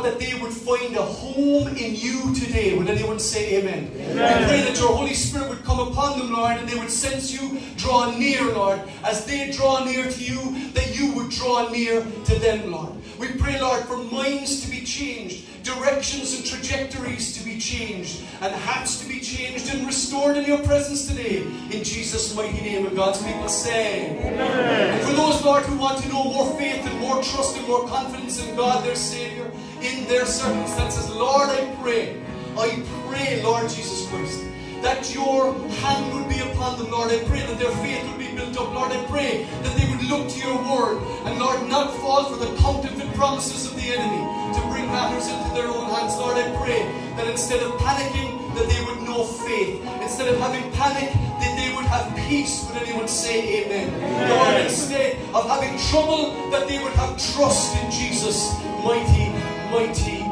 That 0.08 0.20
they 0.20 0.40
would 0.40 0.54
find 0.54 0.96
a 0.96 1.02
home 1.02 1.68
in 1.76 1.94
you 1.94 2.34
today. 2.34 2.78
Would 2.78 2.90
anyone 2.90 3.20
say 3.20 3.58
amen? 3.58 3.92
amen? 3.94 4.42
We 4.42 4.46
pray 4.48 4.62
that 4.62 4.80
your 4.80 4.96
Holy 4.96 5.14
Spirit 5.14 5.50
would 5.50 5.66
come 5.66 5.86
upon 5.86 6.18
them, 6.18 6.32
Lord, 6.32 6.56
and 6.56 6.68
they 6.68 6.80
would 6.80 6.90
sense 6.90 7.30
you 7.30 7.60
draw 7.76 8.18
near, 8.18 8.42
Lord. 8.54 8.80
As 9.04 9.26
they 9.26 9.52
draw 9.52 9.84
near 9.84 10.10
to 10.10 10.24
you, 10.24 10.72
that 10.72 10.98
you 10.98 11.12
would 11.14 11.30
draw 11.30 11.70
near 11.70 12.06
to 12.26 12.36
them, 12.40 12.72
Lord. 12.72 12.94
We 13.20 13.34
pray, 13.34 13.60
Lord, 13.60 13.84
for 13.84 13.98
minds 13.98 14.64
to 14.64 14.72
be 14.72 14.82
changed, 14.86 15.64
directions 15.64 16.36
and 16.36 16.46
trajectories 16.46 17.38
to 17.38 17.44
be 17.44 17.60
changed, 17.60 18.24
and 18.42 18.54
hearts 18.54 19.02
to 19.02 19.08
be 19.10 19.20
changed 19.20 19.74
and 19.74 19.86
restored 19.86 20.38
in 20.38 20.46
your 20.46 20.60
presence 20.60 21.08
today. 21.08 21.42
In 21.72 21.84
Jesus' 21.84 22.34
mighty 22.36 22.62
name, 22.62 22.86
and 22.86 22.96
God's 22.96 23.22
people 23.22 23.50
say. 23.50 24.18
Amen. 24.20 25.00
And 25.00 25.02
for 25.04 25.16
those, 25.16 25.44
Lord, 25.44 25.64
who 25.64 25.78
want 25.78 26.02
to 26.04 26.10
know 26.10 26.24
more 26.24 26.58
faith 26.58 26.86
and 26.86 27.00
more 27.00 27.22
trust 27.24 27.58
and 27.58 27.68
more 27.68 27.88
confidence 27.88 28.42
in 28.42 28.56
God, 28.56 28.86
their 28.86 28.96
Savior, 28.96 29.47
in 29.82 30.08
their 30.08 30.26
circumstances, 30.26 31.10
Lord, 31.10 31.50
I 31.50 31.74
pray, 31.82 32.22
I 32.58 32.84
pray, 33.08 33.44
Lord 33.44 33.70
Jesus 33.70 34.08
Christ, 34.10 34.44
that 34.82 35.14
your 35.14 35.54
hand 35.82 36.14
would 36.14 36.30
be 36.30 36.40
upon 36.40 36.78
them, 36.78 36.92
Lord. 36.92 37.12
I 37.12 37.24
pray 37.26 37.46
that 37.46 37.60
their 37.60 37.72
faith 37.84 38.08
would 38.10 38.20
be 38.20 38.34
built 38.36 38.58
up, 38.58 38.74
Lord. 38.74 38.92
I 38.92 39.04
pray 39.06 39.44
that 39.64 39.78
they 39.78 39.90
would 39.90 40.04
look 40.06 40.30
to 40.30 40.40
your 40.40 40.58
word 40.58 41.02
and, 41.26 41.40
Lord, 41.40 41.68
not 41.68 41.94
fall 41.98 42.26
for 42.26 42.38
the 42.38 42.56
counterfeit 42.62 43.14
promises 43.16 43.66
of 43.66 43.76
the 43.76 43.90
enemy 43.94 44.22
to 44.54 44.62
bring 44.70 44.86
matters 44.88 45.28
into 45.28 45.54
their 45.54 45.68
own 45.68 45.90
hands. 45.90 46.16
Lord, 46.18 46.38
I 46.38 46.46
pray 46.64 46.84
that 47.18 47.28
instead 47.28 47.62
of 47.64 47.74
panicking, 47.74 48.38
that 48.56 48.68
they 48.70 48.84
would 48.86 49.02
know 49.04 49.24
faith. 49.24 49.86
Instead 50.02 50.34
of 50.34 50.40
having 50.40 50.72
panic, 50.74 51.14
that 51.14 51.54
they 51.58 51.76
would 51.76 51.86
have 51.86 52.16
peace. 52.28 52.66
Would 52.68 52.82
anyone 52.82 53.08
say 53.08 53.66
amen? 53.66 53.94
amen. 53.94 54.30
Lord, 54.30 54.66
instead 54.66 55.18
of 55.34 55.48
having 55.48 55.78
trouble, 55.90 56.50
that 56.52 56.68
they 56.68 56.82
would 56.82 56.94
have 56.94 57.18
trust 57.34 57.78
in 57.78 57.92
Jesus' 57.92 58.54
mighty, 58.84 59.37
mighty 59.78 60.24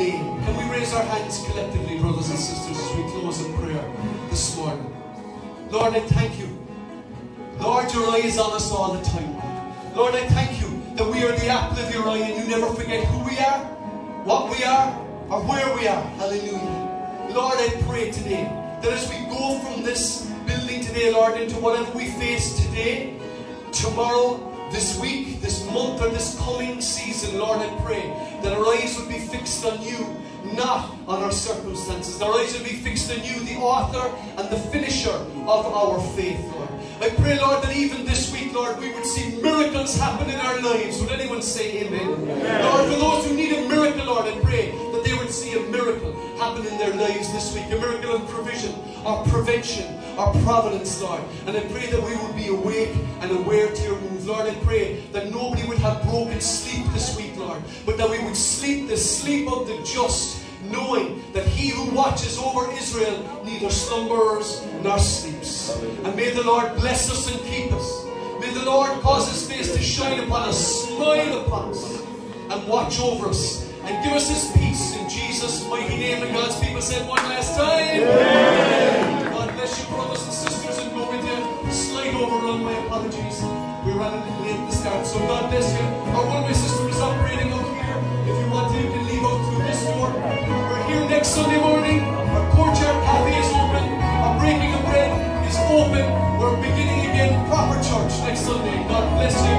name. 0.00 0.42
Can 0.44 0.56
we 0.56 0.64
raise 0.74 0.94
our 0.94 1.02
hands 1.02 1.44
collectively, 1.44 1.98
brothers 1.98 2.30
and 2.30 2.38
sisters, 2.38 2.78
as 2.78 2.96
we 2.96 3.02
close 3.12 3.44
in 3.44 3.52
prayer 3.52 3.84
this 4.30 4.56
morning? 4.56 4.90
Lord, 5.70 5.94
I 5.94 6.00
thank 6.00 6.38
you. 6.38 6.48
Lord, 7.60 7.92
your 7.92 8.08
eye 8.08 8.22
is 8.24 8.38
on 8.38 8.54
us 8.54 8.72
all 8.72 8.94
the 8.94 9.04
time. 9.04 9.34
Lord, 9.94 10.14
I 10.14 10.26
thank 10.28 10.58
you 10.58 10.70
that 10.96 11.06
we 11.06 11.22
are 11.22 11.32
the 11.32 11.48
apple 11.48 11.84
of 11.84 11.92
your 11.92 12.08
eye 12.08 12.16
and 12.16 12.42
you 12.42 12.48
never 12.48 12.72
forget 12.72 13.04
who 13.04 13.18
we 13.28 13.36
are, 13.38 13.60
what 14.24 14.50
we 14.50 14.64
are, 14.64 14.88
or 15.28 15.42
where 15.42 15.76
we 15.76 15.86
are. 15.86 16.02
Hallelujah. 16.16 17.28
Lord, 17.28 17.58
I 17.58 17.82
pray 17.86 18.10
today 18.10 18.44
that 18.80 18.90
as 18.90 19.06
we 19.10 19.18
go 19.26 19.58
from 19.58 19.82
this 19.82 20.24
building 20.46 20.80
today, 20.82 21.12
Lord, 21.12 21.38
into 21.38 21.56
whatever 21.56 21.92
we 21.92 22.06
face 22.12 22.58
today, 22.64 23.20
tomorrow, 23.70 24.53
this 24.74 24.98
week, 24.98 25.40
this 25.40 25.64
month, 25.70 26.02
or 26.02 26.08
this 26.08 26.36
coming 26.40 26.80
season, 26.80 27.38
Lord, 27.38 27.60
I 27.60 27.68
pray 27.82 28.02
that 28.42 28.52
our 28.52 28.66
eyes 28.74 28.98
would 28.98 29.08
be 29.08 29.20
fixed 29.20 29.64
on 29.64 29.80
you, 29.80 30.04
not 30.52 30.90
on 31.06 31.22
our 31.22 31.30
circumstances. 31.30 32.20
Our 32.20 32.32
eyes 32.32 32.54
would 32.54 32.64
be 32.64 32.74
fixed 32.74 33.08
on 33.12 33.22
you, 33.22 33.38
the 33.44 33.54
author 33.54 34.12
and 34.36 34.50
the 34.50 34.58
finisher 34.72 35.14
of 35.46 35.64
our 35.66 36.00
faith, 36.16 36.44
Lord. 36.52 36.68
I 37.00 37.10
pray, 37.10 37.38
Lord, 37.38 37.62
that 37.62 37.76
even 37.76 38.04
this 38.04 38.32
week, 38.32 38.52
Lord, 38.52 38.78
we 38.80 38.92
would 38.92 39.06
see 39.06 39.40
miracles 39.40 39.96
happen 39.96 40.28
in 40.28 40.40
our 40.40 40.60
lives. 40.60 41.00
Would 41.00 41.12
anyone 41.12 41.42
say 41.42 41.86
amen? 41.86 42.00
amen? 42.00 42.64
Lord, 42.64 42.92
for 42.92 42.98
those 42.98 43.26
who 43.26 43.34
need 43.34 43.52
a 43.52 43.68
miracle, 43.68 44.06
Lord, 44.06 44.26
I 44.26 44.36
pray 44.40 44.72
that 44.90 45.04
they 45.04 45.14
would 45.14 45.30
see 45.30 45.54
a 45.54 45.60
miracle 45.70 46.12
happen 46.38 46.66
in 46.66 46.78
their 46.78 46.94
lives 46.94 47.32
this 47.32 47.54
week. 47.54 47.66
A 47.66 47.78
miracle 47.78 48.16
of 48.16 48.28
provision, 48.28 48.74
or 49.04 49.24
prevention, 49.26 49.86
or 50.18 50.32
providence, 50.42 51.00
Lord. 51.00 51.22
And 51.46 51.56
I 51.56 51.60
pray 51.60 51.86
that 51.90 52.02
we 52.02 52.16
would 52.16 52.34
be 52.34 52.48
awake 52.48 52.94
and 53.20 53.30
aware 53.30 53.70
to 53.72 53.82
your 53.82 54.00
Lord, 54.26 54.46
I 54.46 54.54
pray 54.64 55.00
that 55.12 55.30
nobody 55.30 55.66
would 55.68 55.78
have 55.78 56.02
broken 56.04 56.40
sleep 56.40 56.86
this 56.92 57.16
week, 57.16 57.36
Lord, 57.36 57.62
but 57.84 57.98
that 57.98 58.08
we 58.08 58.22
would 58.24 58.36
sleep 58.36 58.88
the 58.88 58.96
sleep 58.96 59.50
of 59.52 59.66
the 59.66 59.76
just 59.84 60.44
knowing 60.70 61.22
that 61.32 61.46
he 61.46 61.68
who 61.68 61.94
watches 61.94 62.38
over 62.38 62.70
Israel 62.72 63.42
neither 63.44 63.70
slumbers 63.70 64.66
nor 64.82 64.98
sleeps. 64.98 65.76
And 66.04 66.16
may 66.16 66.30
the 66.30 66.42
Lord 66.42 66.74
bless 66.76 67.10
us 67.10 67.30
and 67.30 67.38
keep 67.44 67.72
us. 67.72 68.04
May 68.40 68.52
the 68.52 68.64
Lord 68.64 68.90
cause 69.00 69.30
his 69.30 69.50
face 69.50 69.74
to 69.74 69.82
shine 69.82 70.20
upon 70.20 70.48
us, 70.48 70.88
smile 70.88 71.40
upon 71.40 71.70
us, 71.70 72.02
and 72.50 72.66
watch 72.68 73.00
over 73.00 73.28
us, 73.28 73.70
and 73.84 74.04
give 74.04 74.14
us 74.14 74.28
his 74.28 74.50
peace 74.56 74.96
in 74.96 75.08
Jesus' 75.08 75.66
mighty 75.68 75.96
name. 75.96 76.22
And 76.22 76.32
God's 76.32 76.58
people 76.60 76.80
said 76.80 77.06
one 77.08 77.22
last 77.24 77.56
time. 77.56 78.02
Amen. 78.02 79.32
God 79.32 79.52
bless 79.54 79.80
you, 79.82 79.94
brothers 79.94 80.22
and 80.24 80.32
sisters, 80.32 80.43
My 82.24 82.72
apologies. 82.86 83.42
We 83.84 83.92
ran 83.92 84.16
late 84.40 84.56
at 84.56 84.70
the 84.70 85.04
so 85.04 85.18
God 85.28 85.50
bless 85.50 85.68
you. 85.76 85.84
Our 86.16 86.24
one 86.26 86.44
way 86.44 86.54
system 86.54 86.88
is 86.88 86.98
operating 86.98 87.52
out 87.52 87.68
here. 87.68 88.00
If 88.24 88.40
you 88.40 88.50
want 88.50 88.72
to, 88.72 88.80
you 88.80 88.88
can 88.88 89.04
leave 89.04 89.20
out 89.20 89.44
through 89.44 89.62
this 89.68 89.84
door. 89.84 90.08
We're 90.08 90.86
here 90.88 91.04
next 91.04 91.28
Sunday 91.36 91.60
morning. 91.60 92.00
Our 92.00 92.50
courtyard 92.56 93.04
cafe 93.04 93.36
is 93.36 93.52
open. 93.52 93.84
Our 94.24 94.40
breaking 94.40 94.72
of 94.72 94.82
bread 94.88 95.12
is 95.44 95.56
open. 95.68 96.04
We're 96.40 96.56
beginning 96.64 97.12
again 97.12 97.46
proper 97.50 97.76
church 97.84 98.16
next 98.24 98.40
Sunday. 98.40 98.72
God 98.88 99.04
bless 99.20 99.36
you. 99.44 99.54